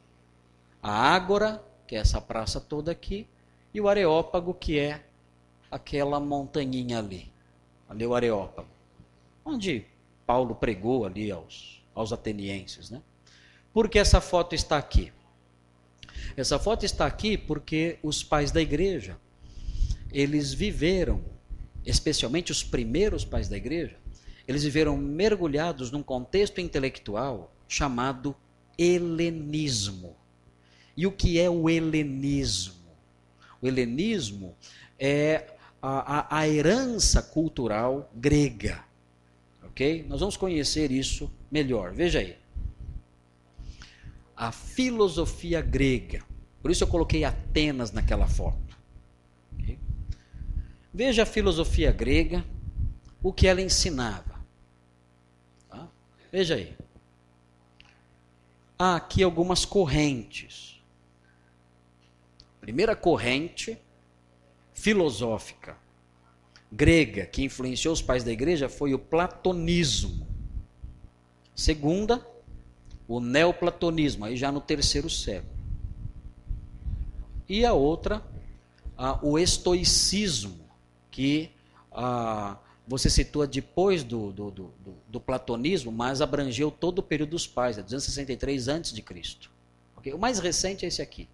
a 0.83 0.91
Ágora, 0.91 1.63
que 1.87 1.97
é 1.97 1.99
essa 1.99 2.21
praça 2.21 2.61
toda 2.61 2.93
aqui, 2.93 3.27
e 3.73 3.81
o 3.81 3.89
Areópago, 3.89 4.53
que 4.53 4.79
é 4.79 5.05
aquela 5.71 6.21
montanhinha 6.21 6.99
ali 6.99 7.31
ali 7.89 8.07
o 8.07 8.15
Areópago, 8.15 8.69
onde 9.45 9.87
Paulo 10.27 10.55
pregou 10.55 11.07
ali 11.07 11.31
aos, 11.33 11.83
aos 11.95 12.13
atenienses. 12.13 12.91
Né? 12.91 13.01
Por 13.73 13.89
que 13.89 13.99
essa 13.99 14.21
foto 14.21 14.55
está 14.55 14.77
aqui? 14.77 15.13
Essa 16.37 16.59
foto 16.59 16.85
está 16.85 17.07
aqui 17.07 17.37
porque 17.37 17.99
os 18.03 18.23
pais 18.23 18.51
da 18.51 18.61
igreja, 18.61 19.17
eles 20.13 20.53
viveram, 20.53 21.23
especialmente 21.85 22.53
os 22.53 22.63
primeiros 22.63 23.25
pais 23.25 23.49
da 23.49 23.57
igreja, 23.57 23.97
eles 24.47 24.65
viveram 24.65 24.97
mergulhados 24.97 25.91
num 25.91 26.03
contexto 26.03 26.61
intelectual 26.61 27.55
chamado 27.69 28.35
helenismo. 28.79 30.17
E 30.97 31.07
o 31.07 31.13
que 31.13 31.39
é 31.39 31.51
o 31.51 31.69
helenismo? 31.69 32.75
O 33.61 33.67
helenismo 33.67 34.57
é 34.99 35.55
a, 35.81 36.37
a, 36.37 36.39
a 36.39 36.49
herança 36.49 37.23
cultural 37.23 38.11
grega. 38.15 38.85
Ok? 39.63 40.07
Nós 40.09 40.21
vamos 40.21 40.37
conhecer 40.37 40.91
isso 40.91 41.31
melhor. 41.51 41.93
Veja 41.93 42.21
aí. 42.21 42.37
A 44.39 44.53
filosofia 44.53 45.61
grega. 45.61 46.25
Por 46.63 46.71
isso 46.71 46.85
eu 46.85 46.89
coloquei 46.89 47.25
Atenas 47.25 47.91
naquela 47.91 48.29
foto. 48.29 48.79
Veja 50.95 51.25
a 51.25 51.27
filosofia 51.27 51.91
grega, 51.91 52.45
o 53.21 53.33
que 53.33 53.49
ela 53.49 53.61
ensinava. 53.61 54.41
Tá? 55.69 55.89
Veja 56.31 56.55
aí. 56.55 56.77
Há 58.79 58.95
aqui 58.95 59.25
algumas 59.25 59.65
correntes. 59.65 60.81
Primeira 62.61 62.95
corrente 62.95 63.77
filosófica 64.73 65.77
grega 66.71 67.27
que 67.27 67.43
influenciou 67.43 67.93
os 67.93 68.03
pais 68.03 68.23
da 68.23 68.31
igreja 68.31 68.69
foi 68.69 68.95
o 68.95 68.99
platonismo. 68.99 70.29
Segunda, 71.55 72.25
o 73.09 73.21
neoplatonismo, 73.21 74.27
aí 74.27 74.37
já 74.37 74.53
no 74.53 74.61
terceiro 74.61 75.09
século. 75.09 75.57
E 77.49 77.65
a 77.65 77.73
outra, 77.73 78.23
o 79.23 79.39
estoicismo, 79.39 80.61
que 81.11 81.51
você 82.87 83.09
situa 83.09 83.47
depois 83.47 84.05
do, 84.05 84.31
do, 84.31 84.51
do, 84.51 84.73
do, 85.09 85.21
platonismo, 85.21 85.91
mas 85.91 86.21
abrangeu 86.21 86.71
todo 86.71 86.99
o 86.99 87.03
período 87.03 87.31
dos 87.31 87.47
pais, 87.47 87.79
é 87.79 87.83
263 87.83 88.69
a.C. 88.69 89.05
Okay? 89.97 90.13
O 90.13 90.19
mais 90.19 90.39
recente 90.39 90.85
é 90.85 90.89
esse 90.89 91.01
aqui 91.01 91.29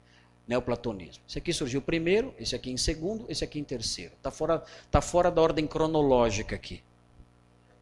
neoplatonismo. 0.47 1.23
Esse 1.29 1.39
aqui 1.39 1.53
surgiu 1.53 1.81
primeiro, 1.81 2.35
esse 2.39 2.55
aqui 2.55 2.71
em 2.71 2.77
segundo, 2.77 3.25
esse 3.29 3.43
aqui 3.43 3.59
em 3.59 3.65
terceiro. 3.65 4.13
Está 4.15 4.31
fora, 4.31 4.63
tá 4.91 5.01
fora 5.01 5.31
da 5.31 5.41
ordem 5.41 5.67
cronológica 5.67 6.55
aqui. 6.55 6.83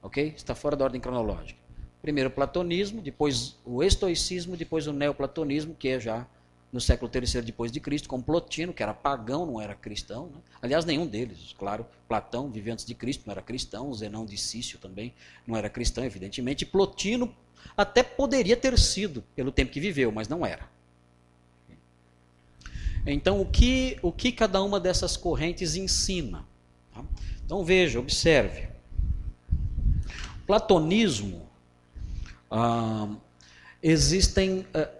Ok? 0.02 0.32
Está 0.36 0.54
fora 0.54 0.76
da 0.76 0.84
ordem 0.84 1.00
cronológica. 1.00 1.61
Primeiro 2.02 2.28
o 2.28 2.32
platonismo, 2.32 3.00
depois 3.00 3.56
o 3.64 3.82
estoicismo, 3.82 4.56
depois 4.56 4.88
o 4.88 4.92
neoplatonismo, 4.92 5.74
que 5.74 5.88
é 5.88 6.00
já 6.00 6.26
no 6.72 6.80
século 6.80 7.10
III 7.14 7.42
depois 7.42 7.70
de 7.70 7.78
Cristo, 7.78 8.08
com 8.08 8.20
Plotino, 8.20 8.72
que 8.72 8.82
era 8.82 8.92
pagão, 8.92 9.46
não 9.46 9.60
era 9.60 9.74
cristão. 9.74 10.26
Né? 10.26 10.40
Aliás, 10.60 10.84
nenhum 10.84 11.06
deles, 11.06 11.54
claro. 11.56 11.86
Platão 12.08 12.50
vivia 12.50 12.72
antes 12.72 12.84
de 12.84 12.94
Cristo, 12.94 13.24
não 13.26 13.32
era 13.32 13.42
cristão. 13.42 13.92
Zenão 13.94 14.26
de 14.26 14.36
Cício 14.36 14.78
também 14.78 15.14
não 15.46 15.56
era 15.56 15.68
cristão, 15.68 16.02
evidentemente. 16.02 16.66
Plotino 16.66 17.32
até 17.76 18.02
poderia 18.02 18.56
ter 18.56 18.76
sido, 18.78 19.22
pelo 19.36 19.52
tempo 19.52 19.70
que 19.70 19.80
viveu, 19.80 20.10
mas 20.10 20.28
não 20.28 20.44
era. 20.44 20.68
Então, 23.06 23.40
o 23.40 23.46
que, 23.46 23.98
o 24.00 24.10
que 24.10 24.32
cada 24.32 24.62
uma 24.62 24.80
dessas 24.80 25.16
correntes 25.16 25.76
ensina? 25.76 26.44
Tá? 26.94 27.04
Então, 27.44 27.64
veja, 27.64 27.98
observe. 27.98 28.68
Platonismo, 30.46 31.48
ah, 32.52 33.08
existem 33.82 34.66
ah, 34.74 34.90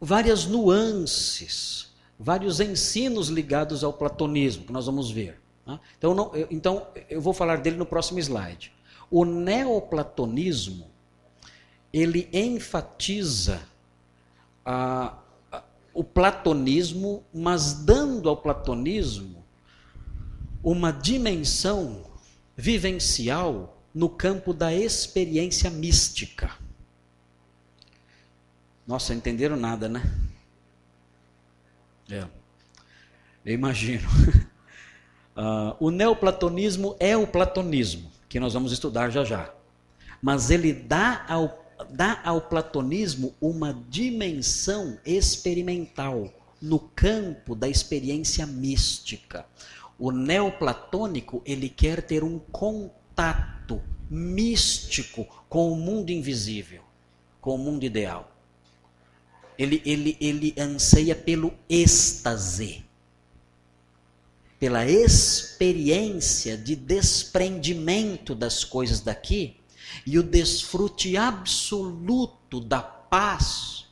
várias 0.00 0.46
nuances, 0.46 1.92
vários 2.18 2.60
ensinos 2.60 3.28
ligados 3.28 3.82
ao 3.82 3.92
platonismo, 3.92 4.64
que 4.64 4.72
nós 4.72 4.86
vamos 4.86 5.10
ver. 5.10 5.40
Tá? 5.64 5.80
Então, 5.98 6.14
não, 6.14 6.34
eu, 6.34 6.46
então, 6.50 6.86
eu 7.10 7.20
vou 7.20 7.32
falar 7.32 7.56
dele 7.56 7.76
no 7.76 7.84
próximo 7.84 8.20
slide. 8.20 8.72
O 9.10 9.24
neoplatonismo, 9.24 10.86
ele 11.92 12.28
enfatiza 12.32 13.60
a 14.64 15.18
o 15.96 16.04
platonismo, 16.04 17.24
mas 17.32 17.72
dando 17.72 18.28
ao 18.28 18.36
platonismo 18.36 19.42
uma 20.62 20.92
dimensão 20.92 22.04
vivencial 22.54 23.75
no 23.96 24.10
campo 24.10 24.52
da 24.52 24.74
experiência 24.74 25.70
mística. 25.70 26.50
Nossa, 28.86 29.14
entenderam 29.14 29.56
nada, 29.56 29.88
né? 29.88 30.02
É. 32.10 32.26
Eu 33.42 33.54
imagino. 33.54 34.06
Uh, 35.34 35.74
o 35.80 35.90
neoplatonismo 35.90 36.94
é 37.00 37.16
o 37.16 37.26
platonismo, 37.26 38.12
que 38.28 38.38
nós 38.38 38.52
vamos 38.52 38.70
estudar 38.70 39.08
já 39.08 39.24
já. 39.24 39.50
Mas 40.20 40.50
ele 40.50 40.74
dá 40.74 41.24
ao 41.26 41.64
dá 41.88 42.20
ao 42.22 42.42
platonismo 42.42 43.34
uma 43.40 43.72
dimensão 43.88 44.98
experimental 45.06 46.30
no 46.60 46.78
campo 46.78 47.54
da 47.54 47.66
experiência 47.66 48.46
mística. 48.46 49.46
O 49.98 50.10
neoplatônico, 50.10 51.40
ele 51.46 51.70
quer 51.70 52.02
ter 52.02 52.22
um 52.22 52.38
contato 52.38 53.05
místico 54.10 55.26
com 55.48 55.72
o 55.72 55.76
mundo 55.76 56.10
invisível, 56.10 56.82
com 57.40 57.54
o 57.54 57.58
mundo 57.58 57.84
ideal. 57.84 58.32
Ele, 59.58 59.82
ele, 59.84 60.16
ele 60.20 60.54
anseia 60.58 61.14
pelo 61.14 61.52
êxtase, 61.68 62.84
pela 64.58 64.86
experiência 64.86 66.56
de 66.56 66.76
desprendimento 66.76 68.34
das 68.34 68.64
coisas 68.64 69.00
daqui 69.00 69.56
e 70.06 70.18
o 70.18 70.22
desfrute 70.22 71.16
absoluto 71.16 72.60
da 72.60 72.80
paz 72.80 73.86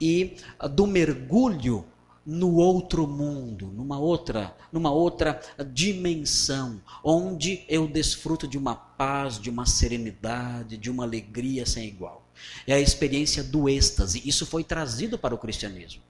e 0.00 0.36
do 0.72 0.86
mergulho 0.86 1.84
no 2.26 2.54
outro 2.54 3.06
mundo, 3.06 3.66
numa 3.66 3.98
outra, 3.98 4.56
numa 4.72 4.90
outra 4.90 5.40
dimensão, 5.72 6.80
onde 7.02 7.64
eu 7.68 7.86
desfruto 7.86 8.48
de 8.48 8.56
uma 8.56 8.74
paz, 8.74 9.38
de 9.38 9.50
uma 9.50 9.66
serenidade, 9.66 10.78
de 10.78 10.90
uma 10.90 11.04
alegria 11.04 11.66
sem 11.66 11.86
igual. 11.86 12.26
É 12.66 12.74
a 12.74 12.80
experiência 12.80 13.42
do 13.44 13.68
êxtase. 13.68 14.22
Isso 14.24 14.46
foi 14.46 14.64
trazido 14.64 15.18
para 15.18 15.34
o 15.34 15.38
cristianismo. 15.38 16.02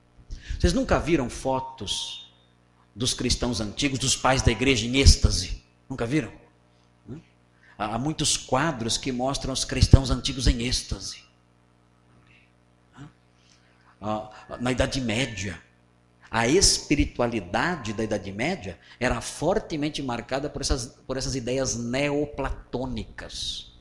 Vocês 0.58 0.72
nunca 0.72 0.98
viram 1.00 1.28
fotos 1.28 2.32
dos 2.94 3.12
cristãos 3.12 3.60
antigos, 3.60 3.98
dos 3.98 4.16
pais 4.16 4.40
da 4.40 4.52
igreja 4.52 4.86
em 4.86 4.96
êxtase? 4.96 5.62
Nunca 5.88 6.06
viram? 6.06 6.32
Há 7.76 7.98
muitos 7.98 8.36
quadros 8.36 8.96
que 8.96 9.10
mostram 9.10 9.52
os 9.52 9.64
cristãos 9.64 10.10
antigos 10.10 10.46
em 10.46 10.62
êxtase. 10.62 11.24
Na 14.60 14.70
Idade 14.70 15.00
Média, 15.00 15.60
a 16.34 16.48
espiritualidade 16.48 17.92
da 17.92 18.02
Idade 18.02 18.32
Média 18.32 18.76
era 18.98 19.20
fortemente 19.20 20.02
marcada 20.02 20.50
por 20.50 20.60
essas, 20.60 20.86
por 21.06 21.16
essas 21.16 21.36
ideias 21.36 21.76
neoplatônicas, 21.76 23.72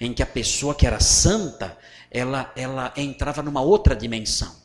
em 0.00 0.14
que 0.14 0.22
a 0.22 0.26
pessoa 0.26 0.74
que 0.74 0.86
era 0.86 0.98
santa, 1.00 1.76
ela, 2.10 2.50
ela 2.56 2.94
entrava 2.96 3.42
numa 3.42 3.60
outra 3.60 3.94
dimensão. 3.94 4.56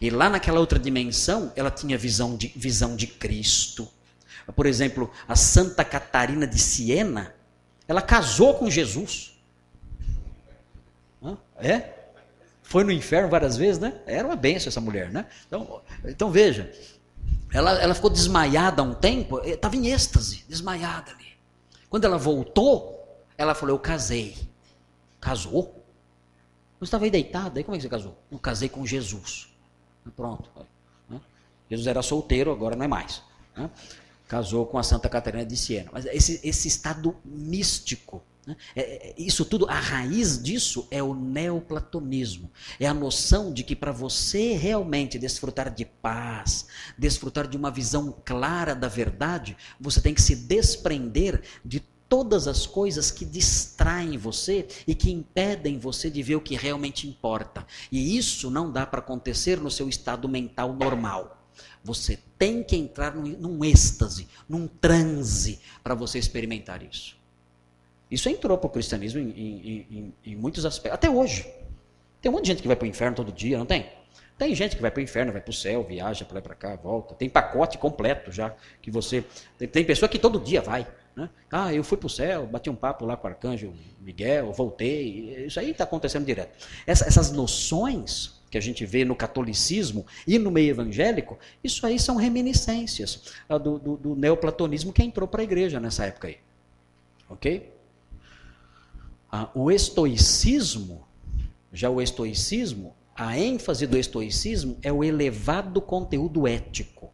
E 0.00 0.08
lá 0.08 0.30
naquela 0.30 0.60
outra 0.60 0.78
dimensão, 0.78 1.52
ela 1.54 1.70
tinha 1.70 1.98
visão 1.98 2.36
de, 2.36 2.48
visão 2.56 2.96
de 2.96 3.06
Cristo 3.06 3.86
por 4.52 4.66
exemplo, 4.66 5.10
a 5.28 5.36
Santa 5.36 5.84
Catarina 5.84 6.46
de 6.46 6.58
Siena, 6.58 7.34
ela 7.86 8.02
casou 8.02 8.54
com 8.54 8.70
Jesus. 8.70 9.38
É? 11.56 11.99
Foi 12.70 12.84
no 12.84 12.92
inferno 12.92 13.28
várias 13.28 13.56
vezes, 13.56 13.78
né? 13.78 14.00
Era 14.06 14.26
uma 14.26 14.36
benção 14.36 14.68
essa 14.68 14.80
mulher, 14.80 15.10
né? 15.10 15.26
Então, 15.46 15.82
então 16.04 16.30
veja, 16.30 16.72
ela, 17.52 17.72
ela 17.82 17.94
ficou 17.94 18.08
desmaiada 18.08 18.82
um 18.82 18.94
tempo, 18.94 19.40
estava 19.44 19.74
em 19.74 19.88
êxtase, 19.88 20.44
desmaiada 20.48 21.10
ali. 21.10 21.26
Quando 21.88 22.04
ela 22.04 22.16
voltou, 22.16 23.26
ela 23.36 23.54
falou: 23.54 23.74
Eu 23.74 23.80
casei. 23.80 24.36
Casou? 25.20 25.84
Você 26.78 26.84
estava 26.84 27.04
aí 27.04 27.10
deitada, 27.10 27.58
aí 27.58 27.64
como 27.64 27.74
é 27.74 27.78
que 27.78 27.82
você 27.82 27.88
casou? 27.88 28.16
Eu 28.30 28.38
casei 28.38 28.68
com 28.68 28.86
Jesus. 28.86 29.48
Pronto. 30.16 30.48
Né? 31.08 31.20
Jesus 31.68 31.86
era 31.86 32.00
solteiro, 32.00 32.52
agora 32.52 32.76
não 32.76 32.84
é 32.84 32.88
mais. 32.88 33.20
Né? 33.54 33.68
casou 34.30 34.64
com 34.64 34.78
a 34.78 34.82
Santa 34.84 35.08
Catarina 35.08 35.44
de 35.44 35.56
Siena. 35.56 35.90
Mas 35.92 36.06
esse, 36.06 36.40
esse 36.44 36.68
estado 36.68 37.16
místico, 37.24 38.22
isso 39.16 39.44
tudo, 39.44 39.66
a 39.68 39.78
raiz 39.78 40.42
disso 40.42 40.86
é 40.90 41.02
o 41.02 41.14
neoplatonismo. 41.14 42.50
É 42.78 42.86
a 42.86 42.94
noção 42.94 43.52
de 43.52 43.62
que 43.62 43.76
para 43.76 43.92
você 43.92 44.54
realmente 44.54 45.18
desfrutar 45.18 45.72
de 45.72 45.84
paz, 45.84 46.66
desfrutar 46.98 47.46
de 47.46 47.56
uma 47.56 47.70
visão 47.70 48.14
clara 48.24 48.74
da 48.74 48.88
verdade, 48.88 49.56
você 49.78 50.00
tem 50.00 50.14
que 50.14 50.22
se 50.22 50.34
desprender 50.34 51.42
de 51.64 51.80
todas 52.08 52.48
as 52.48 52.66
coisas 52.66 53.10
que 53.10 53.24
distraem 53.24 54.18
você 54.18 54.66
e 54.84 54.96
que 54.96 55.12
impedem 55.12 55.78
você 55.78 56.10
de 56.10 56.22
ver 56.22 56.34
o 56.34 56.40
que 56.40 56.56
realmente 56.56 57.06
importa. 57.06 57.64
E 57.90 58.16
isso 58.16 58.50
não 58.50 58.72
dá 58.72 58.84
para 58.84 58.98
acontecer 58.98 59.60
no 59.60 59.70
seu 59.70 59.88
estado 59.88 60.28
mental 60.28 60.72
normal. 60.72 61.46
Você 61.84 62.18
tem 62.36 62.64
que 62.64 62.74
entrar 62.74 63.14
num, 63.14 63.28
num 63.38 63.64
êxtase, 63.64 64.26
num 64.48 64.66
transe, 64.66 65.60
para 65.84 65.94
você 65.94 66.18
experimentar 66.18 66.82
isso. 66.82 67.19
Isso 68.10 68.28
entrou 68.28 68.58
para 68.58 68.66
o 68.66 68.70
cristianismo 68.70 69.20
em, 69.20 69.30
em, 69.30 69.86
em, 69.90 70.14
em, 70.32 70.36
muitos 70.36 70.66
aspectos. 70.66 70.94
Até 70.94 71.08
hoje. 71.08 71.46
Tem 72.20 72.30
um 72.30 72.34
monte 72.34 72.44
de 72.44 72.48
gente 72.48 72.62
que 72.62 72.68
vai 72.68 72.76
para 72.76 72.84
o 72.84 72.88
inferno 72.88 73.16
todo 73.16 73.32
dia, 73.32 73.56
não 73.56 73.64
tem? 73.64 73.86
Tem 74.36 74.54
gente 74.54 74.74
que 74.74 74.82
vai 74.82 74.90
para 74.90 75.00
o 75.00 75.02
inferno, 75.02 75.32
vai 75.32 75.40
para 75.40 75.50
o 75.50 75.54
céu, 75.54 75.84
viaja 75.84 76.24
para 76.24 76.36
lá 76.36 76.42
para 76.42 76.54
cá, 76.54 76.76
volta. 76.76 77.14
Tem 77.14 77.28
pacote 77.28 77.78
completo 77.78 78.32
já 78.32 78.54
que 78.80 78.90
você. 78.90 79.22
Tem, 79.70 79.84
pessoa 79.84 80.08
que 80.08 80.18
todo 80.18 80.40
dia 80.40 80.60
vai. 80.60 80.86
Né? 81.14 81.28
Ah, 81.50 81.74
eu 81.74 81.84
fui 81.84 81.98
para 81.98 82.06
o 82.06 82.10
céu, 82.10 82.46
bati 82.46 82.70
um 82.70 82.74
papo 82.74 83.04
lá 83.04 83.16
com 83.16 83.26
o 83.26 83.30
arcanjo 83.30 83.72
Miguel, 84.00 84.52
voltei. 84.52 85.44
Isso 85.46 85.60
aí 85.60 85.70
está 85.70 85.84
acontecendo 85.84 86.24
direto. 86.24 86.66
Essa, 86.86 87.06
essas 87.06 87.30
noções 87.32 88.40
que 88.50 88.58
a 88.58 88.60
gente 88.60 88.84
vê 88.84 89.04
no 89.04 89.14
catolicismo 89.14 90.06
e 90.26 90.38
no 90.38 90.50
meio 90.50 90.70
evangélico, 90.70 91.38
isso 91.62 91.86
aí 91.86 91.98
são 91.98 92.16
reminiscências 92.16 93.34
ah, 93.48 93.58
do, 93.58 93.78
do, 93.78 93.96
do 93.96 94.16
neoplatonismo 94.16 94.92
que 94.92 95.02
entrou 95.02 95.28
para 95.28 95.42
a 95.42 95.44
igreja 95.44 95.78
nessa 95.78 96.06
época 96.06 96.28
aí. 96.28 96.38
Ok? 97.28 97.79
Ah, 99.30 99.48
o 99.54 99.70
estoicismo, 99.70 101.06
já 101.72 101.88
o 101.88 102.00
estoicismo, 102.02 102.94
a 103.14 103.38
ênfase 103.38 103.86
do 103.86 103.96
estoicismo 103.96 104.78
é 104.82 104.92
o 104.92 105.04
elevado 105.04 105.80
conteúdo 105.80 106.48
ético. 106.48 107.12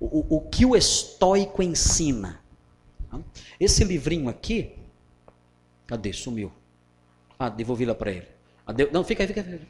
O, 0.00 0.36
o, 0.36 0.40
que 0.40 0.66
o 0.66 0.76
estoico 0.76 1.62
ensina. 1.62 2.40
Esse 3.58 3.84
livrinho 3.84 4.28
aqui, 4.28 4.72
cadê? 5.86 6.12
Sumiu. 6.12 6.52
Ah, 7.38 7.48
devolvi 7.48 7.84
lá 7.84 7.94
para 7.94 8.10
ele. 8.10 8.26
Ah, 8.66 8.72
não, 8.92 9.04
fica 9.04 9.22
aí, 9.22 9.26
fica 9.26 9.40
aí. 9.40 9.60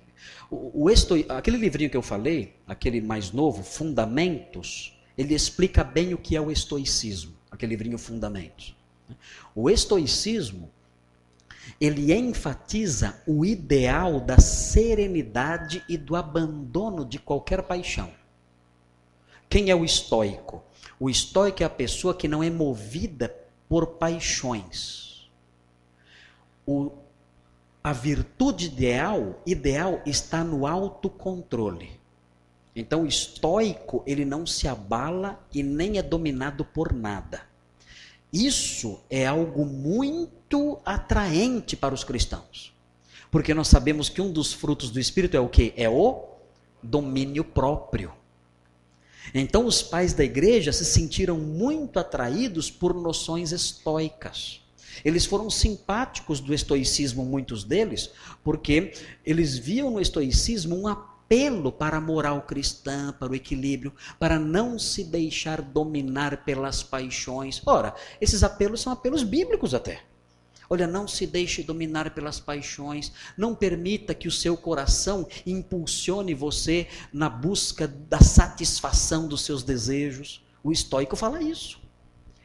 O, 0.50 0.84
o 0.84 0.90
estoi, 0.90 1.26
aquele 1.28 1.56
livrinho 1.56 1.90
que 1.90 1.96
eu 1.96 2.02
falei, 2.02 2.54
aquele 2.66 3.00
mais 3.00 3.30
novo, 3.30 3.62
Fundamentos, 3.62 4.98
ele 5.16 5.34
explica 5.34 5.84
bem 5.84 6.14
o 6.14 6.18
que 6.18 6.36
é 6.36 6.40
o 6.40 6.50
estoicismo. 6.50 7.34
Aquele 7.50 7.70
livrinho 7.70 7.98
Fundamentos. 7.98 8.74
O 9.54 9.70
estoicismo 9.70 10.70
ele 11.80 12.14
enfatiza 12.14 13.20
o 13.26 13.44
ideal 13.44 14.20
da 14.20 14.38
serenidade 14.38 15.84
e 15.88 15.96
do 15.96 16.16
abandono 16.16 17.04
de 17.04 17.18
qualquer 17.18 17.62
paixão. 17.62 18.10
Quem 19.48 19.70
é 19.70 19.74
o 19.74 19.84
estoico? 19.84 20.62
O 20.98 21.10
estoico 21.10 21.62
é 21.62 21.66
a 21.66 21.70
pessoa 21.70 22.14
que 22.14 22.28
não 22.28 22.42
é 22.42 22.50
movida 22.50 23.34
por 23.68 23.86
paixões. 23.86 25.28
O, 26.66 26.92
a 27.82 27.92
virtude 27.92 28.66
ideal, 28.66 29.40
ideal 29.44 30.00
está 30.06 30.42
no 30.42 30.66
autocontrole. 30.66 32.00
Então, 32.74 33.02
o 33.02 33.06
estoico, 33.06 34.02
ele 34.06 34.24
não 34.24 34.46
se 34.46 34.68
abala 34.68 35.40
e 35.52 35.62
nem 35.62 35.98
é 35.98 36.02
dominado 36.02 36.64
por 36.64 36.92
nada. 36.92 37.42
Isso 38.32 39.00
é 39.08 39.26
algo 39.26 39.64
muito 39.64 40.78
atraente 40.84 41.76
para 41.76 41.94
os 41.94 42.04
cristãos. 42.04 42.72
Porque 43.30 43.54
nós 43.54 43.68
sabemos 43.68 44.08
que 44.08 44.20
um 44.20 44.30
dos 44.30 44.52
frutos 44.52 44.90
do 44.90 45.00
Espírito 45.00 45.36
é 45.36 45.40
o 45.40 45.48
que? 45.48 45.72
É 45.76 45.88
o 45.88 46.24
domínio 46.82 47.44
próprio. 47.44 48.12
Então 49.34 49.66
os 49.66 49.82
pais 49.82 50.12
da 50.12 50.24
igreja 50.24 50.72
se 50.72 50.84
sentiram 50.84 51.38
muito 51.38 51.98
atraídos 51.98 52.70
por 52.70 52.94
noções 52.94 53.52
estoicas. 53.52 54.60
Eles 55.04 55.26
foram 55.26 55.50
simpáticos 55.50 56.40
do 56.40 56.54
estoicismo, 56.54 57.24
muitos 57.24 57.64
deles, 57.64 58.10
porque 58.42 58.92
eles 59.24 59.58
viam 59.58 59.90
no 59.90 60.00
estoicismo 60.00 60.76
um 60.76 60.86
apelo 61.26 61.72
para 61.72 61.96
a 61.96 62.00
moral 62.00 62.42
cristã, 62.42 63.12
para 63.18 63.32
o 63.32 63.34
equilíbrio, 63.34 63.92
para 64.18 64.38
não 64.38 64.78
se 64.78 65.02
deixar 65.02 65.60
dominar 65.60 66.44
pelas 66.44 66.84
paixões. 66.84 67.60
Ora, 67.66 67.94
esses 68.20 68.44
apelos 68.44 68.80
são 68.80 68.92
apelos 68.92 69.24
bíblicos 69.24 69.74
até. 69.74 70.02
Olha, 70.70 70.86
não 70.86 71.06
se 71.06 71.26
deixe 71.26 71.62
dominar 71.62 72.10
pelas 72.10 72.40
paixões, 72.40 73.12
não 73.36 73.54
permita 73.54 74.14
que 74.14 74.26
o 74.26 74.32
seu 74.32 74.56
coração 74.56 75.26
impulsione 75.44 76.34
você 76.34 76.88
na 77.12 77.28
busca 77.28 77.86
da 77.86 78.20
satisfação 78.20 79.28
dos 79.28 79.42
seus 79.42 79.62
desejos. 79.62 80.44
O 80.62 80.72
estoico 80.72 81.14
fala 81.14 81.42
isso. 81.42 81.80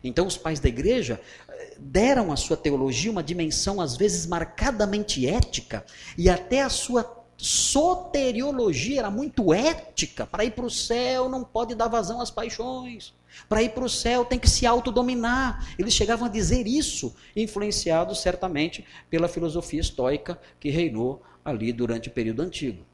Então, 0.03 0.25
os 0.25 0.37
pais 0.37 0.59
da 0.59 0.69
igreja 0.69 1.21
eh, 1.47 1.75
deram 1.79 2.31
à 2.31 2.35
sua 2.35 2.57
teologia 2.57 3.11
uma 3.11 3.23
dimensão, 3.23 3.79
às 3.79 3.95
vezes, 3.95 4.25
marcadamente 4.25 5.27
ética, 5.27 5.85
e 6.17 6.27
até 6.27 6.61
a 6.63 6.69
sua 6.69 7.20
soteriologia 7.41 8.99
era 8.99 9.09
muito 9.09 9.51
ética. 9.51 10.27
Para 10.27 10.45
ir 10.45 10.51
para 10.51 10.65
o 10.65 10.69
céu 10.69 11.27
não 11.27 11.43
pode 11.43 11.73
dar 11.73 11.87
vazão 11.87 12.21
às 12.21 12.29
paixões. 12.29 13.15
Para 13.49 13.63
ir 13.63 13.69
para 13.69 13.83
o 13.83 13.89
céu 13.89 14.23
tem 14.23 14.37
que 14.37 14.47
se 14.47 14.67
autodominar. 14.67 15.73
Eles 15.79 15.95
chegavam 15.95 16.27
a 16.27 16.29
dizer 16.29 16.67
isso, 16.67 17.15
influenciados 17.35 18.21
certamente 18.21 18.85
pela 19.09 19.27
filosofia 19.27 19.81
estoica 19.81 20.39
que 20.59 20.69
reinou 20.69 21.23
ali 21.43 21.73
durante 21.73 22.09
o 22.09 22.11
período 22.11 22.43
antigo. 22.43 22.85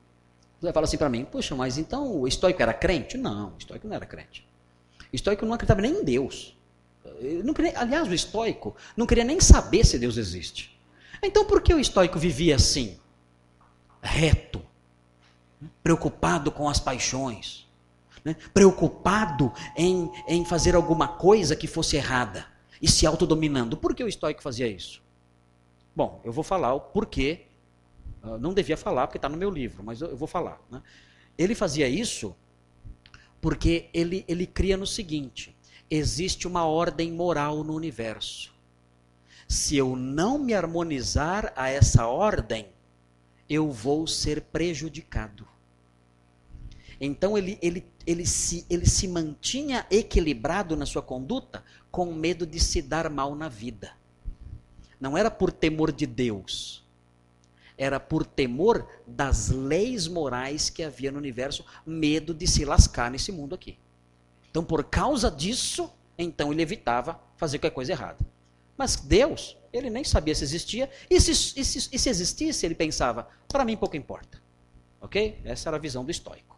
Você 0.62 0.72
fala 0.72 0.86
assim 0.86 0.98
para 0.98 1.10
mim, 1.10 1.26
puxa, 1.26 1.54
mas 1.54 1.78
então 1.78 2.22
o 2.22 2.26
estoico 2.26 2.62
era 2.62 2.74
crente? 2.74 3.18
Não, 3.18 3.50
o 3.50 3.58
estoico 3.58 3.86
não 3.86 3.96
era 3.96 4.06
crente. 4.06 4.48
O 5.12 5.16
estoico 5.16 5.46
não 5.46 5.56
acreditava 5.56 5.82
nem 5.82 5.92
em 5.92 6.04
Deus. 6.06 6.58
Queria, 7.54 7.80
aliás, 7.80 8.08
o 8.08 8.14
estoico 8.14 8.78
não 8.96 9.06
queria 9.06 9.26
nem 9.26 9.42
saber 9.42 9.86
se 9.86 10.00
Deus 10.00 10.16
existe. 10.16 10.80
Então 11.22 11.44
por 11.44 11.62
que 11.62 11.74
o 11.74 11.80
estoico 11.80 12.18
vivia 12.18 12.56
assim? 12.56 12.98
Reto, 14.08 14.62
preocupado 15.84 16.52
com 16.52 16.70
as 16.70 16.80
paixões, 16.80 17.68
né? 18.24 18.36
preocupado 18.54 19.52
em, 19.76 20.10
em 20.28 20.46
fazer 20.46 20.76
alguma 20.76 21.08
coisa 21.08 21.56
que 21.56 21.68
fosse 21.68 21.98
errada 21.98 22.46
e 22.82 22.90
se 22.90 23.06
autodominando. 23.06 23.78
Por 23.78 23.94
que 23.94 24.04
o 24.04 24.08
estoico 24.08 24.42
fazia 24.42 24.68
isso? 24.68 25.02
Bom, 25.96 26.22
eu 26.24 26.32
vou 26.32 26.44
falar 26.44 26.74
o 26.74 26.80
porquê. 26.80 27.46
Uh, 28.24 28.38
não 28.38 28.54
devia 28.54 28.78
falar 28.78 29.08
porque 29.08 29.18
está 29.18 29.30
no 29.30 29.38
meu 29.38 29.50
livro, 29.50 29.84
mas 29.84 30.02
eu, 30.02 30.10
eu 30.10 30.18
vou 30.18 30.28
falar. 30.28 30.60
Né? 30.70 30.82
Ele 31.38 31.56
fazia 31.56 31.88
isso 31.88 32.36
porque 33.42 33.90
ele, 33.94 34.24
ele 34.28 34.46
cria 34.46 34.78
no 34.78 34.86
seguinte: 34.86 35.56
existe 35.90 36.48
uma 36.48 36.66
ordem 36.66 37.12
moral 37.12 37.64
no 37.64 37.74
universo. 37.74 38.54
Se 39.48 39.78
eu 39.78 39.96
não 39.96 40.38
me 40.38 40.54
harmonizar 40.54 41.54
a 41.56 41.70
essa 41.70 42.08
ordem, 42.08 42.68
eu 43.50 43.72
vou 43.72 44.08
ser 44.08 44.42
prejudicado. 44.42 45.48
Então 47.00 47.38
ele, 47.38 47.58
ele, 47.62 47.86
ele, 48.06 48.26
se, 48.26 48.66
ele 48.70 48.86
se 48.86 49.08
mantinha 49.08 49.86
equilibrado 49.90 50.76
na 50.76 50.86
sua 50.86 51.02
conduta 51.02 51.64
com 51.92 52.14
medo 52.14 52.46
de 52.46 52.60
se 52.60 52.82
dar 52.82 53.10
mal 53.10 53.36
na 53.36 53.48
vida. 53.48 53.92
Não 55.00 55.18
era 55.18 55.30
por 55.30 55.52
temor 55.52 55.92
de 55.92 56.08
Deus, 56.08 56.84
era 57.78 58.00
por 58.00 58.26
temor 58.26 58.88
das 59.06 59.50
leis 59.50 60.08
morais 60.08 60.72
que 60.72 60.82
havia 60.82 61.12
no 61.12 61.20
universo, 61.20 61.64
medo 61.86 62.34
de 62.34 62.48
se 62.48 62.66
lascar 62.66 63.12
nesse 63.12 63.32
mundo 63.32 63.54
aqui. 63.54 63.78
Então, 64.50 64.64
por 64.64 64.84
causa 64.84 65.30
disso, 65.30 65.92
então 66.18 66.52
ele 66.52 66.64
evitava 66.64 67.22
fazer 67.36 67.60
qualquer 67.60 67.76
coisa 67.76 67.92
errada. 67.92 68.18
Mas 68.78 68.96
Deus 68.98 69.58
ele 69.72 69.90
nem 69.90 70.04
sabia 70.04 70.34
se 70.36 70.44
existia. 70.44 70.90
E 71.10 71.20
se, 71.20 71.32
e 71.60 71.66
se, 71.66 71.90
e 71.92 72.00
se 72.00 72.10
existisse, 72.10 72.66
ele 72.66 72.76
pensava, 72.76 73.28
para 73.48 73.66
mim 73.66 73.76
pouco 73.78 73.96
importa. 73.96 74.42
Ok? 75.02 75.40
Essa 75.44 75.70
era 75.70 75.78
a 75.78 75.80
visão 75.80 76.04
do 76.04 76.12
estoico. 76.12 76.58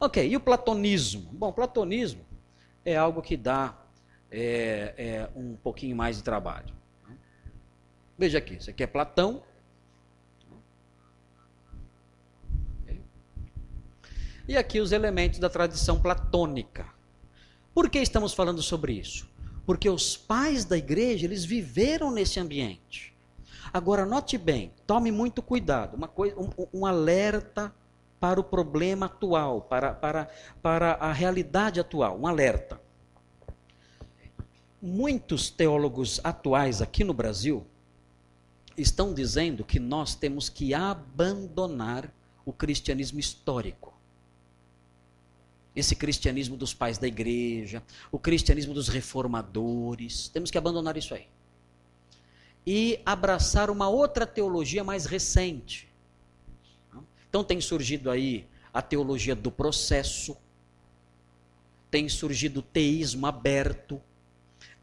Ok, 0.00 0.26
e 0.26 0.36
o 0.36 0.40
platonismo? 0.40 1.30
Bom, 1.32 1.52
platonismo 1.52 2.24
é 2.84 2.96
algo 2.96 3.20
que 3.20 3.36
dá 3.36 3.78
é, 4.30 4.94
é, 4.96 5.30
um 5.36 5.56
pouquinho 5.56 5.94
mais 5.94 6.16
de 6.16 6.22
trabalho. 6.22 6.74
Veja 8.16 8.38
aqui, 8.38 8.54
isso 8.54 8.70
aqui 8.70 8.82
é 8.82 8.86
Platão. 8.86 9.42
E 14.48 14.56
aqui 14.56 14.80
os 14.80 14.90
elementos 14.90 15.38
da 15.38 15.48
tradição 15.48 16.00
platônica. 16.00 16.86
Por 17.72 17.88
que 17.88 17.98
estamos 17.98 18.34
falando 18.34 18.60
sobre 18.62 18.94
isso? 18.94 19.29
Porque 19.70 19.88
os 19.88 20.16
pais 20.16 20.64
da 20.64 20.76
igreja, 20.76 21.24
eles 21.24 21.44
viveram 21.44 22.10
nesse 22.10 22.40
ambiente. 22.40 23.14
Agora, 23.72 24.04
note 24.04 24.36
bem, 24.36 24.72
tome 24.84 25.12
muito 25.12 25.40
cuidado. 25.40 25.96
Uma 25.96 26.08
coisa, 26.08 26.34
um, 26.36 26.50
um 26.74 26.84
alerta 26.84 27.72
para 28.18 28.40
o 28.40 28.42
problema 28.42 29.06
atual, 29.06 29.60
para, 29.60 29.94
para, 29.94 30.28
para 30.60 30.94
a 30.94 31.12
realidade 31.12 31.78
atual. 31.78 32.18
Um 32.18 32.26
alerta. 32.26 32.80
Muitos 34.82 35.50
teólogos 35.50 36.20
atuais 36.24 36.82
aqui 36.82 37.04
no 37.04 37.14
Brasil 37.14 37.64
estão 38.76 39.14
dizendo 39.14 39.62
que 39.62 39.78
nós 39.78 40.16
temos 40.16 40.48
que 40.48 40.74
abandonar 40.74 42.12
o 42.44 42.52
cristianismo 42.52 43.20
histórico 43.20 43.89
esse 45.74 45.94
cristianismo 45.94 46.56
dos 46.56 46.74
pais 46.74 46.98
da 46.98 47.06
igreja, 47.06 47.82
o 48.10 48.18
cristianismo 48.18 48.74
dos 48.74 48.88
reformadores. 48.88 50.28
Temos 50.28 50.50
que 50.50 50.58
abandonar 50.58 50.96
isso 50.96 51.14
aí. 51.14 51.26
E 52.66 53.00
abraçar 53.06 53.70
uma 53.70 53.88
outra 53.88 54.26
teologia 54.26 54.82
mais 54.82 55.06
recente. 55.06 55.88
Então 57.28 57.44
tem 57.44 57.60
surgido 57.60 58.10
aí 58.10 58.46
a 58.72 58.82
teologia 58.82 59.34
do 59.34 59.50
processo, 59.50 60.36
tem 61.90 62.08
surgido 62.08 62.60
o 62.60 62.62
teísmo 62.62 63.26
aberto, 63.26 64.00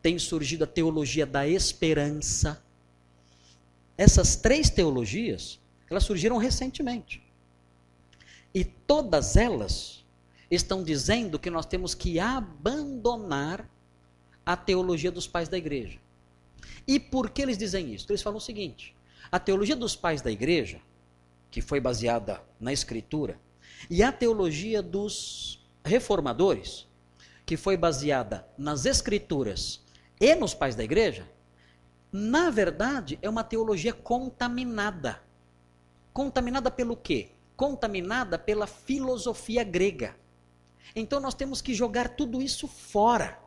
tem 0.02 0.18
surgido 0.18 0.64
a 0.64 0.68
teologia 0.68 1.26
da 1.26 1.48
esperança. 1.48 2.64
Essas 3.98 4.36
três 4.36 4.70
teologias, 4.70 5.60
elas 5.90 6.04
surgiram 6.04 6.38
recentemente. 6.38 7.22
E 8.54 8.64
todas 8.64 9.36
elas 9.36 10.06
estão 10.50 10.84
dizendo 10.84 11.40
que 11.40 11.50
nós 11.50 11.66
temos 11.66 11.94
que 11.94 12.20
abandonar 12.20 13.70
a 14.46 14.56
teologia 14.56 15.12
dos 15.12 15.28
pais 15.28 15.50
da 15.50 15.58
igreja. 15.58 16.00
E 16.88 17.00
por 17.00 17.30
que 17.30 17.42
eles 17.42 17.58
dizem 17.58 17.94
isso? 17.94 18.06
Eles 18.10 18.22
falam 18.22 18.38
o 18.38 18.42
seguinte: 18.42 18.96
a 19.32 19.40
teologia 19.40 19.76
dos 19.76 19.96
pais 19.96 20.22
da 20.22 20.32
igreja, 20.32 20.80
que 21.52 21.62
foi 21.62 21.80
baseada 21.80 22.42
na 22.60 22.72
escritura, 22.72 23.40
e 23.90 24.02
a 24.02 24.12
teologia 24.12 24.82
dos 24.82 25.66
reformadores, 25.84 26.88
que 27.46 27.58
foi 27.58 27.78
baseada 27.78 28.48
nas 28.58 28.86
escrituras 28.86 29.84
e 30.20 30.34
nos 30.36 30.54
pais 30.54 30.76
da 30.76 30.84
igreja, 30.84 31.30
na 32.12 32.50
verdade 32.50 33.20
é 33.22 33.30
uma 33.30 33.44
teologia 33.44 33.94
contaminada. 33.94 35.22
Contaminada 36.14 36.72
pelo 36.72 36.96
quê? 36.96 37.32
Contaminada 37.56 38.40
pela 38.40 38.66
filosofia 38.66 39.64
grega. 39.64 40.16
Então 40.96 41.20
nós 41.20 41.34
temos 41.34 41.62
que 41.62 41.74
jogar 41.74 42.10
tudo 42.10 42.42
isso 42.42 42.68
fora. 42.68 43.40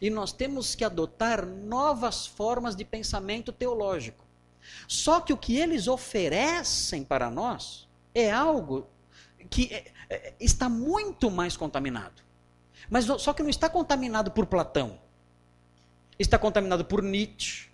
E 0.00 0.08
nós 0.08 0.32
temos 0.32 0.74
que 0.74 0.84
adotar 0.84 1.44
novas 1.44 2.26
formas 2.26 2.76
de 2.76 2.84
pensamento 2.84 3.52
teológico. 3.52 4.24
Só 4.86 5.20
que 5.20 5.32
o 5.32 5.36
que 5.36 5.56
eles 5.56 5.88
oferecem 5.88 7.02
para 7.02 7.30
nós 7.30 7.88
é 8.14 8.30
algo 8.30 8.88
que 9.48 9.72
é, 9.72 9.92
é, 10.08 10.34
está 10.38 10.68
muito 10.68 11.30
mais 11.30 11.56
contaminado. 11.56 12.22
Mas 12.88 13.04
só 13.04 13.32
que 13.32 13.42
não 13.42 13.50
está 13.50 13.68
contaminado 13.68 14.30
por 14.30 14.46
Platão. 14.46 15.00
Está 16.18 16.38
contaminado 16.38 16.84
por 16.84 17.02
Nietzsche, 17.02 17.70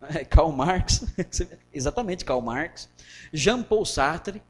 é, 0.00 0.24
Karl 0.24 0.50
Marx, 0.50 1.04
exatamente 1.72 2.24
Karl 2.24 2.40
Marx, 2.40 2.88
Jean-Paul 3.32 3.84
Sartre, 3.84 4.42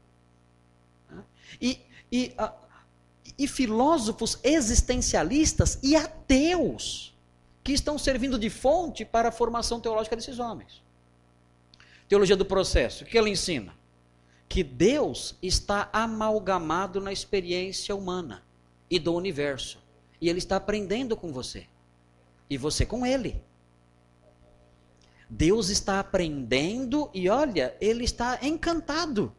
né? 1.09 1.23
e, 1.59 1.81
e, 2.11 2.35
e 3.37 3.47
filósofos 3.47 4.39
existencialistas 4.43 5.77
e 5.83 5.95
ateus 5.95 7.15
que 7.63 7.71
estão 7.71 7.97
servindo 7.97 8.39
de 8.39 8.49
fonte 8.49 9.05
para 9.05 9.29
a 9.29 9.31
formação 9.31 9.79
teológica 9.79 10.15
desses 10.15 10.39
homens. 10.39 10.81
Teologia 12.07 12.35
do 12.35 12.45
processo, 12.45 13.03
o 13.03 13.07
que 13.07 13.17
ela 13.17 13.29
ensina? 13.29 13.75
Que 14.47 14.63
Deus 14.63 15.35
está 15.41 15.89
amalgamado 15.91 17.01
na 17.01 17.11
experiência 17.11 17.93
humana 17.93 18.43
e 18.89 18.97
do 18.97 19.13
universo. 19.13 19.77
E 20.19 20.29
Ele 20.29 20.39
está 20.39 20.55
aprendendo 20.55 21.15
com 21.17 21.31
você. 21.31 21.67
E 22.49 22.57
você 22.57 22.85
com 22.85 23.05
Ele. 23.05 23.43
Deus 25.29 25.67
está 25.69 25.99
aprendendo 25.99 27.09
e 27.13 27.27
olha, 27.27 27.75
Ele 27.81 28.05
está 28.05 28.39
encantado 28.41 29.35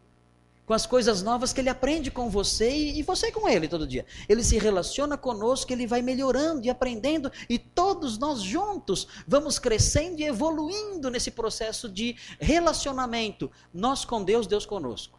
com 0.68 0.74
as 0.74 0.84
coisas 0.84 1.22
novas 1.22 1.50
que 1.50 1.62
ele 1.62 1.70
aprende 1.70 2.10
com 2.10 2.28
você 2.28 2.70
e, 2.70 3.02
você 3.02 3.32
com 3.32 3.48
ele 3.48 3.66
todo 3.66 3.86
dia. 3.86 4.04
Ele 4.28 4.44
se 4.44 4.58
relaciona 4.58 5.16
conosco, 5.16 5.72
ele 5.72 5.86
vai 5.86 6.02
melhorando 6.02 6.66
e 6.66 6.68
aprendendo, 6.68 7.32
e 7.48 7.58
todos 7.58 8.18
nós 8.18 8.42
juntos 8.42 9.08
vamos 9.26 9.58
crescendo 9.58 10.20
e 10.20 10.24
evoluindo 10.24 11.08
nesse 11.08 11.30
processo 11.30 11.88
de 11.88 12.16
relacionamento. 12.38 13.50
Nós 13.72 14.04
com 14.04 14.22
Deus, 14.22 14.46
Deus 14.46 14.66
conosco. 14.66 15.18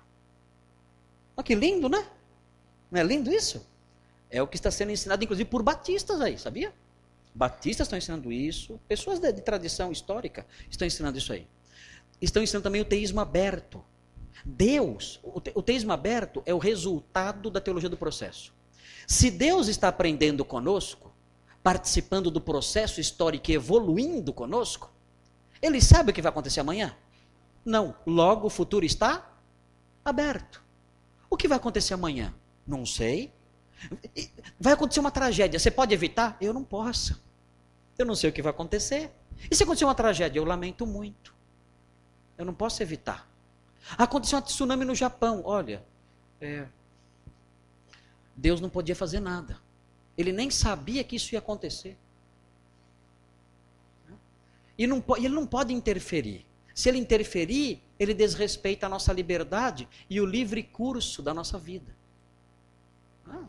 Olha 1.35 1.43
que 1.43 1.55
lindo, 1.55 1.89
né? 1.89 2.05
Não 2.91 3.01
é 3.01 3.03
lindo 3.03 3.31
isso? 3.31 3.65
É 4.29 4.43
o 4.43 4.47
que 4.47 4.55
está 4.55 4.69
sendo 4.69 4.91
ensinado, 4.91 5.23
inclusive, 5.23 5.49
por 5.49 5.63
batistas 5.63 6.21
aí, 6.21 6.37
sabia? 6.37 6.71
Batistas 7.33 7.87
estão 7.87 7.97
ensinando 7.97 8.31
isso, 8.31 8.79
pessoas 8.87 9.17
de, 9.17 9.33
de 9.33 9.41
tradição 9.41 9.91
histórica 9.91 10.45
estão 10.69 10.85
ensinando 10.85 11.17
isso 11.17 11.33
aí. 11.33 11.47
Estão 12.21 12.43
ensinando 12.43 12.65
também 12.65 12.81
o 12.81 12.85
teísmo 12.85 13.19
aberto. 13.19 13.83
Deus, 14.45 15.19
o, 15.23 15.39
te, 15.39 15.51
o 15.55 15.61
teísmo 15.61 15.91
aberto 15.91 16.41
é 16.45 16.53
o 16.53 16.57
resultado 16.57 17.49
da 17.49 17.59
teologia 17.61 17.89
do 17.89 17.97
processo. 17.97 18.53
Se 19.07 19.31
Deus 19.31 19.67
está 19.67 19.87
aprendendo 19.87 20.45
conosco, 20.45 21.11
participando 21.63 22.31
do 22.31 22.39
processo 22.39 23.01
histórico 23.01 23.51
e 23.51 23.55
evoluindo 23.55 24.31
conosco, 24.31 24.91
ele 25.61 25.81
sabe 25.81 26.11
o 26.11 26.13
que 26.13 26.21
vai 26.21 26.29
acontecer 26.29 26.59
amanhã? 26.59 26.95
Não. 27.65 27.95
Logo, 28.05 28.47
o 28.47 28.49
futuro 28.49 28.85
está 28.85 29.31
aberto. 30.03 30.63
O 31.29 31.37
que 31.37 31.47
vai 31.47 31.57
acontecer 31.57 31.93
amanhã? 31.93 32.33
Não 32.65 32.85
sei. 32.85 33.31
Vai 34.59 34.73
acontecer 34.73 34.99
uma 34.99 35.11
tragédia. 35.11 35.59
Você 35.59 35.69
pode 35.69 35.93
evitar? 35.93 36.37
Eu 36.41 36.53
não 36.53 36.63
posso. 36.63 37.21
Eu 37.97 38.05
não 38.05 38.15
sei 38.15 38.29
o 38.29 38.33
que 38.33 38.41
vai 38.41 38.51
acontecer. 38.51 39.11
E 39.49 39.55
se 39.55 39.63
acontecer 39.63 39.85
uma 39.85 39.95
tragédia? 39.95 40.39
Eu 40.39 40.45
lamento 40.45 40.85
muito. 40.85 41.35
Eu 42.37 42.45
não 42.45 42.53
posso 42.53 42.81
evitar. 42.81 43.28
Aconteceu 43.97 44.39
um 44.39 44.41
tsunami 44.41 44.85
no 44.85 44.95
Japão. 44.95 45.41
Olha, 45.45 45.83
é, 46.39 46.67
Deus 48.35 48.61
não 48.61 48.69
podia 48.69 48.95
fazer 48.95 49.19
nada. 49.19 49.57
Ele 50.17 50.31
nem 50.31 50.49
sabia 50.49 51.03
que 51.03 51.15
isso 51.15 51.33
ia 51.33 51.39
acontecer. 51.39 51.97
E 54.77 54.87
não, 54.87 55.03
ele 55.17 55.29
não 55.29 55.45
pode 55.45 55.73
interferir. 55.73 56.45
Se 56.73 56.87
ele 56.87 56.97
interferir, 56.97 57.81
ele 57.99 58.13
desrespeita 58.13 58.85
a 58.85 58.89
nossa 58.89 59.11
liberdade 59.11 59.87
e 60.09 60.21
o 60.21 60.25
livre 60.25 60.63
curso 60.63 61.21
da 61.21 61.33
nossa 61.33 61.57
vida. 61.57 61.93
Ah. 63.27 63.43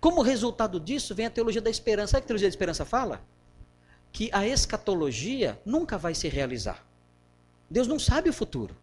Como 0.00 0.22
resultado 0.22 0.78
disso, 0.78 1.14
vem 1.14 1.26
a 1.26 1.30
teologia 1.30 1.60
da 1.60 1.70
esperança. 1.70 2.12
Sabe 2.12 2.18
o 2.18 2.22
que 2.22 2.26
a 2.26 2.28
teologia 2.28 2.48
da 2.48 2.52
esperança 2.52 2.84
fala? 2.84 3.24
Que 4.12 4.30
a 4.32 4.46
escatologia 4.46 5.60
nunca 5.64 5.98
vai 5.98 6.14
se 6.14 6.28
realizar. 6.28 6.86
Deus 7.68 7.88
não 7.88 7.98
sabe 7.98 8.30
o 8.30 8.32
futuro. 8.32 8.76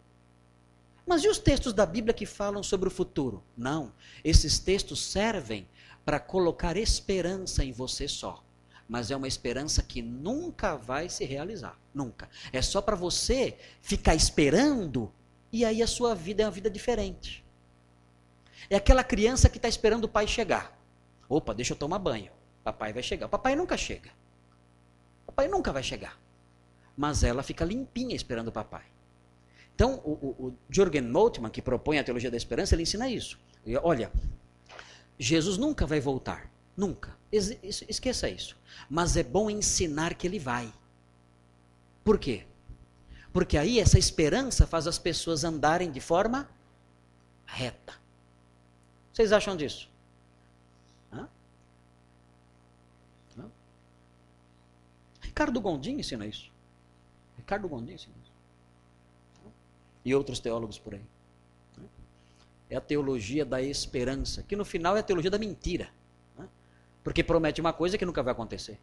Mas 1.10 1.24
e 1.24 1.28
os 1.28 1.38
textos 1.38 1.72
da 1.72 1.84
Bíblia 1.84 2.14
que 2.14 2.24
falam 2.24 2.62
sobre 2.62 2.86
o 2.86 2.90
futuro? 2.90 3.42
Não. 3.56 3.92
Esses 4.22 4.60
textos 4.60 5.04
servem 5.04 5.68
para 6.04 6.20
colocar 6.20 6.76
esperança 6.76 7.64
em 7.64 7.72
você 7.72 8.06
só. 8.06 8.44
Mas 8.88 9.10
é 9.10 9.16
uma 9.16 9.26
esperança 9.26 9.82
que 9.82 10.00
nunca 10.00 10.76
vai 10.76 11.08
se 11.08 11.24
realizar. 11.24 11.76
Nunca. 11.92 12.30
É 12.52 12.62
só 12.62 12.80
para 12.80 12.94
você 12.94 13.58
ficar 13.82 14.14
esperando 14.14 15.12
e 15.50 15.64
aí 15.64 15.82
a 15.82 15.86
sua 15.88 16.14
vida 16.14 16.44
é 16.44 16.46
uma 16.46 16.52
vida 16.52 16.70
diferente. 16.70 17.44
É 18.70 18.76
aquela 18.76 19.02
criança 19.02 19.48
que 19.48 19.58
está 19.58 19.68
esperando 19.68 20.04
o 20.04 20.08
pai 20.08 20.28
chegar. 20.28 20.80
Opa, 21.28 21.52
deixa 21.52 21.72
eu 21.72 21.76
tomar 21.76 21.98
banho. 21.98 22.30
Papai 22.62 22.92
vai 22.92 23.02
chegar. 23.02 23.26
Papai 23.28 23.56
nunca 23.56 23.76
chega. 23.76 24.12
Papai 25.26 25.48
nunca 25.48 25.72
vai 25.72 25.82
chegar. 25.82 26.16
Mas 26.96 27.24
ela 27.24 27.42
fica 27.42 27.64
limpinha 27.64 28.14
esperando 28.14 28.46
o 28.46 28.52
papai. 28.52 28.84
Então, 29.80 29.94
o, 30.04 30.46
o, 30.48 30.54
Jürgen 30.68 31.00
Moltmann, 31.00 31.50
que 31.50 31.62
propõe 31.62 31.98
a 31.98 32.04
teologia 32.04 32.30
da 32.30 32.36
esperança, 32.36 32.74
ele 32.74 32.82
ensina 32.82 33.08
isso. 33.08 33.38
Olha, 33.82 34.12
Jesus 35.18 35.56
nunca 35.56 35.86
vai 35.86 35.98
voltar. 35.98 36.52
Nunca. 36.76 37.16
Esqueça 37.32 38.28
isso. 38.28 38.58
Mas 38.90 39.16
é 39.16 39.22
bom 39.22 39.48
ensinar 39.48 40.12
que 40.16 40.26
ele 40.26 40.38
vai. 40.38 40.70
Por 42.04 42.18
quê? 42.18 42.44
Porque 43.32 43.56
aí 43.56 43.80
essa 43.80 43.98
esperança 43.98 44.66
faz 44.66 44.86
as 44.86 44.98
pessoas 44.98 45.44
andarem 45.44 45.90
de 45.90 45.98
forma 45.98 46.46
reta. 47.46 47.94
Vocês 49.14 49.32
acham 49.32 49.56
disso? 49.56 49.88
Hã? 51.10 51.26
Hã? 53.38 53.50
Ricardo 55.22 55.58
Gondim 55.58 56.00
ensina 56.00 56.26
isso. 56.26 56.52
Ricardo 57.38 57.66
Gondim 57.66 57.94
ensina 57.94 58.19
e 60.04 60.14
outros 60.14 60.40
teólogos 60.40 60.78
por 60.78 60.94
aí. 60.94 61.04
É 62.68 62.76
a 62.76 62.80
teologia 62.80 63.44
da 63.44 63.60
esperança, 63.60 64.42
que 64.42 64.54
no 64.54 64.64
final 64.64 64.96
é 64.96 65.00
a 65.00 65.02
teologia 65.02 65.30
da 65.30 65.38
mentira. 65.38 65.90
Né? 66.38 66.48
Porque 67.02 67.22
promete 67.24 67.60
uma 67.60 67.72
coisa 67.72 67.98
que 67.98 68.06
nunca 68.06 68.22
vai 68.22 68.32
acontecer. 68.32 68.78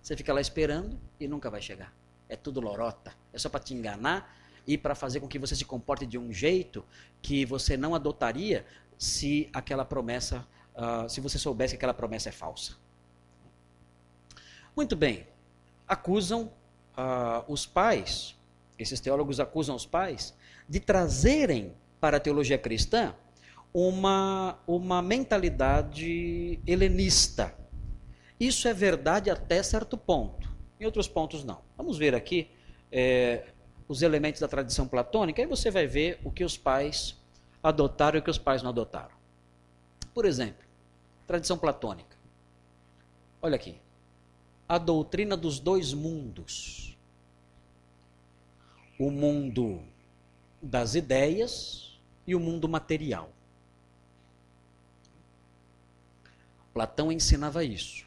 Você 0.00 0.16
fica 0.16 0.32
lá 0.32 0.40
esperando 0.40 0.98
e 1.18 1.26
nunca 1.26 1.50
vai 1.50 1.60
chegar. 1.60 1.92
É 2.28 2.36
tudo 2.36 2.60
lorota. 2.60 3.12
É 3.32 3.38
só 3.38 3.48
para 3.48 3.60
te 3.60 3.74
enganar 3.74 4.36
e 4.66 4.78
para 4.78 4.94
fazer 4.94 5.20
com 5.20 5.28
que 5.28 5.38
você 5.38 5.56
se 5.56 5.64
comporte 5.64 6.06
de 6.06 6.18
um 6.18 6.32
jeito 6.32 6.84
que 7.20 7.44
você 7.44 7.76
não 7.76 7.94
adotaria 7.94 8.64
se 8.96 9.50
aquela 9.52 9.84
promessa, 9.84 10.46
uh, 10.74 11.08
se 11.08 11.20
você 11.20 11.38
soubesse 11.38 11.74
que 11.74 11.76
aquela 11.76 11.94
promessa 11.94 12.28
é 12.28 12.32
falsa. 12.32 12.76
Muito 14.76 14.94
bem. 14.96 15.26
Acusam 15.86 16.52
uh, 16.96 17.44
os 17.52 17.66
pais 17.66 18.36
esses 18.82 19.00
teólogos 19.00 19.40
acusam 19.40 19.74
os 19.74 19.86
pais 19.86 20.34
de 20.68 20.80
trazerem 20.80 21.72
para 22.00 22.16
a 22.16 22.20
teologia 22.20 22.58
cristã 22.58 23.14
uma, 23.72 24.58
uma 24.66 25.00
mentalidade 25.00 26.60
helenista. 26.66 27.54
Isso 28.38 28.68
é 28.68 28.74
verdade 28.74 29.30
até 29.30 29.62
certo 29.62 29.96
ponto. 29.96 30.50
Em 30.78 30.84
outros 30.84 31.08
pontos, 31.08 31.44
não. 31.44 31.60
Vamos 31.76 31.96
ver 31.96 32.14
aqui 32.14 32.50
é, 32.90 33.46
os 33.88 34.02
elementos 34.02 34.40
da 34.40 34.48
tradição 34.48 34.86
platônica, 34.86 35.40
aí 35.40 35.46
você 35.46 35.70
vai 35.70 35.86
ver 35.86 36.20
o 36.24 36.30
que 36.30 36.44
os 36.44 36.56
pais 36.56 37.16
adotaram 37.62 38.16
e 38.16 38.20
o 38.20 38.22
que 38.22 38.30
os 38.30 38.38
pais 38.38 38.62
não 38.62 38.70
adotaram. 38.70 39.14
Por 40.12 40.24
exemplo, 40.24 40.64
tradição 41.26 41.56
platônica. 41.56 42.16
Olha 43.40 43.56
aqui. 43.56 43.76
A 44.68 44.78
doutrina 44.78 45.36
dos 45.36 45.58
dois 45.58 45.94
mundos. 45.94 46.91
O 49.02 49.10
mundo 49.10 49.82
das 50.62 50.94
ideias 50.94 51.98
e 52.24 52.36
o 52.36 52.38
mundo 52.38 52.68
material. 52.68 53.32
Platão 56.72 57.10
ensinava 57.10 57.64
isso. 57.64 58.06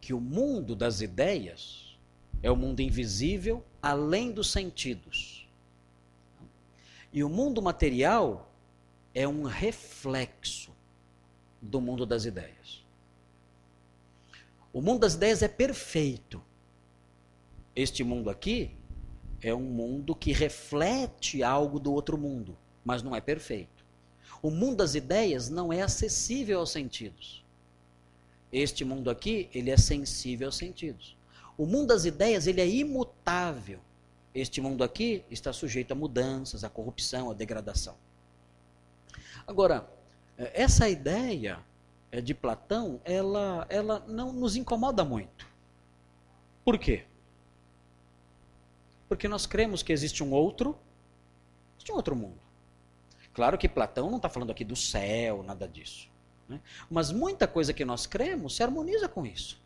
Que 0.00 0.14
o 0.14 0.18
mundo 0.18 0.74
das 0.74 1.02
ideias 1.02 1.94
é 2.42 2.50
o 2.50 2.56
mundo 2.56 2.80
invisível 2.80 3.62
além 3.82 4.32
dos 4.32 4.50
sentidos. 4.50 5.46
E 7.12 7.22
o 7.22 7.28
mundo 7.28 7.60
material 7.60 8.50
é 9.14 9.28
um 9.28 9.42
reflexo 9.42 10.74
do 11.60 11.82
mundo 11.82 12.06
das 12.06 12.24
ideias. 12.24 12.82
O 14.72 14.80
mundo 14.80 15.00
das 15.00 15.12
ideias 15.12 15.42
é 15.42 15.48
perfeito. 15.48 16.42
Este 17.74 18.02
mundo 18.02 18.30
aqui 18.30 18.74
é 19.48 19.54
um 19.54 19.62
mundo 19.62 20.12
que 20.12 20.32
reflete 20.32 21.40
algo 21.40 21.78
do 21.78 21.92
outro 21.92 22.18
mundo, 22.18 22.58
mas 22.84 23.00
não 23.00 23.14
é 23.14 23.20
perfeito. 23.20 23.86
O 24.42 24.50
mundo 24.50 24.78
das 24.78 24.96
ideias 24.96 25.48
não 25.48 25.72
é 25.72 25.82
acessível 25.82 26.58
aos 26.58 26.70
sentidos. 26.70 27.44
Este 28.52 28.84
mundo 28.84 29.08
aqui, 29.08 29.48
ele 29.54 29.70
é 29.70 29.76
sensível 29.76 30.48
aos 30.48 30.56
sentidos. 30.56 31.16
O 31.56 31.64
mundo 31.64 31.88
das 31.88 32.04
ideias, 32.04 32.48
ele 32.48 32.60
é 32.60 32.66
imutável. 32.68 33.78
Este 34.34 34.60
mundo 34.60 34.82
aqui 34.82 35.24
está 35.30 35.52
sujeito 35.52 35.92
a 35.92 35.94
mudanças, 35.94 36.64
a 36.64 36.68
corrupção, 36.68 37.30
a 37.30 37.34
degradação. 37.34 37.94
Agora, 39.46 39.88
essa 40.36 40.88
ideia 40.88 41.60
eh, 42.10 42.20
de 42.20 42.34
Platão, 42.34 43.00
ela, 43.04 43.64
ela 43.70 44.04
não 44.08 44.32
nos 44.32 44.56
incomoda 44.56 45.04
muito. 45.04 45.46
Por 46.64 46.78
quê? 46.78 47.04
Porque 49.08 49.28
nós 49.28 49.46
cremos 49.46 49.82
que 49.82 49.92
existe 49.92 50.22
um 50.22 50.32
outro, 50.32 50.78
existe 51.76 51.92
um 51.92 51.96
outro 51.96 52.16
mundo. 52.16 52.38
Claro 53.32 53.58
que 53.58 53.68
Platão 53.68 54.08
não 54.08 54.16
está 54.16 54.28
falando 54.28 54.50
aqui 54.50 54.64
do 54.64 54.74
céu, 54.74 55.42
nada 55.42 55.68
disso. 55.68 56.08
Né? 56.48 56.60
Mas 56.90 57.12
muita 57.12 57.46
coisa 57.46 57.72
que 57.72 57.84
nós 57.84 58.06
cremos 58.06 58.56
se 58.56 58.62
harmoniza 58.62 59.08
com 59.08 59.26
isso. 59.26 59.60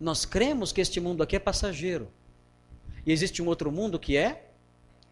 Nós 0.00 0.24
cremos 0.24 0.72
que 0.72 0.80
este 0.80 1.00
mundo 1.00 1.22
aqui 1.22 1.36
é 1.36 1.38
passageiro. 1.38 2.10
E 3.04 3.12
existe 3.12 3.40
um 3.40 3.46
outro 3.46 3.70
mundo 3.70 3.98
que 3.98 4.16
é 4.16 4.50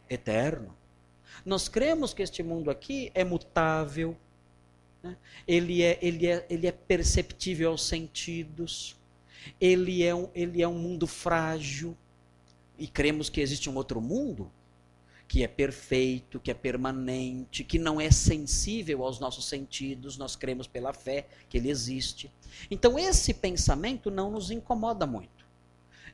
eterno. 0.09 0.77
Nós 1.45 1.68
cremos 1.68 2.12
que 2.12 2.22
este 2.22 2.43
mundo 2.43 2.70
aqui 2.70 3.11
é 3.14 3.25
mutável, 3.25 4.16
né? 5.03 5.16
ele, 5.47 5.83
é, 5.83 5.99
ele, 6.03 6.27
é, 6.27 6.47
ele 6.51 6.66
é 6.66 6.72
perceptível 6.72 7.70
aos 7.70 7.87
sentidos, 7.87 8.97
ele 9.61 10.03
é, 10.03 10.14
um, 10.14 10.29
ele 10.35 10.62
é 10.62 10.68
um 10.68 10.79
mundo 10.79 11.07
frágil. 11.07 11.97
E 12.79 12.87
cremos 12.87 13.29
que 13.29 13.41
existe 13.41 13.70
um 13.70 13.77
outro 13.77 14.01
mundo 14.01 14.51
que 15.27 15.43
é 15.43 15.49
perfeito, 15.49 16.39
que 16.39 16.51
é 16.51 16.55
permanente, 16.55 17.64
que 17.64 17.79
não 17.79 18.01
é 18.01 18.11
sensível 18.11 19.05
aos 19.05 19.18
nossos 19.18 19.49
sentidos, 19.49 20.16
nós 20.16 20.37
cremos 20.37 20.66
pela 20.66 20.93
fé 20.93 21.27
que 21.49 21.57
ele 21.57 21.70
existe. 21.70 22.31
Então, 22.70 22.99
esse 22.99 23.33
pensamento 23.33 24.11
não 24.11 24.31
nos 24.31 24.51
incomoda 24.51 25.07
muito. 25.07 25.45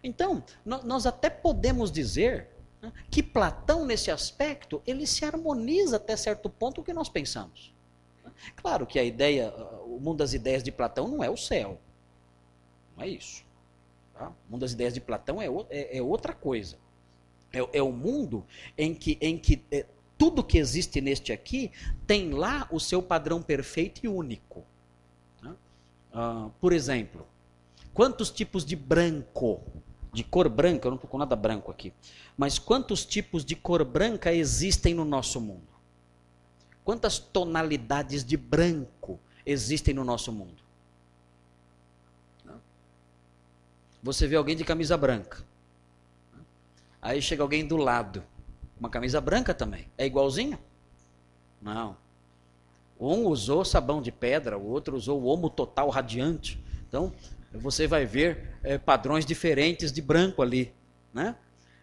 Então, 0.02 0.42
nós 0.64 1.06
até 1.06 1.28
podemos 1.28 1.90
dizer 1.90 2.48
né, 2.80 2.92
que 3.10 3.22
Platão, 3.22 3.84
nesse 3.84 4.10
aspecto, 4.10 4.80
ele 4.86 5.06
se 5.06 5.24
harmoniza 5.24 5.96
até 5.96 6.16
certo 6.16 6.48
ponto 6.48 6.76
com 6.76 6.82
o 6.82 6.84
que 6.84 6.92
nós 6.92 7.08
pensamos. 7.08 7.74
Claro 8.56 8.86
que 8.86 8.98
a 8.98 9.04
ideia, 9.04 9.52
o 9.84 9.98
mundo 10.00 10.18
das 10.18 10.32
ideias 10.32 10.62
de 10.62 10.72
Platão 10.72 11.06
não 11.06 11.22
é 11.22 11.28
o 11.28 11.36
céu. 11.36 11.78
Não 12.96 13.04
é 13.04 13.08
isso. 13.08 13.44
Tá? 14.20 14.28
O 14.28 14.52
mundo 14.52 14.60
das 14.60 14.72
ideias 14.72 14.92
de 14.92 15.00
Platão 15.00 15.40
é, 15.40 15.46
é, 15.70 15.96
é 15.96 16.02
outra 16.02 16.34
coisa. 16.34 16.76
É, 17.50 17.78
é 17.78 17.82
o 17.82 17.90
mundo 17.90 18.44
em 18.76 18.94
que, 18.94 19.16
em 19.18 19.38
que 19.38 19.64
é, 19.72 19.86
tudo 20.18 20.44
que 20.44 20.58
existe 20.58 21.00
neste 21.00 21.32
aqui 21.32 21.72
tem 22.06 22.32
lá 22.32 22.68
o 22.70 22.78
seu 22.78 23.02
padrão 23.02 23.40
perfeito 23.40 24.04
e 24.04 24.08
único. 24.08 24.62
Né? 25.42 25.56
Uh, 26.12 26.50
por 26.60 26.74
exemplo, 26.74 27.26
quantos 27.94 28.28
tipos 28.30 28.62
de 28.62 28.76
branco, 28.76 29.62
de 30.12 30.22
cor 30.22 30.50
branca, 30.50 30.86
eu 30.86 30.90
não 30.90 30.96
estou 30.96 31.08
com 31.08 31.16
nada 31.16 31.34
branco 31.34 31.70
aqui, 31.70 31.90
mas 32.36 32.58
quantos 32.58 33.06
tipos 33.06 33.42
de 33.42 33.56
cor 33.56 33.82
branca 33.86 34.34
existem 34.34 34.92
no 34.92 35.06
nosso 35.06 35.40
mundo? 35.40 35.70
Quantas 36.84 37.18
tonalidades 37.18 38.22
de 38.22 38.36
branco 38.36 39.18
existem 39.46 39.94
no 39.94 40.04
nosso 40.04 40.30
mundo? 40.30 40.69
Você 44.02 44.26
vê 44.26 44.36
alguém 44.36 44.56
de 44.56 44.64
camisa 44.64 44.96
branca. 44.96 45.44
Aí 47.02 47.20
chega 47.20 47.42
alguém 47.42 47.66
do 47.66 47.76
lado, 47.76 48.22
uma 48.78 48.88
camisa 48.88 49.20
branca 49.20 49.54
também. 49.54 49.86
É 49.96 50.06
igualzinho? 50.06 50.58
Não. 51.60 51.96
Um 52.98 53.26
usou 53.26 53.64
sabão 53.64 54.02
de 54.02 54.12
pedra, 54.12 54.58
o 54.58 54.68
outro 54.68 54.96
usou 54.96 55.20
o 55.20 55.26
Omo 55.26 55.48
Total 55.48 55.88
Radiante. 55.88 56.62
Então, 56.88 57.12
você 57.52 57.86
vai 57.86 58.04
ver 58.04 58.56
é, 58.62 58.76
padrões 58.76 59.24
diferentes 59.24 59.90
de 59.90 60.02
branco 60.02 60.42
ali. 60.42 60.72
Né? 61.12 61.34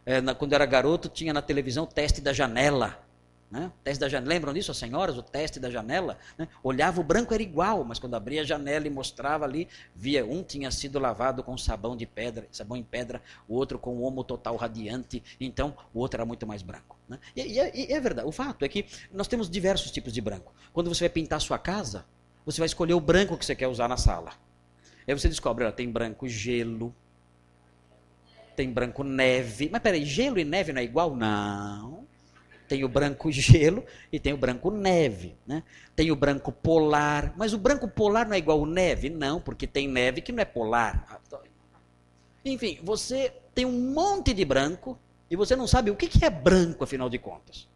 É, 0.05 0.22
na, 0.22 0.36
quando 0.36 0.53
era 0.53 0.65
garoto, 0.65 1.09
tinha 1.09 1.34
na 1.34 1.41
televisão 1.41 1.86
o 1.86 1.88
teste 1.88 2.22
da 2.22 2.34
janela. 2.34 3.03
Né? 3.50 3.72
Teste 3.82 4.02
da 4.02 4.10
janela, 4.10 4.30
lembram 4.30 4.54
disso 4.54 4.72
as 4.72 4.78
senhoras? 4.78 5.18
O 5.18 5.24
teste 5.24 5.58
da 5.58 5.70
janela? 5.70 6.18
Né? 6.38 6.50
Olhava, 6.62 7.00
o 7.00 7.04
branco 7.04 7.34
era 7.34 7.41
igual, 7.41 7.84
mas 7.86 7.98
quando 7.98 8.16
abria 8.16 8.41
a 8.41 8.43
janela 8.43 8.86
e 8.88 8.89
mostrava 8.89 9.45
ali, 9.45 9.70
via 9.95 10.26
um 10.26 10.43
tinha 10.43 10.70
sido 10.70 11.00
lavado 11.00 11.41
com 11.41 11.58
sabão 11.58 11.95
de 11.95 12.06
pedra, 12.06 12.45
sabão 12.52 12.76
em 12.76 12.84
pedra, 12.84 13.22
o 13.48 13.56
outro 13.56 13.80
com 13.80 13.95
o 13.95 14.02
homo 14.02 14.24
total 14.24 14.58
radiante, 14.58 15.24
então 15.39 15.76
o 15.93 16.00
outro 16.00 16.18
era 16.18 16.26
muito 16.26 16.45
mais 16.45 16.62
branco. 16.62 16.98
Né? 17.08 17.18
E, 17.36 17.41
e, 17.41 17.60
é, 17.60 17.72
e, 17.74 17.93
é 17.93 18.00
verdade, 18.02 18.28
o 18.28 18.34
fato 18.34 18.66
é 18.66 18.68
que 18.68 18.86
nós 19.14 19.30
temos 19.30 19.50
diversos 19.50 19.91
tipos 19.91 20.12
de 20.12 20.20
branco. 20.20 20.54
Quando 20.74 20.93
você 20.93 21.06
vai 21.06 21.10
pintar 21.10 21.38
a 21.38 21.39
sua 21.39 21.58
casa, 21.58 22.06
você 22.45 22.60
vai 22.60 22.66
escolher 22.66 22.95
o 22.95 23.00
branco 23.00 23.38
que 23.38 23.45
você 23.45 23.56
quer 23.56 23.68
usar 23.68 23.88
na 23.88 23.98
sala. 23.98 24.32
Aí 25.08 25.18
você 25.18 25.30
descobre, 25.30 25.72
tem 25.72 25.89
branco 25.89 26.28
gelo, 26.28 26.93
tem 28.58 28.70
branco 28.70 29.06
neve. 29.06 29.70
Mas 29.72 29.82
peraí, 29.82 30.04
gelo 30.04 30.38
e 30.38 30.43
neve 30.43 30.74
não 30.74 30.82
é 30.82 30.84
igual? 30.84 31.16
Não. 31.16 32.06
Tem 32.68 32.84
o 32.84 32.89
branco 32.89 33.32
gelo 33.32 33.84
e 34.11 34.20
tem 34.20 34.34
o 34.34 34.38
branco 34.38 34.70
neve. 34.70 35.36
Né? 35.45 35.63
Tem 35.95 36.11
o 36.11 36.15
branco 36.15 36.51
polar. 36.51 37.34
Mas 37.38 37.53
o 37.53 37.57
branco 37.57 37.88
polar 37.88 38.28
não 38.28 38.34
é 38.36 38.38
igual 38.38 38.59
ao 38.59 38.65
neve? 38.65 39.09
Não, 39.09 39.39
porque 39.39 39.65
tem 39.65 39.88
neve 39.88 40.22
que 40.22 40.32
não 40.32 40.41
é 40.41 40.45
polar. 40.45 41.22
Enfim, 42.43 42.80
você 42.84 43.34
tem 43.53 43.65
um 43.65 43.93
monte 43.93 44.34
de 44.34 44.45
branco 44.45 44.99
e 45.30 45.36
você 45.36 45.55
não 45.55 45.68
sabe 45.68 45.91
o 45.91 45.95
que 45.95 46.24
é 46.24 46.30
branco, 46.30 46.84
afinal 46.84 47.09
de 47.09 47.18
contas. 47.18 47.68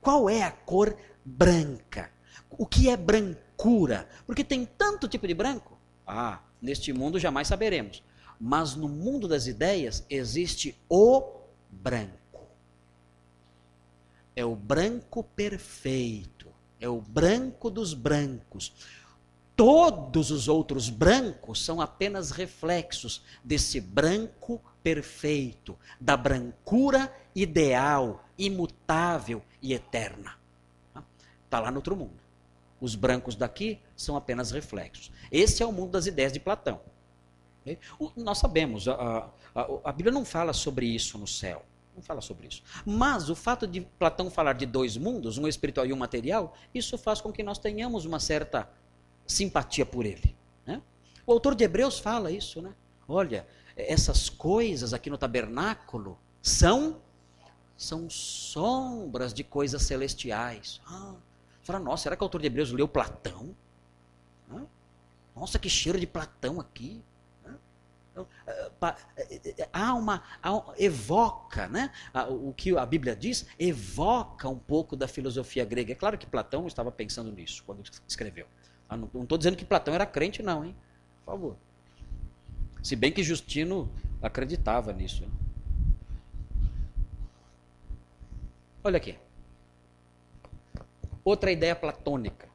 Qual 0.00 0.28
é 0.28 0.42
a 0.42 0.50
cor 0.50 0.96
branca? 1.24 2.10
O 2.50 2.66
que 2.66 2.88
é 2.88 2.96
brancura? 2.96 4.08
Porque 4.26 4.44
tem 4.44 4.64
tanto 4.64 5.08
tipo 5.08 5.26
de 5.26 5.34
branco. 5.34 5.78
Ah, 6.06 6.40
neste 6.60 6.92
mundo 6.92 7.18
jamais 7.18 7.48
saberemos. 7.48 8.02
Mas 8.40 8.74
no 8.74 8.88
mundo 8.88 9.28
das 9.28 9.46
ideias 9.46 10.04
existe 10.08 10.76
o 10.88 11.22
branco 11.70 12.19
é 14.34 14.44
o 14.44 14.54
branco 14.54 15.22
perfeito, 15.22 16.48
é 16.80 16.88
o 16.88 17.00
branco 17.00 17.70
dos 17.70 17.94
brancos. 17.94 18.72
Todos 19.56 20.30
os 20.30 20.48
outros 20.48 20.88
brancos 20.88 21.62
são 21.62 21.80
apenas 21.80 22.30
reflexos 22.30 23.22
desse 23.44 23.80
branco 23.80 24.62
perfeito, 24.82 25.78
da 26.00 26.16
brancura 26.16 27.14
ideal, 27.34 28.24
imutável 28.38 29.42
e 29.60 29.74
eterna. 29.74 30.38
Está 31.44 31.60
lá 31.60 31.70
no 31.70 31.76
outro 31.76 31.94
mundo. 31.94 32.20
Os 32.80 32.94
brancos 32.94 33.36
daqui 33.36 33.78
são 33.94 34.16
apenas 34.16 34.50
reflexos. 34.50 35.12
Esse 35.30 35.62
é 35.62 35.66
o 35.66 35.72
mundo 35.72 35.90
das 35.90 36.06
ideias 36.06 36.32
de 36.32 36.40
Platão. 36.40 36.80
Nós 38.16 38.38
sabemos, 38.38 38.88
a, 38.88 39.28
a, 39.54 39.68
a 39.84 39.92
Bíblia 39.92 40.12
não 40.12 40.24
fala 40.24 40.52
sobre 40.52 40.86
isso 40.86 41.18
no 41.18 41.26
céu. 41.26 41.62
Não 42.00 42.02
fala 42.06 42.22
sobre 42.22 42.48
isso. 42.48 42.62
Mas 42.86 43.28
o 43.28 43.34
fato 43.34 43.66
de 43.66 43.82
Platão 43.82 44.30
falar 44.30 44.54
de 44.54 44.64
dois 44.64 44.96
mundos, 44.96 45.36
um 45.36 45.46
espiritual 45.46 45.84
e 45.84 45.92
um 45.92 45.96
material, 45.96 46.54
isso 46.74 46.96
faz 46.96 47.20
com 47.20 47.30
que 47.30 47.42
nós 47.42 47.58
tenhamos 47.58 48.06
uma 48.06 48.18
certa 48.18 48.66
simpatia 49.26 49.84
por 49.84 50.06
ele. 50.06 50.34
Né? 50.64 50.80
O 51.26 51.32
autor 51.32 51.54
de 51.54 51.62
Hebreus 51.62 51.98
fala 51.98 52.30
isso, 52.30 52.62
né? 52.62 52.72
Olha, 53.06 53.46
essas 53.76 54.30
coisas 54.30 54.94
aqui 54.94 55.10
no 55.10 55.18
tabernáculo 55.18 56.18
são 56.40 57.02
são 57.76 58.08
sombras 58.08 59.34
de 59.34 59.44
coisas 59.44 59.82
celestiais. 59.82 60.80
Ah, 60.86 61.14
fala, 61.62 61.78
nossa, 61.78 62.04
será 62.04 62.16
que 62.16 62.22
o 62.22 62.24
autor 62.24 62.40
de 62.40 62.46
Hebreus 62.46 62.72
leu 62.72 62.88
Platão? 62.88 63.54
Nossa, 65.36 65.58
que 65.58 65.68
cheiro 65.68 66.00
de 66.00 66.06
Platão 66.06 66.60
aqui. 66.60 67.02
Então, 67.42 67.52
eh, 67.52 67.52
eh, 67.52 67.58
eh, 68.09 68.09
há 69.72 69.94
uma, 69.94 70.22
há, 70.42 70.62
evoca, 70.78 71.68
né? 71.68 71.90
O 72.28 72.52
que 72.52 72.76
a 72.76 72.84
Bíblia 72.84 73.14
diz, 73.14 73.46
evoca 73.58 74.48
um 74.48 74.58
pouco 74.58 74.96
da 74.96 75.08
filosofia 75.08 75.64
grega. 75.64 75.92
É 75.92 75.94
claro 75.94 76.18
que 76.18 76.26
Platão 76.26 76.66
estava 76.66 76.90
pensando 76.90 77.30
nisso 77.32 77.62
quando 77.64 77.82
escreveu. 78.06 78.46
Eu 78.90 78.96
não 78.96 79.22
estou 79.22 79.38
dizendo 79.38 79.56
que 79.56 79.64
Platão 79.64 79.94
era 79.94 80.04
crente, 80.04 80.42
não, 80.42 80.64
hein? 80.64 80.76
Por 81.24 81.32
favor. 81.32 81.56
Se 82.82 82.96
bem 82.96 83.12
que 83.12 83.22
Justino 83.22 83.90
acreditava 84.20 84.92
nisso. 84.92 85.24
Olha 88.82 88.96
aqui. 88.96 89.16
Outra 91.22 91.52
ideia 91.52 91.76
platônica. 91.76 92.49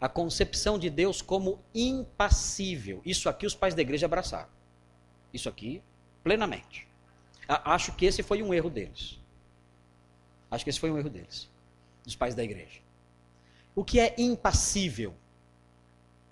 A 0.00 0.08
concepção 0.08 0.78
de 0.78 0.90
Deus 0.90 1.22
como 1.22 1.58
impassível. 1.74 3.00
Isso 3.04 3.28
aqui 3.28 3.46
os 3.46 3.54
pais 3.54 3.74
da 3.74 3.82
igreja 3.82 4.06
abraçaram. 4.06 4.50
Isso 5.32 5.48
aqui, 5.48 5.82
plenamente. 6.22 6.86
Acho 7.48 7.92
que 7.92 8.04
esse 8.04 8.22
foi 8.22 8.42
um 8.42 8.52
erro 8.52 8.68
deles. 8.68 9.18
Acho 10.50 10.64
que 10.64 10.70
esse 10.70 10.80
foi 10.80 10.90
um 10.90 10.98
erro 10.98 11.10
deles, 11.10 11.48
dos 12.04 12.14
pais 12.14 12.34
da 12.34 12.42
igreja. 12.42 12.80
O 13.74 13.84
que 13.84 14.00
é 14.00 14.14
impassível? 14.18 15.14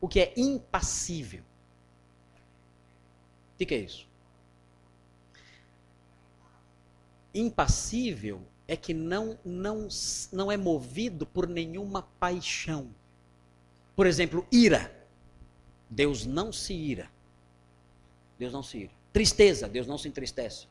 O 0.00 0.08
que 0.08 0.20
é 0.20 0.32
impassível? 0.36 1.42
O 3.54 3.66
que 3.66 3.74
é 3.74 3.78
isso? 3.78 4.08
Impassível 7.34 8.42
é 8.66 8.76
que 8.76 8.94
não, 8.94 9.38
não, 9.44 9.88
não 10.32 10.50
é 10.50 10.56
movido 10.56 11.26
por 11.26 11.48
nenhuma 11.48 12.02
paixão. 12.18 12.94
Por 13.94 14.06
exemplo, 14.06 14.46
ira. 14.50 14.92
Deus 15.88 16.26
não 16.26 16.52
se 16.52 16.74
ira. 16.74 17.10
Deus 18.38 18.52
não 18.52 18.62
se 18.62 18.78
ira. 18.78 18.90
Tristeza, 19.12 19.68
Deus 19.68 19.86
não 19.86 19.96
se 19.96 20.08
entristece. 20.08 20.66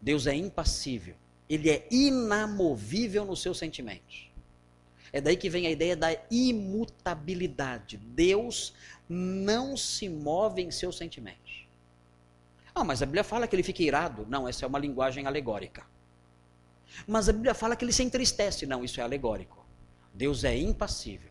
Deus 0.00 0.26
é 0.26 0.34
impassível. 0.34 1.14
Ele 1.48 1.68
é 1.68 1.86
inamovível 1.90 3.24
nos 3.24 3.42
seus 3.42 3.58
sentimentos. 3.58 4.30
É 5.12 5.20
daí 5.20 5.36
que 5.36 5.50
vem 5.50 5.66
a 5.66 5.70
ideia 5.70 5.96
da 5.96 6.16
imutabilidade. 6.30 7.96
Deus 7.96 8.72
não 9.08 9.76
se 9.76 10.08
move 10.08 10.62
em 10.62 10.70
seus 10.70 10.96
sentimentos. 10.96 11.66
Ah, 12.72 12.84
mas 12.84 13.02
a 13.02 13.06
Bíblia 13.06 13.24
fala 13.24 13.48
que 13.48 13.56
ele 13.56 13.64
fica 13.64 13.82
irado. 13.82 14.24
Não, 14.28 14.46
essa 14.46 14.64
é 14.64 14.68
uma 14.68 14.78
linguagem 14.78 15.26
alegórica. 15.26 15.84
Mas 17.06 17.28
a 17.28 17.32
Bíblia 17.32 17.54
fala 17.54 17.74
que 17.74 17.84
ele 17.84 17.92
se 17.92 18.04
entristece. 18.04 18.66
Não, 18.66 18.84
isso 18.84 19.00
é 19.00 19.02
alegórico. 19.02 19.66
Deus 20.14 20.44
é 20.44 20.56
impassível. 20.56 21.29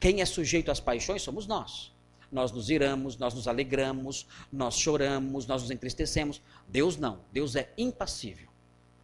Quem 0.00 0.22
é 0.22 0.24
sujeito 0.24 0.70
às 0.70 0.80
paixões 0.80 1.20
somos 1.20 1.46
nós. 1.46 1.92
Nós 2.32 2.50
nos 2.50 2.70
iramos, 2.70 3.18
nós 3.18 3.34
nos 3.34 3.46
alegramos, 3.46 4.26
nós 4.50 4.78
choramos, 4.78 5.46
nós 5.46 5.62
nos 5.62 5.70
entristecemos. 5.70 6.40
Deus 6.66 6.96
não. 6.96 7.20
Deus 7.30 7.54
é 7.54 7.70
impassível. 7.76 8.48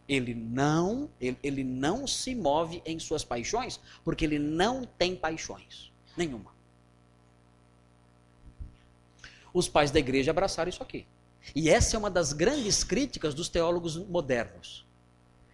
Ele 0.09 0.33
não, 0.33 1.09
ele, 1.21 1.37
ele 1.43 1.63
não 1.63 2.07
se 2.07 2.33
move 2.33 2.81
em 2.85 2.97
suas 2.97 3.23
paixões, 3.23 3.79
porque 4.03 4.25
ele 4.25 4.39
não 4.39 4.85
tem 4.85 5.15
paixões 5.15 5.91
nenhuma. 6.15 6.55
Os 9.53 9.67
pais 9.67 9.91
da 9.91 9.99
igreja 9.99 10.31
abraçaram 10.31 10.69
isso 10.69 10.81
aqui. 10.81 11.05
E 11.53 11.69
essa 11.69 11.95
é 11.95 11.99
uma 11.99 12.09
das 12.09 12.33
grandes 12.33 12.83
críticas 12.83 13.33
dos 13.33 13.49
teólogos 13.49 13.97
modernos. 13.97 14.86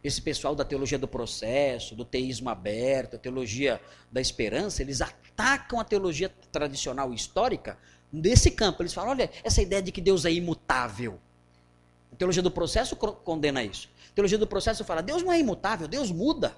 Esse 0.03 0.21
pessoal 0.21 0.53
da 0.53 0.65
teologia 0.65 0.99
do 0.99 1.07
processo, 1.07 1.95
do 1.95 2.03
teísmo 2.03 2.49
aberto, 2.49 3.15
a 3.15 3.19
teologia 3.19 3.81
da 4.11 4.19
esperança, 4.19 4.81
eles 4.81 5.01
atacam 5.01 5.79
a 5.79 5.83
teologia 5.83 6.29
tradicional 6.51 7.13
histórica 7.13 7.77
nesse 8.11 8.51
campo. 8.51 8.81
Eles 8.81 8.93
falam: 8.93 9.11
olha, 9.11 9.31
essa 9.43 9.61
ideia 9.61 9.81
de 9.81 9.91
que 9.91 10.01
Deus 10.01 10.25
é 10.25 10.31
imutável. 10.31 11.19
A 12.11 12.15
teologia 12.15 12.43
do 12.43 12.51
processo 12.51 12.95
condena 12.95 13.63
isso. 13.63 13.89
A 14.11 14.13
teologia 14.13 14.37
do 14.37 14.45
processo 14.45 14.83
fala: 14.83 15.01
Deus 15.01 15.23
não 15.23 15.31
é 15.31 15.39
imutável, 15.39 15.87
Deus 15.87 16.11
muda. 16.11 16.55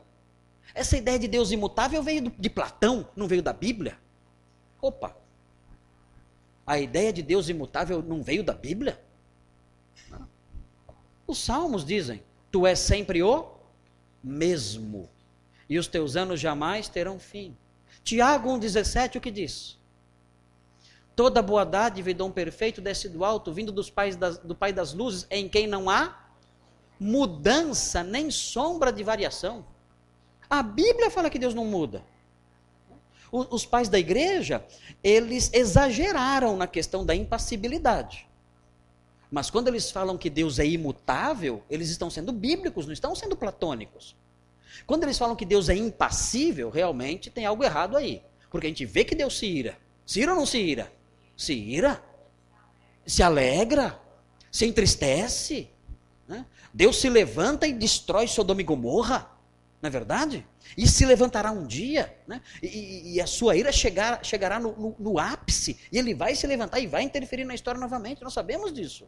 Essa 0.74 0.98
ideia 0.98 1.20
de 1.20 1.28
Deus 1.28 1.52
imutável 1.52 2.02
veio 2.02 2.34
de 2.38 2.50
Platão, 2.50 3.08
não 3.16 3.28
veio 3.28 3.44
da 3.44 3.54
Bíblia. 3.54 3.98
Opa! 4.82 5.16
A 6.66 6.80
ideia 6.80 7.14
de 7.14 7.22
Deus 7.22 7.48
imutável 7.48 8.02
não 8.02 8.24
veio 8.24 8.44
da 8.44 8.54
Bíblia? 8.54 9.00
Os 11.28 11.38
salmos 11.38 11.86
dizem: 11.86 12.24
Tu 12.56 12.66
és 12.66 12.80
sempre 12.80 13.22
o 13.22 13.48
mesmo, 14.24 15.10
e 15.68 15.78
os 15.78 15.88
teus 15.88 16.16
anos 16.16 16.40
jamais 16.40 16.88
terão 16.88 17.20
fim. 17.20 17.54
Tiago 18.02 18.48
1,17, 18.48 19.18
o 19.18 19.20
que 19.20 19.30
diz? 19.30 19.78
Toda 21.18 21.42
boa 21.42 21.66
dádiva 21.66 22.12
e 22.12 22.14
dom 22.14 22.32
perfeito 22.32 22.80
desce 22.80 23.10
do 23.10 23.26
alto, 23.26 23.52
vindo 23.52 23.74
dos 23.74 23.90
pais 23.90 24.16
das, 24.16 24.38
do 24.38 24.56
Pai 24.56 24.72
das 24.72 24.94
luzes, 24.94 25.28
em 25.30 25.50
quem 25.50 25.68
não 25.68 25.90
há 25.90 26.18
mudança 26.98 28.02
nem 28.06 28.32
sombra 28.32 28.90
de 28.90 29.04
variação. 29.04 29.66
A 30.50 30.64
Bíblia 30.64 31.12
fala 31.12 31.30
que 31.30 31.38
Deus 31.38 31.54
não 31.54 31.66
muda. 31.66 32.06
Os 33.34 33.66
pais 33.66 33.90
da 33.90 34.00
igreja, 34.00 34.66
eles 35.04 35.52
exageraram 35.52 36.56
na 36.56 36.68
questão 36.68 37.06
da 37.06 37.14
impassibilidade. 37.14 38.30
Mas 39.32 39.50
quando 39.50 39.68
eles 39.68 39.92
falam 39.92 40.18
que 40.18 40.30
Deus 40.30 40.60
é 40.60 40.66
imutável, 40.66 41.64
eles 41.70 41.90
estão 41.90 42.10
sendo 42.10 42.32
bíblicos, 42.32 42.86
não 42.86 42.94
estão 42.94 43.16
sendo 43.16 43.36
platônicos. 43.36 44.16
Quando 44.86 45.04
eles 45.04 45.18
falam 45.18 45.36
que 45.36 45.46
Deus 45.46 45.70
é 45.70 45.76
impassível, 45.76 46.70
realmente 46.70 47.30
tem 47.30 47.46
algo 47.46 47.64
errado 47.64 47.98
aí. 47.98 48.22
Porque 48.50 48.68
a 48.68 48.70
gente 48.70 48.86
vê 48.86 49.04
que 49.04 49.16
Deus 49.16 49.38
se 49.38 49.46
ira. 49.46 49.78
Se 50.06 50.22
ira 50.22 50.32
ou 50.32 50.38
não 50.38 50.46
se 50.46 50.60
ira? 50.60 50.92
Se 51.36 51.54
ira. 51.54 52.02
Se 53.06 53.24
alegra. 53.24 54.00
Se 54.52 54.66
entristece. 54.66 55.70
Né? 56.28 56.46
Deus 56.74 56.98
se 56.98 57.10
levanta 57.10 57.68
e 57.68 57.74
destrói 57.74 58.28
Sodoma 58.28 58.62
e 58.62 58.64
Gomorra. 58.64 59.30
Não 59.86 59.88
é 59.88 59.92
verdade? 59.92 60.44
E 60.76 60.88
se 60.88 61.06
levantará 61.06 61.52
um 61.52 61.64
dia, 61.64 62.12
né? 62.28 62.42
e, 62.60 63.14
e, 63.14 63.22
a 63.22 63.28
sua 63.28 63.56
ira 63.56 63.72
chegar, 63.72 64.26
chegará 64.26 64.60
no, 64.60 64.76
no, 64.76 64.96
no, 64.98 65.20
ápice, 65.20 65.78
e 65.92 66.00
ele 66.00 66.16
vai 66.16 66.34
se 66.34 66.48
levantar 66.48 66.80
e 66.80 66.88
vai 66.88 67.04
interferir 67.04 67.46
na 67.46 67.54
história 67.54 67.80
novamente. 67.80 68.24
Nós 68.24 68.34
sabemos 68.34 68.74
disso. 68.74 69.08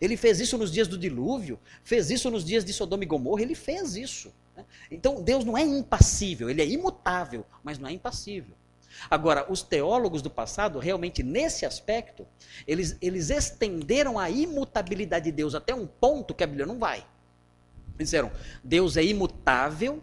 Ele 0.00 0.16
fez 0.16 0.40
isso 0.40 0.58
nos 0.58 0.72
dias 0.72 0.88
do 0.88 0.98
dilúvio, 0.98 1.60
fez 1.84 2.10
isso 2.10 2.28
nos 2.28 2.44
dias 2.44 2.64
de 2.64 2.72
Sodoma 2.72 3.04
e 3.04 3.06
Gomorra, 3.06 3.40
ele 3.40 3.54
fez 3.54 3.94
isso. 3.94 4.34
Né? 4.56 4.64
Então 4.90 5.22
Deus 5.22 5.44
não 5.44 5.56
é 5.56 5.62
impassível, 5.62 6.50
ele 6.50 6.60
é 6.60 6.66
imutável, 6.66 7.46
mas 7.62 7.78
não 7.78 7.88
é 7.88 7.92
impassível. 7.92 8.56
Agora, 9.08 9.46
os 9.48 9.62
teólogos 9.62 10.22
do 10.22 10.30
passado, 10.30 10.80
realmente 10.80 11.22
nesse 11.22 11.64
aspecto, 11.64 12.26
eles, 12.66 12.96
eles 13.00 13.30
estenderam 13.30 14.18
a 14.18 14.28
imutabilidade 14.28 15.26
de 15.26 15.32
Deus 15.32 15.54
até 15.54 15.72
um 15.72 15.86
ponto 15.86 16.34
que 16.34 16.42
a 16.42 16.48
Bíblia 16.48 16.66
não 16.66 16.80
vai. 16.80 17.06
Eles 17.98 18.10
disseram, 18.10 18.30
Deus 18.62 18.96
é 18.96 19.04
imutável, 19.04 20.02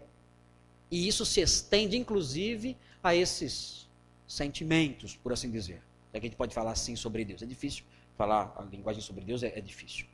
e 0.90 1.08
isso 1.08 1.24
se 1.24 1.40
estende, 1.40 1.96
inclusive, 1.96 2.76
a 3.02 3.14
esses 3.14 3.88
sentimentos, 4.26 5.16
por 5.16 5.32
assim 5.32 5.50
dizer. 5.50 5.82
É 6.12 6.20
que 6.20 6.26
a 6.26 6.28
gente 6.28 6.36
pode 6.36 6.54
falar 6.54 6.72
assim 6.72 6.94
sobre 6.96 7.24
Deus. 7.24 7.42
É 7.42 7.46
difícil 7.46 7.84
falar 8.16 8.54
a 8.56 8.62
linguagem 8.62 9.02
sobre 9.02 9.24
Deus, 9.24 9.42
é, 9.42 9.58
é 9.58 9.60
difícil. 9.60 10.06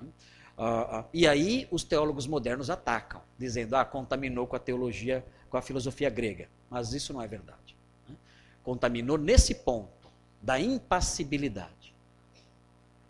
Uh, 0.00 1.00
uh, 1.00 1.04
e 1.12 1.26
aí 1.26 1.66
os 1.70 1.84
teólogos 1.84 2.26
modernos 2.26 2.70
atacam, 2.70 3.22
dizendo, 3.38 3.74
ah, 3.74 3.84
contaminou 3.84 4.46
com 4.46 4.56
a 4.56 4.58
teologia, 4.58 5.24
com 5.48 5.56
a 5.56 5.62
filosofia 5.62 6.08
grega. 6.08 6.48
Mas 6.68 6.92
isso 6.92 7.12
não 7.12 7.20
é 7.20 7.26
verdade. 7.26 7.76
Né? 8.08 8.14
Contaminou 8.62 9.18
nesse 9.18 9.54
ponto 9.54 10.08
da 10.40 10.58
impassibilidade. 10.58 11.94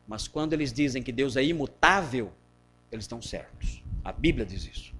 Mas 0.06 0.26
quando 0.26 0.54
eles 0.54 0.72
dizem 0.72 1.02
que 1.02 1.12
Deus 1.12 1.36
é 1.36 1.44
imutável, 1.44 2.32
eles 2.90 3.04
estão 3.04 3.20
certos. 3.20 3.82
A 4.04 4.12
Bíblia 4.12 4.44
diz 4.46 4.64
isso. 4.66 4.99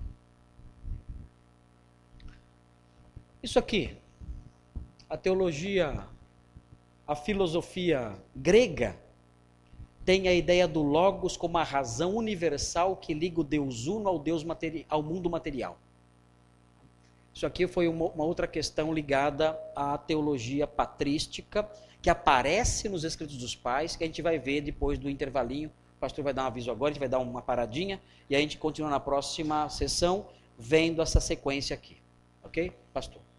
Isso 3.42 3.58
aqui, 3.58 3.96
a 5.08 5.16
teologia, 5.16 6.06
a 7.06 7.16
filosofia 7.16 8.14
grega 8.36 8.94
tem 10.04 10.28
a 10.28 10.34
ideia 10.34 10.68
do 10.68 10.82
logos 10.82 11.38
como 11.38 11.56
a 11.56 11.62
razão 11.62 12.16
universal 12.16 12.96
que 12.96 13.14
liga 13.14 13.40
o 13.40 13.44
Deus 13.44 13.86
uno 13.86 14.10
ao 14.10 14.18
Deus 14.18 14.44
ao 14.90 15.02
mundo 15.02 15.30
material. 15.30 15.78
Isso 17.32 17.46
aqui 17.46 17.66
foi 17.66 17.88
uma, 17.88 18.06
uma 18.06 18.24
outra 18.24 18.46
questão 18.46 18.92
ligada 18.92 19.58
à 19.74 19.96
teologia 19.96 20.66
patrística 20.66 21.66
que 22.02 22.10
aparece 22.10 22.90
nos 22.90 23.04
escritos 23.04 23.38
dos 23.38 23.56
pais, 23.56 23.96
que 23.96 24.04
a 24.04 24.06
gente 24.06 24.20
vai 24.20 24.38
ver 24.38 24.60
depois 24.60 24.98
do 24.98 25.08
intervalinho. 25.08 25.70
O 25.96 26.00
pastor 26.00 26.22
vai 26.22 26.34
dar 26.34 26.44
um 26.44 26.46
aviso 26.48 26.70
agora, 26.70 26.90
a 26.90 26.92
gente 26.92 27.00
vai 27.00 27.08
dar 27.08 27.20
uma 27.20 27.40
paradinha 27.40 28.02
e 28.28 28.36
a 28.36 28.38
gente 28.38 28.58
continua 28.58 28.90
na 28.90 29.00
próxima 29.00 29.66
sessão 29.70 30.26
vendo 30.58 31.00
essa 31.00 31.20
sequência 31.20 31.72
aqui. 31.72 31.96
Ok, 32.44 32.70
pastor? 32.92 33.29